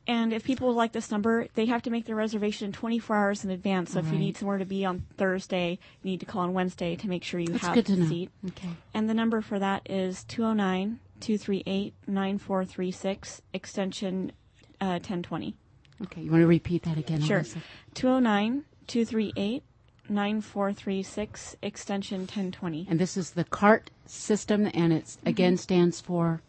and 0.07 0.33
if 0.33 0.43
people 0.43 0.69
would 0.69 0.77
like 0.77 0.93
this 0.93 1.11
number, 1.11 1.49
they 1.55 1.67
have 1.67 1.83
to 1.83 1.91
make 1.91 2.07
their 2.07 2.17
reservation 2.17 2.73
24 2.73 3.15
hours 3.15 3.45
in 3.45 3.51
advance. 3.51 3.93
So 3.93 3.99
if 3.99 4.07
you 4.07 4.13
Right. 4.13 4.21
need 4.21 4.37
somewhere 4.39 4.57
to 4.59 4.65
be 4.65 4.85
on 4.87 5.05
Thursday, 5.19 5.79
you 6.03 6.11
need 6.11 6.21
to 6.21 6.27
call 6.27 6.41
on 6.43 6.55
Wednesday 6.55 6.97
to 6.97 7.09
make 7.09 7.23
sure 7.23 7.39
you 7.41 7.49
That's 7.49 7.67
have 7.67 7.75
good 7.75 7.87
to 7.87 7.93
a 7.93 7.97
know. 7.97 8.09
seat. 8.09 8.31
Okay. 8.49 8.71
And 8.95 9.09
the 9.11 9.15
number 9.15 9.43
for 9.43 9.59
that 9.59 9.83
is 9.91 10.25
209 10.25 10.99
238 11.21 11.93
9436, 12.07 13.43
extension 13.53 14.33
uh, 14.81 14.97
1020. 15.03 15.55
Okay. 16.05 16.23
You 16.23 16.31
want 16.31 16.43
to 16.43 16.47
repeat 16.47 16.85
that 16.85 16.97
again? 16.97 17.21
Sure. 17.21 17.41
Alyssa? 17.41 17.59
209 17.95 18.65
238 18.87 19.63
9436, 20.11 21.57
extension 21.63 22.21
1020. 22.21 22.87
And 22.91 22.99
this 22.99 23.17
is 23.17 23.31
the 23.33 23.45
CART 23.45 23.91
system, 24.07 24.71
and 24.75 24.93
it 24.93 25.05
Mm-hmm. 25.05 25.29
again 25.29 25.57
stands 25.57 26.01
for. 26.01 26.41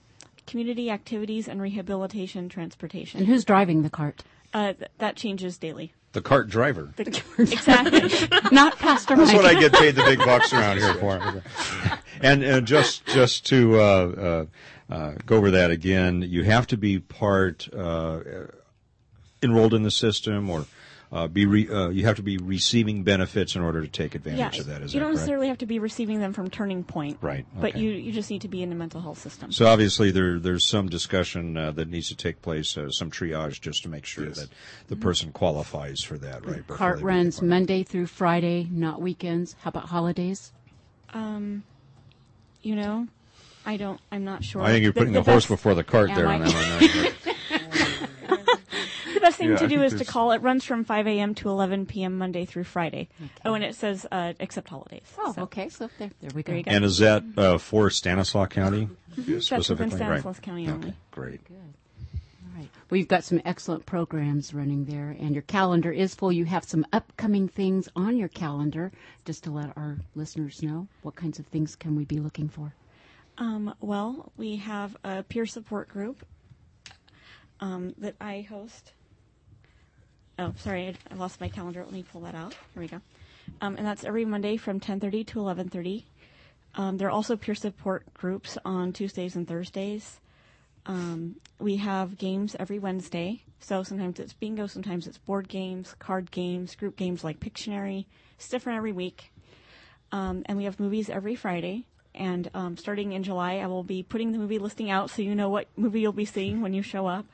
Community 0.47 0.89
Activities 0.89 1.47
and 1.47 1.61
Rehabilitation 1.61 2.49
Transportation. 2.49 3.19
And 3.19 3.27
who's 3.27 3.45
driving 3.45 3.83
the 3.83 3.89
cart? 3.89 4.23
Uh, 4.53 4.73
th- 4.73 4.89
that 4.97 5.15
changes 5.15 5.57
daily. 5.59 5.93
the 6.13 6.21
cart 6.21 6.49
driver. 6.49 6.91
The, 6.95 7.03
exactly. 7.37 8.29
Not 8.51 8.77
Pastor 8.79 9.15
That's 9.15 9.31
Mike. 9.31 9.43
what 9.43 9.45
I 9.55 9.59
get 9.59 9.73
paid 9.73 9.93
the 9.95 10.03
big 10.03 10.17
bucks 10.19 10.51
around 10.51 10.77
here 10.79 10.95
for. 10.95 11.43
And 12.21 12.43
uh, 12.43 12.61
just 12.61 13.05
just 13.05 13.45
to 13.47 13.79
uh, 13.79 14.47
uh, 14.89 14.93
uh, 14.93 15.11
go 15.27 15.37
over 15.37 15.51
that 15.51 15.69
again, 15.69 16.23
you 16.23 16.43
have 16.45 16.65
to 16.67 16.77
be 16.77 16.97
part 16.99 17.69
uh, 17.71 18.21
enrolled 19.43 19.75
in 19.75 19.83
the 19.83 19.91
system, 19.91 20.49
or 20.49 20.65
uh, 21.11 21.27
be 21.27 21.45
re, 21.45 21.67
uh, 21.67 21.89
you 21.89 22.05
have 22.05 22.17
to 22.17 22.21
be 22.21 22.37
receiving 22.37 23.03
benefits 23.03 23.55
in 23.55 23.63
order 23.63 23.81
to 23.81 23.87
take 23.87 24.13
advantage 24.13 24.55
yeah, 24.55 24.61
of 24.61 24.67
that. 24.67 24.81
Is 24.83 24.93
you 24.93 24.99
that 24.99 25.05
don't 25.05 25.09
correct? 25.09 25.15
necessarily 25.15 25.47
have 25.47 25.57
to 25.57 25.65
be 25.65 25.79
receiving 25.79 26.19
them 26.19 26.33
from 26.33 26.49
Turning 26.49 26.83
Point. 26.83 27.17
Right, 27.21 27.45
But 27.59 27.77
you, 27.77 27.89
you 27.89 28.11
just 28.11 28.29
need 28.29 28.41
to 28.41 28.47
be 28.47 28.61
in 28.61 28.69
the 28.69 28.75
mental 28.75 29.01
health 29.01 29.17
system. 29.17 29.51
So 29.51 29.65
obviously 29.65 30.11
there 30.11 30.37
there's 30.39 30.63
some 30.63 30.87
discussion 30.87 31.57
uh, 31.57 31.71
that 31.71 31.89
needs 31.89 32.09
to 32.09 32.15
take 32.15 32.41
place, 32.43 32.77
uh, 32.77 32.91
some 32.91 33.09
triage, 33.09 33.59
just 33.59 33.83
to 33.83 33.89
make 33.89 34.05
sure 34.05 34.27
Yes. 34.27 34.39
that 34.39 34.49
the 34.87 34.95
person 34.95 35.31
qualifies 35.31 36.03
for 36.03 36.17
that. 36.19 36.45
Right. 36.45 36.67
Cart 36.67 37.01
runs 37.01 37.41
Monday 37.41 37.83
through 37.83 38.05
Friday, 38.05 38.67
not 38.69 39.01
weekends. 39.01 39.55
How 39.61 39.69
about 39.69 39.85
holidays? 39.85 40.51
Um, 41.11 41.63
you 42.61 42.75
know, 42.75 43.07
I 43.65 43.77
don't, 43.77 43.99
I'm 44.11 44.25
not 44.25 44.43
sure. 44.43 44.61
I 44.61 44.67
think 44.69 44.83
you're 44.83 44.93
putting 44.93 45.13
the, 45.13 45.23
horse 45.23 45.43
best, 45.45 45.49
before 45.49 45.73
the 45.73 45.83
cart 45.83 46.09
Am 46.11 46.15
there 46.15 46.27
I? 46.27 46.35
on 46.35 46.41
that 46.41 47.13
one. 47.23 47.28
The 49.39 49.47
best 49.47 49.47
thing 49.47 49.49
Yeah, 49.49 49.57
to 49.57 49.63
I 49.65 49.67
do 49.67 49.89
think 49.89 50.01
is 50.01 50.07
to 50.07 50.11
call. 50.11 50.31
It 50.31 50.41
runs 50.41 50.65
from 50.65 50.83
5 50.83 51.07
a.m. 51.07 51.35
to 51.35 51.49
11 51.49 51.85
p.m. 51.85 52.17
Monday 52.17 52.45
through 52.45 52.65
Friday. 52.65 53.09
Oh, 53.45 53.53
and 53.53 53.63
it 53.63 53.75
says 53.75 54.05
uh, 54.11 54.33
except 54.39 54.69
holidays. 54.69 55.03
Oh, 55.17 55.33
So 55.33 55.41
okay. 55.43 55.69
So 55.69 55.89
there, 55.97 56.11
there 56.21 56.31
we 56.33 56.43
go. 56.43 56.53
There 56.53 56.63
go. 56.63 56.71
and 56.71 56.85
is 56.85 56.97
that 56.99 57.23
uh, 57.37 57.57
for 57.57 57.89
Stanislaus 57.89 58.49
County 58.49 58.89
That's 59.15 59.17
within 59.17 59.41
specifically? 59.41 59.97
Stanislaus 59.97 60.35
right. 60.37 60.41
County 60.43 60.67
only. 60.69 60.87
Okay, 60.89 60.97
great. 61.11 61.43
Good. 61.45 61.55
All 61.55 62.59
right. 62.59 62.69
Well, 62.89 62.97
you've 62.97 63.07
got 63.07 63.23
some 63.23 63.41
excellent 63.45 63.85
programs 63.85 64.53
running 64.53 64.85
there, 64.85 65.15
and 65.19 65.33
your 65.33 65.43
calendar 65.43 65.91
is 65.91 66.15
full. 66.15 66.31
You 66.31 66.45
have 66.45 66.63
some 66.63 66.85
upcoming 66.91 67.47
things 67.47 67.87
on 67.95 68.17
your 68.17 68.29
calendar, 68.29 68.91
just 69.25 69.43
to 69.45 69.51
let 69.51 69.75
our 69.77 69.97
listeners 70.15 70.61
know 70.61 70.87
what 71.01 71.15
kinds 71.15 71.39
of 71.39 71.47
things 71.47 71.75
can 71.75 71.95
we 71.95 72.05
be 72.05 72.19
looking 72.19 72.49
for. 72.49 72.73
Um, 73.37 73.73
well, 73.79 74.31
we 74.35 74.57
have 74.57 74.97
a 75.03 75.23
peer 75.23 75.45
support 75.45 75.87
group 75.87 76.25
um, 77.61 77.93
that 77.97 78.15
I 78.19 78.41
host. 78.41 78.91
Oh, 80.39 80.53
sorry, 80.57 80.87
I, 80.87 81.13
I 81.13 81.15
lost 81.15 81.39
my 81.39 81.49
calendar. 81.49 81.83
Let 81.83 81.93
me 81.93 82.03
pull 82.03 82.21
that 82.21 82.35
out. 82.35 82.53
Here 82.73 82.81
we 82.81 82.87
go. 82.87 83.01
Um, 83.61 83.75
and 83.77 83.85
that's 83.85 84.03
every 84.03 84.25
Monday 84.25 84.57
from 84.57 84.79
10:30 84.79 85.25
to 85.27 85.39
11:30. 85.39 86.03
Um, 86.75 86.97
there 86.97 87.07
are 87.07 87.11
also 87.11 87.35
peer 87.35 87.55
support 87.55 88.05
groups 88.13 88.57
on 88.63 88.93
Tuesdays 88.93 89.35
and 89.35 89.47
Thursdays. 89.47 90.19
Um, 90.85 91.35
we 91.59 91.77
have 91.77 92.17
games 92.17 92.55
every 92.59 92.79
Wednesday. 92.79 93.43
So 93.59 93.83
sometimes 93.83 94.19
it's 94.19 94.33
bingo, 94.33 94.67
sometimes 94.67 95.07
it's 95.07 95.17
board 95.17 95.49
games, 95.49 95.95
card 95.99 96.31
games, 96.31 96.75
group 96.75 96.95
games 96.95 97.23
like 97.23 97.39
Pictionary. 97.39 98.05
It's 98.35 98.47
different 98.47 98.77
every 98.77 98.93
week. 98.93 99.31
Um, 100.11 100.43
and 100.45 100.57
we 100.57 100.63
have 100.63 100.79
movies 100.79 101.09
every 101.09 101.35
Friday. 101.35 101.85
And 102.15 102.49
um, 102.53 102.77
starting 102.77 103.11
in 103.11 103.23
July, 103.23 103.57
I 103.57 103.67
will 103.67 103.83
be 103.83 104.01
putting 104.01 104.31
the 104.31 104.37
movie 104.37 104.59
listing 104.59 104.89
out 104.89 105.09
so 105.09 105.21
you 105.21 105.35
know 105.35 105.49
what 105.49 105.67
movie 105.75 106.01
you'll 106.01 106.13
be 106.13 106.25
seeing 106.25 106.61
when 106.61 106.73
you 106.73 106.81
show 106.81 107.05
up. 107.05 107.25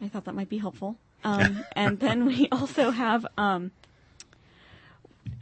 I 0.00 0.08
thought 0.08 0.24
that 0.24 0.34
might 0.34 0.48
be 0.48 0.58
helpful. 0.58 0.96
Um, 1.24 1.64
and 1.72 1.98
then 1.98 2.26
we 2.26 2.48
also 2.52 2.90
have 2.90 3.26
um, 3.36 3.72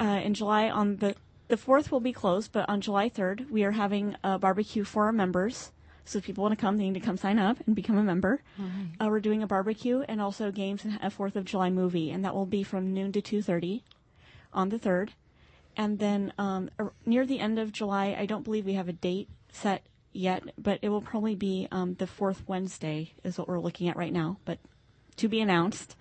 uh, 0.00 0.20
in 0.24 0.34
July 0.34 0.70
on 0.70 0.96
the 0.96 1.14
the 1.48 1.56
fourth 1.58 1.92
will 1.92 2.00
be 2.00 2.14
closed, 2.14 2.52
but 2.52 2.66
on 2.68 2.80
July 2.80 3.08
third 3.08 3.50
we 3.50 3.64
are 3.64 3.72
having 3.72 4.16
a 4.24 4.38
barbecue 4.38 4.84
for 4.84 5.04
our 5.04 5.12
members. 5.12 5.70
So 6.04 6.18
if 6.18 6.24
people 6.24 6.42
want 6.42 6.58
to 6.58 6.60
come, 6.60 6.78
they 6.78 6.84
need 6.84 6.94
to 6.94 7.06
come 7.06 7.16
sign 7.16 7.38
up 7.38 7.58
and 7.66 7.76
become 7.76 7.96
a 7.96 8.02
member. 8.02 8.42
Uh, 9.00 9.08
we're 9.08 9.20
doing 9.20 9.42
a 9.42 9.46
barbecue 9.46 10.00
and 10.08 10.20
also 10.20 10.50
games 10.50 10.84
and 10.84 10.98
a 11.00 11.10
Fourth 11.10 11.36
of 11.36 11.44
July 11.44 11.70
movie, 11.70 12.10
and 12.10 12.24
that 12.24 12.34
will 12.34 12.46
be 12.46 12.62
from 12.62 12.92
noon 12.92 13.12
to 13.12 13.20
two 13.20 13.42
thirty 13.42 13.84
on 14.52 14.70
the 14.70 14.78
third. 14.78 15.12
And 15.76 15.98
then 15.98 16.32
um, 16.38 16.70
near 17.06 17.24
the 17.24 17.38
end 17.38 17.58
of 17.58 17.72
July, 17.72 18.16
I 18.18 18.26
don't 18.26 18.42
believe 18.44 18.66
we 18.66 18.74
have 18.74 18.88
a 18.88 18.92
date 18.92 19.28
set 19.52 19.82
yet, 20.12 20.42
but 20.58 20.78
it 20.82 20.88
will 20.88 21.00
probably 21.00 21.34
be 21.34 21.68
um, 21.70 21.94
the 21.94 22.06
fourth 22.06 22.42
Wednesday 22.46 23.12
is 23.24 23.38
what 23.38 23.48
we're 23.48 23.60
looking 23.60 23.88
at 23.88 23.96
right 23.96 24.12
now, 24.12 24.38
but 24.44 24.58
to 25.16 25.28
be 25.28 25.40
announced. 25.40 25.96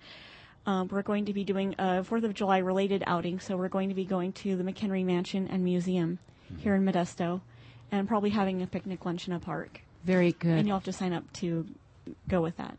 Um, 0.64 0.88
we're 0.88 1.02
going 1.02 1.24
to 1.24 1.32
be 1.32 1.42
doing 1.44 1.74
a 1.78 2.04
Fourth 2.04 2.24
of 2.24 2.34
July 2.34 2.58
related 2.58 3.02
outing, 3.06 3.40
so 3.40 3.56
we're 3.56 3.68
going 3.68 3.88
to 3.88 3.94
be 3.94 4.04
going 4.04 4.32
to 4.34 4.56
the 4.56 4.62
McHenry 4.62 5.04
Mansion 5.04 5.48
and 5.48 5.64
Museum 5.64 6.18
here 6.58 6.74
in 6.74 6.84
Modesto, 6.84 7.40
and 7.90 8.06
probably 8.06 8.30
having 8.30 8.62
a 8.62 8.66
picnic 8.66 9.04
lunch 9.04 9.26
in 9.26 9.32
a 9.32 9.40
park. 9.40 9.80
Very 10.04 10.32
good. 10.32 10.58
And 10.58 10.68
you'll 10.68 10.76
have 10.76 10.84
to 10.84 10.92
sign 10.92 11.12
up 11.12 11.30
to 11.34 11.66
go 12.28 12.40
with 12.40 12.56
that. 12.58 12.76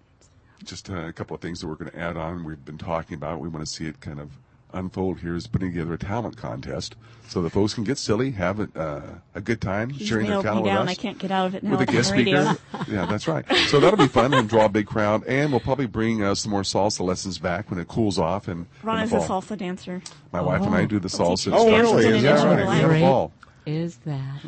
Just 0.64 0.90
uh, 0.90 1.08
a 1.08 1.14
couple 1.14 1.36
of 1.36 1.42
things 1.42 1.60
that 1.60 1.68
we're 1.68 1.76
going 1.76 1.92
to 1.92 2.00
add 2.00 2.16
on. 2.16 2.46
We've 2.46 2.64
been 2.64 2.78
talking 2.78 3.16
about. 3.16 3.40
We 3.40 3.50
want 3.50 3.66
to 3.66 3.72
see 3.72 3.86
it 3.86 4.00
kind 4.00 4.20
of 4.20 4.32
unfold 4.74 5.20
here 5.20 5.36
is 5.36 5.48
putting 5.48 5.70
together 5.72 5.94
a 5.94 5.98
talent 5.98 6.38
contest 6.38 6.96
so 7.28 7.42
the 7.42 7.50
folks 7.50 7.74
can 7.74 7.84
get 7.84 7.98
silly, 7.98 8.32
have 8.32 8.60
a, 8.60 8.70
uh, 8.80 9.02
a 9.34 9.42
good 9.42 9.60
time, 9.62 9.92
You 9.92 10.06
sharing 10.06 10.28
their 10.28 10.34
nailed 10.42 10.44
me 10.46 10.50
talent 10.50 10.64
with 10.66 10.74
us. 10.74 10.90
I 10.90 10.94
can't 10.96 11.18
get 11.18 11.32
out 11.32 11.48
of 11.48 11.56
it 11.56 11.64
now. 11.64 11.72
with 11.72 11.82
a 11.82 11.86
guest 11.92 12.10
speaker. 12.10 12.58
yeah, 12.88 13.06
that's 13.06 13.28
right. 13.28 13.46
So 13.70 13.80
that'll 13.80 13.98
be 13.98 14.08
fun 14.08 14.34
and 14.34 14.48
draw 14.48 14.66
a 14.66 14.70
big 14.70 14.86
crowd. 14.86 15.24
And 15.26 15.52
we'll 15.52 15.60
probably 15.60 15.88
bring 15.88 16.24
uh, 16.24 16.36
some 16.36 16.52
more 16.52 16.62
salsa 16.62 17.02
lessons 17.02 17.40
back 17.40 17.72
when 17.72 17.80
it 17.80 17.88
cools 17.88 18.20
off. 18.20 18.48
And 18.48 18.68
Ron 18.84 19.00
is 19.02 19.10
the 19.12 19.18
a 19.18 19.22
salsa 19.22 19.58
dancer. 19.58 20.02
My 20.32 20.42
wife 20.42 20.62
and 20.62 20.76
I 20.76 20.86
do 20.86 21.00
the 21.00 21.08
salsa. 21.08 21.52
Oh, 21.54 21.68
instructions 21.68 21.92
really? 21.94 22.08
in 22.08 22.16
Is 22.16 22.22
the 22.22 22.28
that 22.30 22.46
right? 22.46 22.76
in 22.76 22.82
the 22.82 22.88
Great. 22.88 23.02
fall. 23.02 23.32
Is 23.66 23.98
that? 24.06 24.42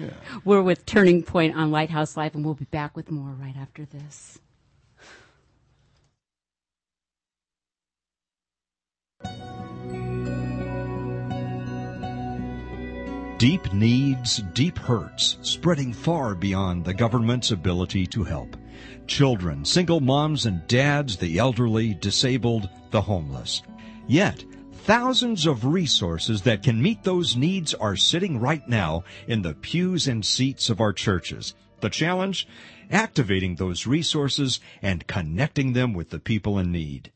We're 0.43 0.61
with 0.61 0.85
Turning 0.85 1.23
Point 1.23 1.55
on 1.55 1.71
Lighthouse 1.71 2.17
Live, 2.17 2.35
and 2.35 2.43
we'll 2.43 2.53
be 2.53 2.65
back 2.65 2.95
with 2.97 3.09
more 3.09 3.29
right 3.31 3.55
after 3.57 3.85
this. 3.85 4.39
Deep 13.37 13.73
needs, 13.73 14.37
deep 14.53 14.77
hurts, 14.77 15.37
spreading 15.41 15.91
far 15.91 16.33
beyond 16.33 16.85
the 16.85 16.93
government's 16.93 17.51
ability 17.51 18.07
to 18.07 18.23
help. 18.23 18.55
Children, 19.07 19.65
single 19.65 19.99
moms 19.99 20.45
and 20.45 20.65
dads, 20.67 21.17
the 21.17 21.37
elderly, 21.37 21.93
disabled, 21.95 22.69
the 22.91 23.01
homeless. 23.01 23.61
Yet, 24.07 24.45
thousands 24.71 25.45
of 25.45 25.65
resources 25.65 26.43
that 26.43 26.63
can 26.63 26.81
meet 26.81 27.03
those 27.03 27.35
needs 27.35 27.73
are 27.73 27.97
sitting 27.97 28.39
right 28.39 28.65
now 28.69 29.03
in 29.27 29.41
the 29.41 29.53
pews 29.53 30.07
and 30.07 30.25
seats 30.25 30.69
of 30.69 30.79
our 30.79 30.93
churches. 30.93 31.55
The 31.81 31.89
challenge? 31.89 32.47
Activating 32.89 33.55
those 33.55 33.85
resources 33.85 34.61
and 34.81 35.07
connecting 35.07 35.73
them 35.73 35.93
with 35.93 36.09
the 36.09 36.19
people 36.19 36.57
in 36.57 36.71
need. 36.71 37.11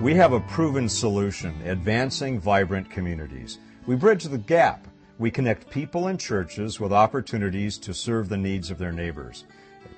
We 0.00 0.14
have 0.14 0.32
a 0.32 0.38
proven 0.38 0.88
solution, 0.88 1.60
advancing 1.64 2.38
vibrant 2.38 2.88
communities. 2.88 3.58
We 3.84 3.96
bridge 3.96 4.22
the 4.22 4.38
gap. 4.38 4.86
We 5.18 5.32
connect 5.32 5.70
people 5.70 6.06
and 6.06 6.20
churches 6.20 6.78
with 6.78 6.92
opportunities 6.92 7.76
to 7.78 7.92
serve 7.92 8.28
the 8.28 8.36
needs 8.36 8.70
of 8.70 8.78
their 8.78 8.92
neighbors. 8.92 9.44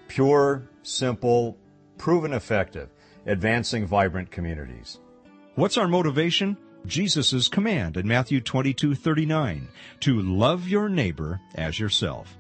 Pure, 0.09 0.63
simple, 0.83 1.59
proven 1.99 2.33
effective, 2.33 2.89
advancing 3.27 3.87
vibrant 3.87 4.31
communities. 4.31 5.01
What's 5.55 5.77
our 5.77 5.87
motivation? 5.87 6.57
Jesus' 6.87 7.49
command 7.49 7.99
in 7.99 8.09
Matthew 8.09 8.41
22:39 8.41 9.69
to 10.01 10.23
love 10.23 10.67
your 10.67 10.89
neighbor 10.89 11.43
as 11.55 11.79
yourself. 11.79 12.39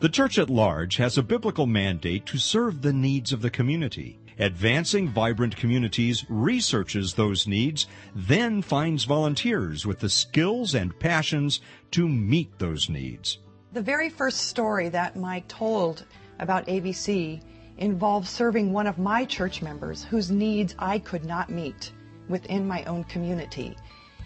The 0.00 0.08
church 0.08 0.38
at 0.38 0.50
large 0.50 0.96
has 0.96 1.16
a 1.16 1.22
biblical 1.22 1.68
mandate 1.68 2.26
to 2.26 2.38
serve 2.38 2.82
the 2.82 2.92
needs 2.92 3.32
of 3.32 3.42
the 3.42 3.50
community. 3.50 4.18
Advancing 4.40 5.06
Vibrant 5.06 5.54
Communities 5.54 6.24
researches 6.30 7.12
those 7.12 7.46
needs, 7.46 7.86
then 8.14 8.62
finds 8.62 9.04
volunteers 9.04 9.84
with 9.84 9.98
the 9.98 10.08
skills 10.08 10.74
and 10.74 10.98
passions 10.98 11.60
to 11.90 12.08
meet 12.08 12.58
those 12.58 12.88
needs. 12.88 13.36
The 13.74 13.82
very 13.82 14.08
first 14.08 14.48
story 14.48 14.88
that 14.88 15.14
Mike 15.14 15.46
told 15.46 16.06
about 16.38 16.66
AVC 16.68 17.42
involved 17.76 18.26
serving 18.26 18.72
one 18.72 18.86
of 18.86 18.96
my 18.96 19.26
church 19.26 19.60
members 19.60 20.04
whose 20.04 20.30
needs 20.30 20.74
I 20.78 21.00
could 21.00 21.26
not 21.26 21.50
meet 21.50 21.92
within 22.30 22.66
my 22.66 22.82
own 22.84 23.04
community. 23.04 23.76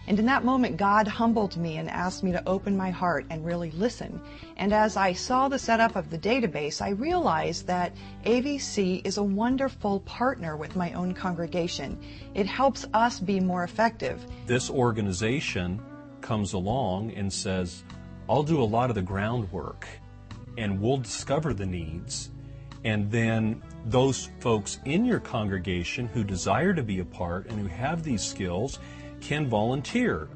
And 0.07 0.19
in 0.19 0.27
that 0.27 0.45
moment, 0.45 0.77
God 0.77 1.09
humbled 1.09 1.57
me 1.57 1.79
and 1.79 1.89
asked 1.89 2.23
me 2.23 2.33
to 2.33 2.47
open 2.47 2.77
my 2.77 2.91
heart 2.91 3.25
and 3.31 3.45
really 3.45 3.71
listen. 3.71 4.21
And 4.57 4.73
as 4.73 4.97
I 4.97 5.15
saw 5.15 5.49
the 5.49 5.59
setup 5.59 5.97
of 5.97 6.11
the 6.11 6.19
database, 6.19 6.83
I 6.83 6.91
realized 6.91 7.67
that 7.67 7.93
AVC 8.25 9.07
is 9.07 9.17
a 9.17 9.23
wonderful 9.23 10.01
partner 10.01 10.57
with 10.57 10.77
my 10.77 10.93
own 10.93 11.15
congregation. 11.15 11.99
It 12.35 12.47
helps 12.47 12.87
us 12.93 13.19
be 13.19 13.41
more 13.41 13.65
effective. 13.65 14.25
this 14.47 14.69
organization 14.69 15.81
comes 16.21 16.53
along 16.53 17.13
and 17.13 17.33
says, 17.33 17.85
I'll 18.29 18.43
do 18.43 18.63
a 18.63 18.65
lot 18.65 18.91
of 18.91 18.95
the 18.95 19.03
groundwork 19.03 19.87
and 20.57 20.81
we'll 20.81 20.99
discover 20.99 21.53
the 21.53 21.67
needs. 21.67 22.31
And 22.85 23.11
then 23.11 23.63
those 23.87 24.31
folks 24.41 24.79
in 24.85 25.05
your 25.05 25.21
congregation 25.21 26.07
who 26.07 26.25
desire 26.25 26.75
to 26.75 26.83
be 26.83 27.01
a 27.01 27.05
part 27.05 27.47
and 27.47 27.59
who 27.59 27.67
have 27.69 28.03
these 28.03 28.23
skills 28.23 28.79
can 29.25 29.49
volunteer. 29.49 30.29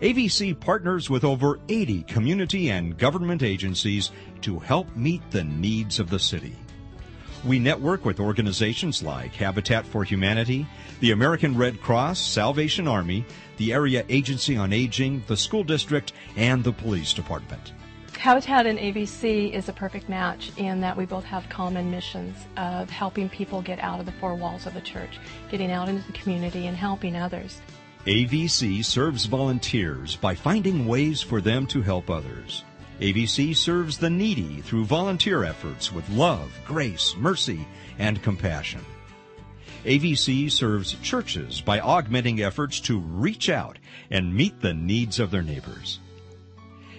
AVC 0.00 0.58
partners 0.58 1.10
with 1.10 1.24
over 1.24 1.60
80 1.68 2.04
community 2.04 2.70
and 2.70 2.96
government 2.96 3.42
agencies 3.42 4.10
to 4.40 4.58
help 4.58 4.94
meet 4.96 5.22
the 5.30 5.44
needs 5.44 5.98
of 5.98 6.08
the 6.08 6.18
city. 6.18 6.56
We 7.44 7.58
network 7.58 8.04
with 8.04 8.20
organizations 8.20 9.02
like 9.02 9.34
Habitat 9.34 9.84
for 9.84 10.04
Humanity, 10.04 10.66
the 11.00 11.10
American 11.10 11.56
Red 11.56 11.80
Cross, 11.80 12.20
Salvation 12.20 12.86
Army, 12.86 13.24
the 13.56 13.72
Area 13.72 14.04
Agency 14.08 14.56
on 14.56 14.72
Aging, 14.72 15.24
the 15.26 15.36
school 15.36 15.64
district, 15.64 16.12
and 16.36 16.62
the 16.62 16.72
police 16.72 17.12
department. 17.12 17.72
Habitat 18.16 18.66
and 18.66 18.78
AVC 18.78 19.52
is 19.52 19.68
a 19.68 19.72
perfect 19.72 20.08
match 20.08 20.52
in 20.56 20.80
that 20.80 20.96
we 20.96 21.04
both 21.04 21.24
have 21.24 21.48
common 21.48 21.90
missions 21.90 22.36
of 22.56 22.88
helping 22.88 23.28
people 23.28 23.60
get 23.60 23.80
out 23.80 23.98
of 23.98 24.06
the 24.06 24.12
four 24.12 24.36
walls 24.36 24.64
of 24.64 24.74
the 24.74 24.80
church, 24.80 25.18
getting 25.50 25.72
out 25.72 25.88
into 25.88 26.06
the 26.06 26.12
community 26.12 26.68
and 26.68 26.76
helping 26.76 27.16
others. 27.16 27.60
AVC 28.06 28.84
serves 28.84 29.26
volunteers 29.26 30.16
by 30.16 30.34
finding 30.34 30.88
ways 30.88 31.22
for 31.22 31.40
them 31.40 31.68
to 31.68 31.80
help 31.80 32.10
others. 32.10 32.64
AVC 32.98 33.54
serves 33.54 33.96
the 33.96 34.10
needy 34.10 34.60
through 34.60 34.86
volunteer 34.86 35.44
efforts 35.44 35.92
with 35.92 36.08
love, 36.10 36.50
grace, 36.66 37.14
mercy, 37.16 37.64
and 38.00 38.20
compassion. 38.20 38.84
AVC 39.84 40.50
serves 40.50 40.94
churches 40.94 41.60
by 41.60 41.78
augmenting 41.78 42.42
efforts 42.42 42.80
to 42.80 42.98
reach 42.98 43.48
out 43.48 43.78
and 44.10 44.34
meet 44.34 44.60
the 44.60 44.74
needs 44.74 45.20
of 45.20 45.30
their 45.30 45.42
neighbors. 45.42 46.00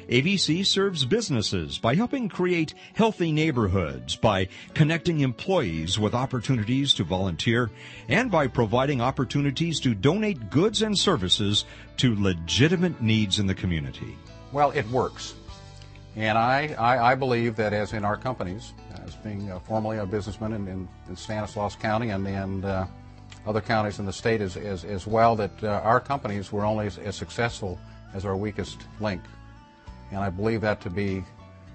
AVC 0.09 0.65
serves 0.65 1.05
businesses 1.05 1.77
by 1.77 1.95
helping 1.95 2.29
create 2.29 2.73
healthy 2.93 3.31
neighborhoods, 3.31 4.15
by 4.15 4.47
connecting 4.73 5.21
employees 5.21 5.97
with 5.97 6.13
opportunities 6.13 6.93
to 6.95 7.03
volunteer, 7.03 7.71
and 8.09 8.29
by 8.29 8.47
providing 8.47 9.01
opportunities 9.01 9.79
to 9.79 9.93
donate 9.93 10.49
goods 10.49 10.81
and 10.81 10.97
services 10.97 11.65
to 11.97 12.15
legitimate 12.15 13.01
needs 13.01 13.39
in 13.39 13.47
the 13.47 13.55
community. 13.55 14.17
Well, 14.51 14.71
it 14.71 14.87
works. 14.89 15.35
And 16.15 16.37
I, 16.37 16.75
I, 16.77 17.11
I 17.11 17.15
believe 17.15 17.55
that 17.55 17.73
as 17.73 17.93
in 17.93 18.05
our 18.05 18.17
companies, 18.17 18.73
as 19.05 19.15
being 19.15 19.51
uh, 19.51 19.59
formerly 19.59 19.97
a 19.97 20.05
businessman 20.05 20.53
in, 20.53 20.67
in, 20.67 20.87
in 21.09 21.15
Stanislaus 21.15 21.75
County 21.75 22.09
and, 22.09 22.27
and 22.27 22.65
uh, 22.65 22.85
other 23.47 23.61
counties 23.61 23.99
in 23.99 24.05
the 24.05 24.13
state 24.13 24.41
as, 24.41 24.55
as, 24.55 24.83
as 24.85 25.07
well, 25.07 25.35
that 25.35 25.51
uh, 25.63 25.81
our 25.83 25.99
companies 25.99 26.51
were 26.51 26.65
only 26.65 26.85
as, 26.85 26.97
as 26.99 27.15
successful 27.15 27.79
as 28.13 28.25
our 28.25 28.37
weakest 28.37 28.81
link. 28.99 29.21
And 30.13 30.23
I 30.23 30.29
believe 30.29 30.61
that 30.61 30.79
to 30.81 30.89
be 30.89 31.23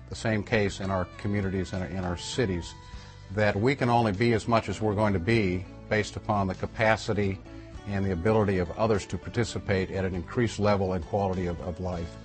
the 0.09 0.15
same 0.15 0.43
case 0.43 0.81
in 0.81 0.91
our 0.91 1.07
communities 1.19 1.73
and 1.73 1.85
in 1.93 2.05
our 2.05 2.17
cities. 2.17 2.75
that 3.35 3.55
we 3.55 3.75
can 3.75 3.91
only 3.91 4.13
be 4.13 4.33
as 4.33 4.49
much 4.49 4.69
as 4.69 4.81
we're 4.81 4.95
going 4.95 5.13
to 5.13 5.19
be 5.19 5.65
based 5.89 6.17
upon 6.17 6.47
the 6.47 6.55
capacity 6.55 7.39
and 7.89 8.05
the 8.05 8.13
ability 8.13 8.59
of 8.59 8.71
others 8.79 9.07
to 9.07 9.19
participate 9.19 9.91
at 9.91 10.05
an 10.05 10.15
increased 10.15 10.59
level 10.59 10.95
and 10.95 11.05
quality 11.07 11.47
of, 11.47 11.61
of 11.61 11.81
life. 11.81 12.17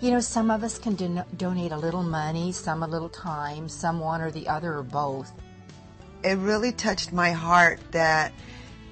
You 0.00 0.10
know, 0.10 0.20
some 0.20 0.50
of 0.50 0.62
us 0.62 0.78
can 0.78 0.96
don- 0.96 1.24
donate 1.36 1.72
a 1.72 1.76
little 1.76 2.02
money, 2.02 2.52
some 2.52 2.82
a 2.82 2.86
little 2.86 3.08
time, 3.08 3.68
some 3.68 4.00
one 4.00 4.20
or 4.20 4.30
the 4.30 4.48
other 4.48 4.76
or 4.78 4.82
both. 4.82 5.32
It 6.22 6.36
really 6.38 6.72
touched 6.72 7.12
my 7.12 7.32
heart 7.32 7.80
that 7.92 8.32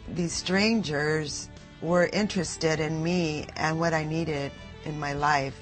these 0.08 0.32
strangers 0.32 1.48
were 1.80 2.06
interested 2.12 2.80
in 2.80 3.02
me 3.02 3.46
and 3.56 3.78
what 3.78 3.92
I 3.92 4.04
needed 4.04 4.52
in 4.84 4.98
my 4.98 5.12
life. 5.14 5.61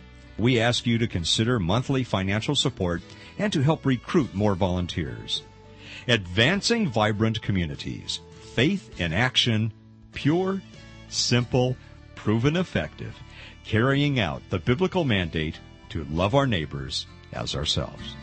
We 0.41 0.59
ask 0.59 0.87
you 0.87 0.97
to 0.97 1.07
consider 1.07 1.59
monthly 1.59 2.03
financial 2.03 2.55
support 2.55 3.03
and 3.37 3.53
to 3.53 3.61
help 3.61 3.85
recruit 3.85 4.33
more 4.33 4.55
volunteers. 4.55 5.43
Advancing 6.07 6.89
vibrant 6.89 7.43
communities. 7.43 8.21
Faith 8.55 8.99
in 8.99 9.13
action. 9.13 9.71
Pure, 10.13 10.63
simple, 11.09 11.77
proven 12.15 12.55
effective. 12.55 13.15
Carrying 13.65 14.19
out 14.19 14.41
the 14.49 14.57
biblical 14.57 15.03
mandate 15.03 15.59
to 15.89 16.05
love 16.05 16.33
our 16.33 16.47
neighbors 16.47 17.05
as 17.33 17.55
ourselves. 17.55 18.15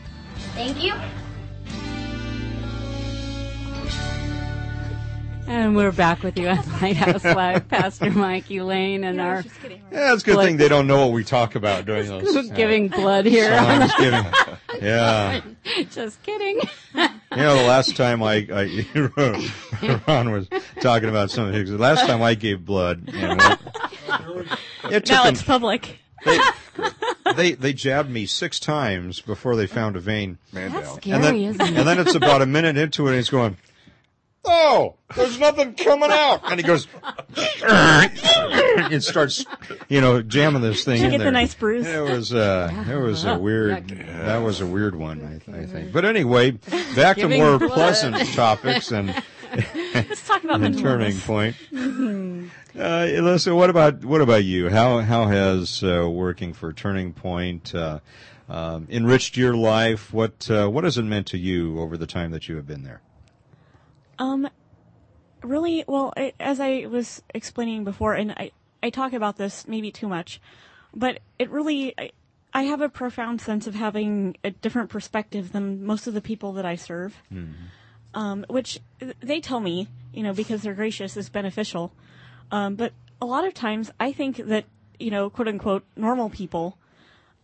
Thank 0.55 0.83
you. 0.83 0.95
And 5.51 5.75
we're 5.75 5.93
back 5.93 6.23
with 6.23 6.39
you 6.39 6.49
on 6.49 6.57
Lighthouse 6.83 7.25
Live, 7.25 7.69
Pastor 7.71 8.11
Mike 8.11 8.51
Elaine, 8.51 9.03
and 9.03 9.19
our 9.21 9.43
Yeah, 9.91 10.13
it's 10.13 10.23
a 10.23 10.27
good 10.27 10.35
blood- 10.35 10.45
thing 10.45 10.57
they 10.59 10.69
don't 10.69 10.87
know 10.87 10.99
what 11.07 11.13
we 11.15 11.25
talk 11.25 11.55
about 11.55 11.87
during 11.87 12.07
those. 12.07 12.37
uh, 12.37 12.43
giving 12.55 12.89
blood 12.89 13.25
here. 13.25 13.57
songs, 13.57 13.93
giving- 13.99 14.27
yeah. 14.83 15.41
Just 15.91 16.23
kidding. 16.23 16.61
You 16.95 17.09
know, 17.37 17.57
the 17.57 17.67
last 17.67 17.97
time 17.97 18.23
I, 18.23 18.47
I 18.53 20.01
Ron 20.07 20.33
was 20.33 20.49
talking 20.81 21.09
about 21.09 21.31
something. 21.31 21.65
The 21.65 21.79
last 21.79 22.07
time 22.07 22.21
I 22.23 22.35
gave 22.35 22.65
blood, 22.65 23.09
and 23.13 23.41
it 24.91 25.07
took 25.07 25.09
now 25.09 25.25
them- 25.25 25.33
it's 25.35 25.43
public. 25.43 25.99
they, 26.27 26.39
they 27.37 27.53
they 27.53 27.73
jabbed 27.73 28.11
me 28.11 28.27
six 28.27 28.59
times 28.61 29.21
before 29.23 29.57
they 29.57 29.67
found 29.67 29.97
a 29.97 30.01
vein. 30.01 30.37
Man 30.53 30.73
That's 30.73 30.89
down. 30.89 30.97
scary, 31.01 31.15
and 31.15 31.25
then, 31.25 31.35
isn't 31.37 31.61
it? 31.63 31.79
and 31.79 31.89
then 31.89 31.99
it's 32.01 32.15
about 32.17 32.43
a 32.43 32.47
minute 32.47 32.77
into 32.77 33.07
it, 33.07 33.11
and 33.11 33.17
he's 33.17 33.31
going, 33.31 33.57
"Oh, 34.45 34.97
there's 35.17 35.39
nothing 35.39 35.75
coming 35.75 36.11
out," 36.11 36.41
and 36.51 36.59
he 36.61 36.67
goes, 36.67 36.87
and 37.63 39.03
starts, 39.03 39.45
you 39.89 40.01
know, 40.01 40.23
jamming 40.23 40.63
this 40.63 40.85
thing 40.85 40.95
Did 40.97 41.01
you 41.01 41.07
in 41.07 41.11
get 41.13 41.19
there. 41.19 41.27
the 41.27 41.33
nice 41.33 41.55
bruise? 41.55 41.87
It 41.87 42.01
was 42.01 42.33
uh, 42.33 42.71
it 42.89 42.97
was 42.97 43.25
a 43.25 43.39
weird. 43.39 43.89
That 43.89 44.39
was 44.39 44.61
a 44.61 44.67
weird 44.67 44.95
one, 44.95 45.43
I, 45.53 45.61
I 45.61 45.67
think. 45.67 45.93
But 45.93 46.05
anyway, 46.05 46.53
back 46.97 47.17
to 47.17 47.23
Giving 47.23 47.43
more 47.43 47.59
blood. 47.59 47.73
pleasant 47.73 48.17
topics 48.35 48.93
and. 48.93 49.15
Let's 49.95 50.27
talk 50.29 50.45
about 50.45 50.55
and 50.61 50.75
mental 50.75 50.83
turning 50.83 51.07
illness. 51.13 51.25
point. 51.25 51.57
Uh, 52.77 53.07
Alyssa, 53.07 53.57
what 53.57 53.71
about 53.71 54.05
what 54.05 54.21
about 54.21 54.45
you? 54.45 54.69
How 54.69 54.99
how 55.01 55.27
has 55.27 55.83
uh, 55.83 56.07
working 56.09 56.53
for 56.53 56.73
Turning 56.73 57.13
Point 57.15 57.75
uh, 57.75 58.01
um, 58.49 58.87
enriched 58.91 59.37
your 59.39 59.55
life? 59.55 60.13
What 60.13 60.49
uh, 60.51 60.69
what 60.69 60.85
has 60.85 60.99
it 60.99 61.05
meant 61.05 61.27
to 61.29 61.39
you 61.39 61.81
over 61.81 61.97
the 61.97 62.07
time 62.07 62.31
that 62.33 62.47
you 62.49 62.57
have 62.57 62.67
been 62.67 62.85
there? 62.85 63.01
Um, 64.19 64.49
really, 65.43 65.85
well, 65.87 66.13
I, 66.17 66.33
as 66.41 66.61
I 66.61 66.87
was 66.87 67.23
explaining 67.35 67.85
before, 67.85 68.15
and 68.15 68.33
I, 68.33 68.51
I 68.83 68.91
talk 68.91 69.13
about 69.13 69.37
this 69.37 69.67
maybe 69.69 69.91
too 69.91 70.09
much, 70.09 70.41
but 70.95 71.21
it 71.39 71.51
really, 71.51 71.95
I, 71.99 72.11
I 72.53 72.63
have 72.65 72.81
a 72.81 72.89
profound 72.89 73.41
sense 73.41 73.67
of 73.67 73.75
having 73.75 74.37
a 74.43 74.51
different 74.51 74.91
perspective 74.91 75.53
than 75.53 75.85
most 75.85 76.07
of 76.07 76.15
the 76.15 76.21
people 76.21 76.53
that 76.55 76.65
I 76.65 76.77
serve, 76.77 77.15
um, 78.15 78.47
which 78.49 78.81
they 79.21 79.41
tell 79.41 79.61
me, 79.61 79.89
you 80.13 80.23
know, 80.23 80.33
because 80.33 80.63
they're 80.63 80.75
gracious 80.75 81.17
is 81.17 81.29
beneficial. 81.29 81.93
Um, 82.51 82.75
but 82.75 82.93
a 83.21 83.27
lot 83.27 83.45
of 83.45 83.55
times 83.55 83.91
I 84.01 84.13
think 84.13 84.37
that, 84.39 84.65
you 84.99 85.11
know, 85.11 85.31
quote 85.31 85.49
unquote, 85.49 85.85
normal 85.97 86.31
people, 86.31 86.79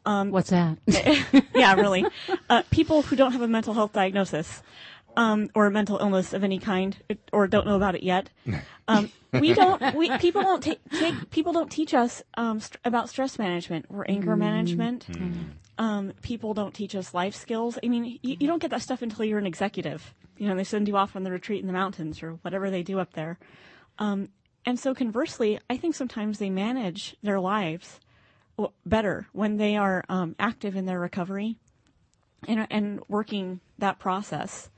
um, 0.06 0.30
What's 0.30 0.50
that? 0.50 0.76
yeah, 1.54 1.74
really. 1.74 2.04
Uh, 2.50 2.62
people 2.70 3.02
who 3.02 3.16
don't 3.16 3.32
have 3.32 3.40
a 3.40 3.48
mental 3.48 3.72
health 3.72 3.92
diagnosis 3.92 4.62
um, 5.16 5.48
or 5.54 5.66
a 5.66 5.70
mental 5.70 5.98
illness 5.98 6.32
of 6.32 6.44
any 6.44 6.58
kind, 6.58 6.96
or 7.32 7.46
don't 7.46 7.66
know 7.66 7.76
about 7.76 7.94
it 7.94 8.02
yet. 8.02 8.30
Um, 8.86 9.10
we 9.32 9.54
don't. 9.54 9.94
We 9.96 10.14
people 10.18 10.42
don't 10.42 10.62
take, 10.62 10.78
take 10.98 11.30
people 11.30 11.54
don't 11.54 11.70
teach 11.70 11.94
us 11.94 12.22
um, 12.36 12.60
st- 12.60 12.78
about 12.84 13.08
stress 13.08 13.38
management 13.38 13.86
or 13.88 14.04
anger 14.10 14.36
management. 14.36 15.06
Um, 15.78 16.12
people 16.20 16.52
don't 16.52 16.74
teach 16.74 16.94
us 16.94 17.14
life 17.14 17.34
skills. 17.34 17.78
I 17.82 17.88
mean, 17.88 18.18
you, 18.22 18.36
you 18.38 18.46
don't 18.46 18.60
get 18.60 18.70
that 18.72 18.82
stuff 18.82 19.00
until 19.00 19.24
you're 19.24 19.38
an 19.38 19.46
executive. 19.46 20.12
You 20.36 20.48
know, 20.48 20.54
they 20.54 20.64
send 20.64 20.86
you 20.86 20.98
off 20.98 21.16
on 21.16 21.22
the 21.22 21.30
retreat 21.30 21.62
in 21.62 21.66
the 21.66 21.72
mountains 21.72 22.22
or 22.22 22.32
whatever 22.42 22.70
they 22.70 22.82
do 22.82 23.00
up 23.00 23.14
there. 23.14 23.38
Um, 23.98 24.28
and 24.66 24.78
so, 24.78 24.94
conversely, 24.94 25.58
I 25.70 25.78
think 25.78 25.94
sometimes 25.94 26.38
they 26.38 26.50
manage 26.50 27.16
their 27.22 27.40
lives 27.40 28.00
better 28.84 29.26
when 29.32 29.56
they 29.56 29.76
are 29.76 30.04
um, 30.10 30.36
active 30.38 30.76
in 30.76 30.84
their 30.86 31.00
recovery 31.00 31.56
and, 32.46 32.66
and 32.70 33.00
working 33.08 33.60
that 33.78 33.98
process. 33.98 34.68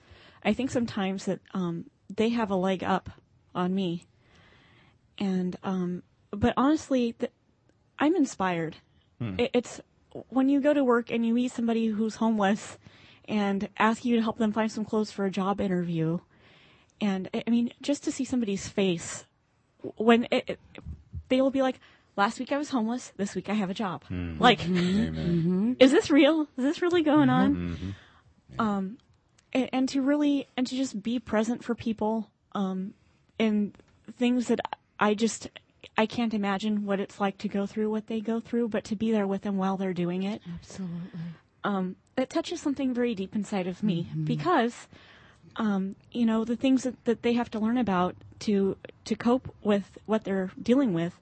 I 0.44 0.52
think 0.52 0.70
sometimes 0.70 1.24
that 1.26 1.40
um, 1.54 1.86
they 2.14 2.30
have 2.30 2.50
a 2.50 2.56
leg 2.56 2.84
up 2.84 3.10
on 3.54 3.74
me. 3.74 4.04
And, 5.18 5.56
um, 5.62 6.02
but 6.30 6.54
honestly, 6.56 7.12
th- 7.12 7.32
I'm 7.98 8.14
inspired. 8.16 8.76
Hmm. 9.18 9.34
It, 9.38 9.50
it's 9.54 9.80
when 10.28 10.48
you 10.48 10.60
go 10.60 10.74
to 10.74 10.84
work 10.84 11.10
and 11.10 11.24
you 11.26 11.34
meet 11.34 11.52
somebody 11.52 11.86
who's 11.88 12.16
homeless 12.16 12.78
and 13.28 13.68
ask 13.78 14.04
you 14.04 14.16
to 14.16 14.22
help 14.22 14.38
them 14.38 14.52
find 14.52 14.70
some 14.70 14.84
clothes 14.84 15.10
for 15.10 15.24
a 15.24 15.30
job 15.30 15.60
interview. 15.60 16.18
And 17.00 17.28
I 17.46 17.50
mean, 17.50 17.72
just 17.82 18.04
to 18.04 18.12
see 18.12 18.24
somebody's 18.24 18.68
face 18.68 19.24
when 19.96 20.26
it, 20.30 20.44
it, 20.48 20.60
they 21.28 21.40
will 21.40 21.50
be 21.50 21.62
like, 21.62 21.80
last 22.16 22.38
week 22.38 22.52
I 22.52 22.56
was 22.58 22.70
homeless, 22.70 23.12
this 23.16 23.34
week 23.34 23.48
I 23.48 23.54
have 23.54 23.68
a 23.70 23.74
job. 23.74 24.04
Mhm. 24.10 24.40
Like, 24.40 24.64
Amen. 24.64 25.76
is 25.78 25.90
this 25.92 26.10
real? 26.10 26.42
Is 26.56 26.64
this 26.64 26.80
really 26.82 27.02
going 27.02 27.28
on? 27.28 27.54
Mhm. 27.54 27.94
Um, 28.58 28.98
and, 29.56 29.70
and 29.72 29.88
to 29.88 30.02
really, 30.02 30.46
and 30.56 30.66
to 30.66 30.76
just 30.76 31.02
be 31.02 31.18
present 31.18 31.64
for 31.64 31.74
people, 31.74 32.30
um, 32.52 32.92
in 33.38 33.72
things 34.16 34.48
that 34.48 34.60
I 35.00 35.14
just, 35.14 35.48
I 35.96 36.06
can't 36.06 36.34
imagine 36.34 36.84
what 36.84 37.00
it's 37.00 37.18
like 37.18 37.38
to 37.38 37.48
go 37.48 37.66
through 37.66 37.90
what 37.90 38.06
they 38.06 38.20
go 38.20 38.38
through, 38.38 38.68
but 38.68 38.84
to 38.84 38.96
be 38.96 39.10
there 39.12 39.26
with 39.26 39.42
them 39.42 39.56
while 39.56 39.76
they're 39.76 39.94
doing 39.94 40.22
it. 40.22 40.42
Absolutely. 40.54 41.20
Um, 41.64 41.96
it 42.16 42.30
touches 42.30 42.60
something 42.60 42.94
very 42.94 43.14
deep 43.14 43.34
inside 43.34 43.66
of 43.66 43.82
me 43.82 44.08
because, 44.24 44.86
um, 45.56 45.96
you 46.12 46.24
know, 46.24 46.44
the 46.44 46.56
things 46.56 46.84
that, 46.84 47.02
that 47.04 47.22
they 47.22 47.32
have 47.32 47.50
to 47.50 47.58
learn 47.58 47.78
about 47.78 48.14
to, 48.40 48.76
to 49.04 49.16
cope 49.16 49.54
with 49.62 49.98
what 50.06 50.24
they're 50.24 50.52
dealing 50.62 50.94
with, 50.94 51.18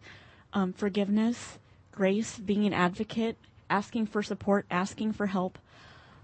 um, 0.53 0.72
forgiveness, 0.72 1.59
grace, 1.93 2.39
being 2.39 2.66
an 2.66 2.72
advocate, 2.74 3.37
asking 3.70 4.07
for 4.07 4.22
support, 4.22 4.66
asking 4.70 5.12
for 5.12 5.26
help. 5.26 5.59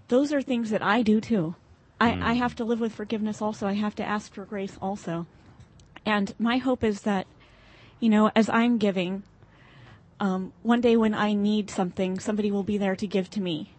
Those 0.09 0.31
are 0.31 0.41
things 0.41 0.69
that 0.69 0.83
I 0.83 1.01
do 1.01 1.19
too. 1.19 1.55
I, 2.01 2.31
I 2.31 2.33
have 2.33 2.55
to 2.55 2.63
live 2.63 2.79
with 2.79 2.93
forgiveness 2.93 3.41
also. 3.41 3.67
I 3.67 3.73
have 3.73 3.95
to 3.95 4.03
ask 4.03 4.33
for 4.33 4.43
grace 4.43 4.75
also. 4.81 5.27
And 6.03 6.33
my 6.39 6.57
hope 6.57 6.83
is 6.83 7.01
that, 7.01 7.27
you 7.99 8.09
know, 8.09 8.31
as 8.35 8.49
I'm 8.49 8.79
giving, 8.79 9.21
um, 10.19 10.51
one 10.63 10.81
day 10.81 10.97
when 10.97 11.13
I 11.13 11.33
need 11.33 11.69
something, 11.69 12.19
somebody 12.19 12.49
will 12.49 12.63
be 12.63 12.79
there 12.79 12.95
to 12.95 13.05
give 13.05 13.29
to 13.31 13.41
me. 13.41 13.75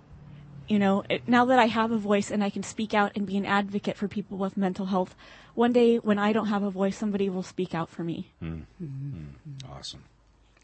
You 0.69 0.79
know, 0.79 1.03
it, 1.11 1.27
now 1.27 1.45
that 1.47 1.59
I 1.59 1.67
have 1.67 1.91
a 1.91 1.99
voice 1.99 2.31
and 2.31 2.45
I 2.45 2.51
can 2.51 2.63
speak 2.63 2.95
out 2.95 3.11
and 3.17 3.27
be 3.27 3.37
an 3.37 3.45
advocate 3.45 3.97
for 3.97 4.07
people 4.07 4.39
with 4.39 4.57
mental 4.57 4.87
health, 4.87 5.17
one 5.55 5.73
day 5.73 5.97
when 5.97 6.21
I 6.21 6.33
don't 6.33 6.47
have 6.47 6.63
a 6.63 6.71
voice, 6.71 6.97
somebody 6.97 7.29
will 7.29 7.43
speak 7.43 7.75
out 7.75 7.91
for 7.91 8.05
me. 8.05 8.31
Mm. 8.41 8.63
Mm. 8.81 9.27
Awesome. 9.69 10.05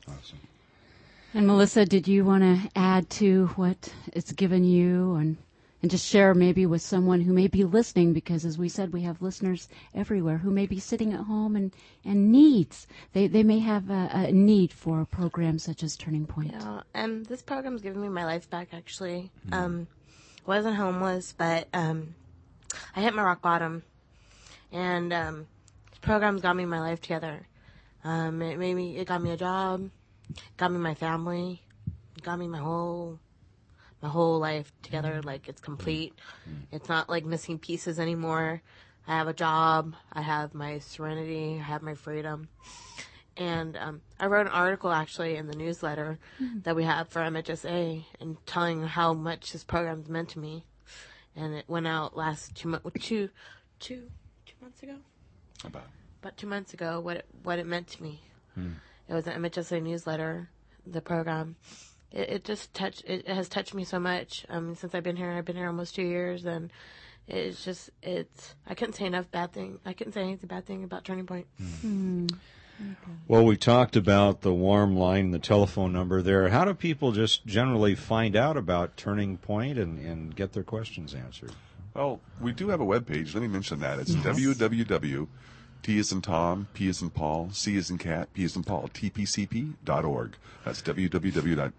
Awesome. 0.06 0.38
And 1.34 1.46
Melissa, 1.46 1.84
did 1.84 2.06
you 2.06 2.24
want 2.24 2.42
to 2.44 2.70
add 2.76 3.10
to 3.10 3.48
what 3.56 3.92
it's 4.12 4.32
given 4.32 4.64
you 4.64 5.16
and 5.16 5.36
and 5.80 5.90
just 5.90 6.06
share 6.06 6.34
maybe 6.34 6.66
with 6.66 6.82
someone 6.82 7.20
who 7.20 7.32
may 7.32 7.46
be 7.46 7.64
listening 7.64 8.12
because 8.12 8.44
as 8.44 8.58
we 8.58 8.68
said 8.68 8.92
we 8.92 9.02
have 9.02 9.22
listeners 9.22 9.68
everywhere 9.94 10.38
who 10.38 10.50
may 10.50 10.66
be 10.66 10.80
sitting 10.80 11.12
at 11.12 11.20
home 11.20 11.54
and 11.54 11.72
and 12.04 12.32
needs 12.32 12.86
they 13.12 13.26
they 13.26 13.42
may 13.42 13.58
have 13.58 13.90
a, 13.90 14.10
a 14.12 14.32
need 14.32 14.72
for 14.72 15.00
a 15.00 15.06
program 15.06 15.58
such 15.58 15.82
as 15.82 15.96
Turning 15.96 16.26
Point. 16.26 16.52
Yeah, 16.52 16.80
um, 16.94 17.24
this 17.24 17.42
program's 17.42 17.82
given 17.82 18.00
me 18.00 18.08
my 18.08 18.24
life 18.24 18.48
back. 18.50 18.68
Actually, 18.72 19.30
um, 19.52 19.86
wasn't 20.46 20.76
homeless, 20.76 21.34
but 21.36 21.68
um, 21.72 22.14
I 22.96 23.00
hit 23.02 23.14
my 23.14 23.22
rock 23.22 23.42
bottom, 23.42 23.82
and 24.72 25.12
um, 25.12 25.46
this 25.90 25.98
program's 26.00 26.42
got 26.42 26.56
me 26.56 26.64
my 26.64 26.80
life 26.80 27.00
together. 27.00 27.46
Um, 28.04 28.40
it 28.42 28.58
made 28.58 28.74
me, 28.74 28.96
it 28.96 29.06
got 29.06 29.22
me 29.22 29.30
a 29.32 29.36
job, 29.36 29.90
got 30.56 30.72
me 30.72 30.78
my 30.78 30.94
family, 30.94 31.62
got 32.22 32.38
me 32.38 32.48
my 32.48 32.58
whole, 32.58 33.18
my 34.02 34.08
whole 34.08 34.38
life 34.38 34.72
together. 34.82 35.20
Like 35.22 35.48
it's 35.48 35.60
complete. 35.60 36.14
It's 36.72 36.88
not 36.88 37.08
like 37.08 37.24
missing 37.24 37.58
pieces 37.58 37.98
anymore. 37.98 38.62
I 39.06 39.16
have 39.16 39.28
a 39.28 39.32
job. 39.32 39.94
I 40.12 40.20
have 40.22 40.54
my 40.54 40.78
serenity. 40.80 41.56
I 41.58 41.62
have 41.62 41.82
my 41.82 41.94
freedom. 41.94 42.48
And 43.36 43.76
um, 43.76 44.00
I 44.18 44.26
wrote 44.26 44.46
an 44.46 44.52
article 44.52 44.90
actually 44.90 45.36
in 45.36 45.46
the 45.46 45.54
newsletter 45.56 46.18
Mhm. 46.40 46.64
that 46.64 46.74
we 46.74 46.84
have 46.84 47.08
for 47.08 47.20
MHSA 47.20 48.04
and 48.20 48.36
telling 48.46 48.82
how 48.82 49.14
much 49.14 49.52
this 49.52 49.62
program's 49.64 50.08
meant 50.08 50.30
to 50.30 50.40
me. 50.40 50.64
And 51.36 51.54
it 51.54 51.64
went 51.68 51.86
out 51.86 52.16
last 52.16 52.56
two 52.56 52.68
mo- 52.68 52.80
two, 53.00 53.30
two, 53.78 54.10
two 54.44 54.54
months 54.60 54.82
ago. 54.82 54.96
About. 55.64 55.84
About 56.20 56.36
two 56.36 56.48
months 56.48 56.74
ago, 56.74 56.98
what 56.98 57.18
it, 57.18 57.26
what 57.44 57.60
it 57.60 57.66
meant 57.66 57.86
to 57.88 58.02
me. 58.02 58.20
Hmm. 58.54 58.72
It 59.08 59.14
was 59.14 59.26
an 59.28 59.40
MHSA 59.40 59.80
newsletter, 59.82 60.50
the 60.84 61.00
program. 61.00 61.54
It, 62.12 62.30
it 62.30 62.44
just 62.44 62.72
touched. 62.74 63.04
It, 63.04 63.26
it 63.26 63.34
has 63.34 63.48
touched 63.48 63.74
me 63.74 63.84
so 63.84 63.98
much. 63.98 64.46
Um, 64.48 64.74
since 64.74 64.94
I've 64.94 65.02
been 65.02 65.16
here, 65.16 65.30
I've 65.30 65.44
been 65.44 65.56
here 65.56 65.66
almost 65.66 65.94
two 65.94 66.02
years, 66.02 66.44
and 66.44 66.70
it's 67.26 67.64
just 67.64 67.90
it's. 68.02 68.54
I 68.66 68.74
couldn't 68.74 68.94
say 68.94 69.06
enough 69.06 69.30
bad 69.30 69.52
thing. 69.52 69.78
I 69.84 69.92
couldn't 69.92 70.12
say 70.12 70.22
anything 70.22 70.48
bad 70.48 70.66
thing 70.66 70.84
about 70.84 71.04
Turning 71.04 71.26
Point. 71.26 71.46
Hmm. 71.58 72.26
Hmm. 72.78 72.92
Well, 73.26 73.44
we 73.44 73.56
talked 73.56 73.96
about 73.96 74.42
the 74.42 74.54
warm 74.54 74.96
line, 74.96 75.32
the 75.32 75.40
telephone 75.40 75.92
number 75.92 76.22
there. 76.22 76.48
How 76.48 76.64
do 76.64 76.74
people 76.74 77.10
just 77.10 77.44
generally 77.44 77.96
find 77.96 78.36
out 78.36 78.56
about 78.56 78.96
Turning 78.96 79.36
Point 79.36 79.78
and, 79.78 79.98
and 79.98 80.34
get 80.34 80.52
their 80.52 80.62
questions 80.62 81.12
answered? 81.12 81.52
Well, 81.94 82.20
we 82.40 82.52
do 82.52 82.68
have 82.68 82.80
a 82.80 82.84
web 82.84 83.04
page. 83.06 83.34
Let 83.34 83.42
me 83.42 83.48
mention 83.48 83.80
that. 83.80 83.98
It's 83.98 84.12
mm-hmm. 84.12 84.28
Yes. 84.28 84.58
www. 84.58 85.26
T 85.82 85.98
is 85.98 86.12
in 86.12 86.20
Tom, 86.20 86.68
P 86.74 86.88
is 86.88 87.00
in 87.02 87.10
Paul, 87.10 87.50
C 87.52 87.76
is 87.76 87.90
in 87.90 87.98
Cat, 87.98 88.32
P 88.34 88.44
is 88.44 88.56
in 88.56 88.64
Paul, 88.64 88.90
tpcp.org. 88.92 90.36
That's 90.64 90.82
www.tpcp.org. 90.82 91.72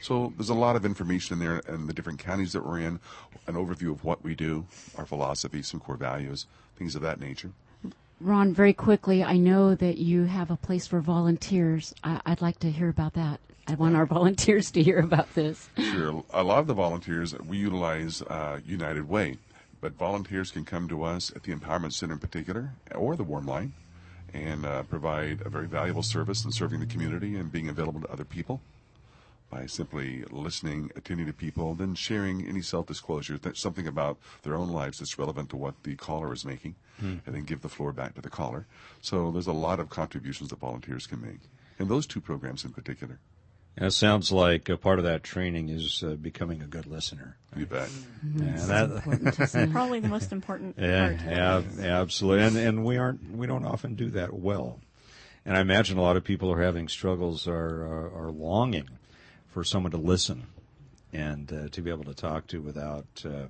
So 0.00 0.32
there's 0.36 0.48
a 0.48 0.54
lot 0.54 0.76
of 0.76 0.84
information 0.84 1.34
in 1.34 1.40
there 1.46 1.60
and 1.66 1.88
the 1.88 1.92
different 1.92 2.18
counties 2.18 2.52
that 2.54 2.64
we're 2.64 2.78
in, 2.80 3.00
an 3.46 3.54
overview 3.54 3.90
of 3.90 4.04
what 4.04 4.24
we 4.24 4.34
do, 4.34 4.66
our 4.96 5.04
philosophy, 5.04 5.62
some 5.62 5.80
core 5.80 5.96
values, 5.96 6.46
things 6.76 6.94
of 6.94 7.02
that 7.02 7.20
nature. 7.20 7.50
Ron, 8.20 8.52
very 8.52 8.72
quickly, 8.72 9.22
I 9.22 9.36
know 9.36 9.74
that 9.76 9.98
you 9.98 10.24
have 10.24 10.50
a 10.50 10.56
place 10.56 10.86
for 10.86 11.00
volunteers. 11.00 11.94
I, 12.02 12.20
I'd 12.26 12.40
like 12.40 12.58
to 12.60 12.70
hear 12.70 12.88
about 12.88 13.14
that. 13.14 13.40
I 13.68 13.74
want 13.74 13.94
our 13.94 14.06
volunteers 14.18 14.70
to 14.72 14.82
hear 14.82 14.98
about 14.98 15.34
this. 15.34 15.68
Sure. 15.76 16.24
A 16.32 16.42
lot 16.42 16.58
of 16.58 16.66
the 16.66 16.74
volunteers, 16.74 17.38
we 17.38 17.58
utilize 17.58 18.22
uh, 18.22 18.58
United 18.66 19.08
Way, 19.08 19.36
but 19.80 19.92
volunteers 19.94 20.50
can 20.50 20.64
come 20.64 20.88
to 20.88 21.02
us 21.02 21.32
at 21.34 21.42
the 21.44 21.54
Empowerment 21.54 21.92
Center 21.92 22.14
in 22.14 22.18
particular, 22.18 22.72
or 22.94 23.16
the 23.16 23.24
Warm 23.24 23.46
Line, 23.46 23.72
and 24.34 24.66
uh, 24.66 24.82
provide 24.82 25.40
a 25.44 25.48
very 25.48 25.66
valuable 25.66 26.02
service 26.02 26.44
in 26.44 26.52
serving 26.52 26.80
the 26.80 26.86
community 26.86 27.36
and 27.36 27.50
being 27.52 27.68
available 27.68 28.00
to 28.00 28.10
other 28.12 28.24
people 28.24 28.60
by 29.50 29.64
simply 29.64 30.24
listening, 30.30 30.90
attending 30.94 31.26
to 31.26 31.32
people, 31.32 31.74
then 31.74 31.94
sharing 31.94 32.46
any 32.46 32.60
self-disclosure, 32.60 33.38
that's 33.38 33.58
something 33.60 33.86
about 33.86 34.18
their 34.42 34.54
own 34.54 34.68
lives 34.68 34.98
that's 34.98 35.18
relevant 35.18 35.48
to 35.48 35.56
what 35.56 35.82
the 35.84 35.94
caller 35.96 36.34
is 36.34 36.44
making, 36.44 36.74
Hmm. 37.00 37.16
and 37.24 37.34
then 37.34 37.44
give 37.44 37.62
the 37.62 37.68
floor 37.70 37.92
back 37.92 38.14
to 38.16 38.20
the 38.20 38.28
caller. 38.28 38.66
So 39.00 39.30
there's 39.30 39.46
a 39.46 39.52
lot 39.52 39.80
of 39.80 39.88
contributions 39.88 40.50
that 40.50 40.58
volunteers 40.58 41.06
can 41.06 41.22
make, 41.22 41.40
and 41.78 41.88
those 41.88 42.06
two 42.06 42.20
programs 42.20 42.64
in 42.64 42.72
particular. 42.72 43.20
And 43.80 43.86
it 43.86 43.92
sounds 43.92 44.32
like 44.32 44.68
a 44.68 44.76
part 44.76 44.98
of 44.98 45.04
that 45.04 45.22
training 45.22 45.68
is 45.68 46.02
uh, 46.04 46.14
becoming 46.16 46.62
a 46.62 46.66
good 46.66 46.84
listener. 46.86 47.36
You 47.56 47.64
bet. 47.64 47.88
Yeah, 48.34 48.54
It's 48.54 48.66
that- 48.66 48.90
important, 48.90 49.38
isn't 49.40 49.60
it? 49.62 49.70
Probably 49.72 50.00
the 50.00 50.08
most 50.08 50.32
important 50.32 50.74
Yeah, 50.76 51.10
part. 51.16 51.20
yeah, 51.78 52.00
absolutely. 52.00 52.44
And 52.44 52.56
and 52.56 52.84
we 52.84 52.96
aren't 52.96 53.30
we 53.36 53.46
don't 53.46 53.64
often 53.64 53.94
do 53.94 54.10
that 54.10 54.34
well. 54.34 54.80
And 55.46 55.56
I 55.56 55.60
imagine 55.60 55.96
a 55.96 56.02
lot 56.02 56.16
of 56.16 56.24
people 56.24 56.50
are 56.52 56.60
having 56.60 56.88
struggles 56.88 57.46
are 57.46 57.54
are, 57.86 58.26
are 58.26 58.30
longing 58.32 58.88
for 59.48 59.62
someone 59.62 59.92
to 59.92 59.96
listen 59.98 60.46
and 61.12 61.52
uh, 61.52 61.68
to 61.68 61.80
be 61.80 61.90
able 61.90 62.04
to 62.04 62.14
talk 62.14 62.48
to 62.48 62.60
without 62.60 63.06
uh, 63.24 63.46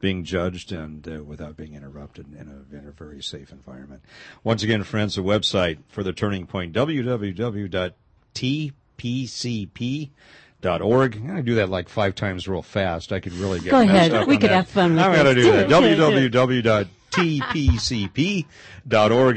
being 0.00 0.24
judged 0.24 0.72
and 0.72 1.06
uh, 1.06 1.22
without 1.22 1.54
being 1.54 1.74
interrupted 1.74 2.26
in 2.32 2.48
a, 2.48 2.76
in 2.76 2.88
a 2.88 2.92
very 2.92 3.22
safe 3.22 3.52
environment. 3.52 4.02
Once 4.42 4.62
again, 4.62 4.82
friends, 4.84 5.16
the 5.16 5.22
website 5.22 5.78
for 5.88 6.02
the 6.02 6.14
Turning 6.14 6.46
Point 6.46 6.72
www.tpcp.org. 8.96 10.10
I'm 11.16 11.24
going 11.26 11.36
to 11.36 11.42
do 11.42 11.54
that 11.56 11.68
like 11.70 11.88
five 11.88 12.14
times 12.14 12.46
real 12.48 12.62
fast. 12.62 13.12
I 13.12 13.20
could 13.20 13.32
really 13.34 13.60
get 13.60 13.70
Go 13.70 13.80
ahead. 13.80 14.26
We 14.26 14.36
could 14.38 14.50
that. 14.50 14.56
have 14.56 14.68
fun 14.68 14.94
with 14.94 15.02
I'm 15.02 15.12
going 15.12 15.24
to 15.26 15.34
Do 15.34 15.52
that. 15.52 15.68
do 15.68 15.84
it, 15.84 15.96
do 15.96 16.16
it. 16.16 16.32
www.tpcp.org. 16.32 16.86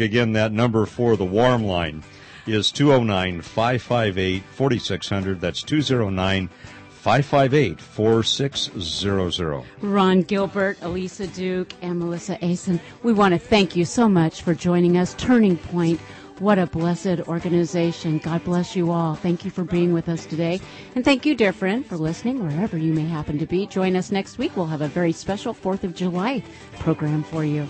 Again, 0.02 0.32
that 0.34 0.52
number 0.52 0.86
for 0.86 1.16
the 1.16 1.26
warm 1.26 1.64
line 1.64 2.04
is 2.48 2.72
209 2.72 3.42
558 3.42 4.44
4600. 4.52 5.42
That's 5.42 5.62
209 5.64 6.50
558 6.90 7.80
4600. 7.82 9.64
Ron 9.82 10.22
Gilbert, 10.24 10.78
Elisa 10.82 11.28
Duke, 11.28 11.74
and 11.82 12.00
Melissa 12.00 12.38
Asen, 12.38 12.80
we 13.04 13.14
want 13.14 13.34
to 13.34 13.40
thank 13.40 13.76
you 13.76 13.86
so 13.86 14.10
much 14.10 14.42
for 14.42 14.54
joining 14.56 14.98
us. 14.98 15.14
Turning 15.16 15.58
Point, 15.58 16.00
what 16.40 16.58
a 16.58 16.66
blessed 16.66 17.22
organization. 17.28 18.18
God 18.20 18.44
bless 18.44 18.76
you 18.76 18.92
all. 18.92 19.16
Thank 19.16 19.46
you 19.46 19.52
for 19.52 19.64
being 19.64 19.94
with 19.94 20.10
us 20.10 20.26
today. 20.26 20.60
And 20.96 21.04
thank 21.04 21.26
you, 21.26 21.36
dear 21.36 21.54
friend, 21.54 21.86
for 21.86 21.98
listening 21.98 22.44
wherever 22.44 22.78
you 22.78 22.94
may 22.94 23.06
happen 23.06 23.38
to 23.40 23.46
be. 23.46 23.68
Join 23.68 23.96
us 23.96 24.12
next 24.12 24.38
week. 24.38 24.56
We'll 24.56 24.66
have 24.68 24.82
a 24.82 24.88
very 24.88 25.12
special 25.12 25.54
4th 25.54 25.84
of 25.84 25.96
July 25.96 26.44
program 26.80 27.24
for 27.24 27.44
you. 27.44 27.70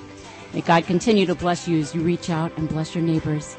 May 0.54 0.62
God 0.62 0.86
continue 0.86 1.26
to 1.26 1.36
bless 1.36 1.68
you 1.68 1.80
as 1.80 1.94
you 1.94 2.02
reach 2.02 2.30
out 2.30 2.56
and 2.58 2.68
bless 2.68 2.96
your 2.96 3.04
neighbors. 3.04 3.56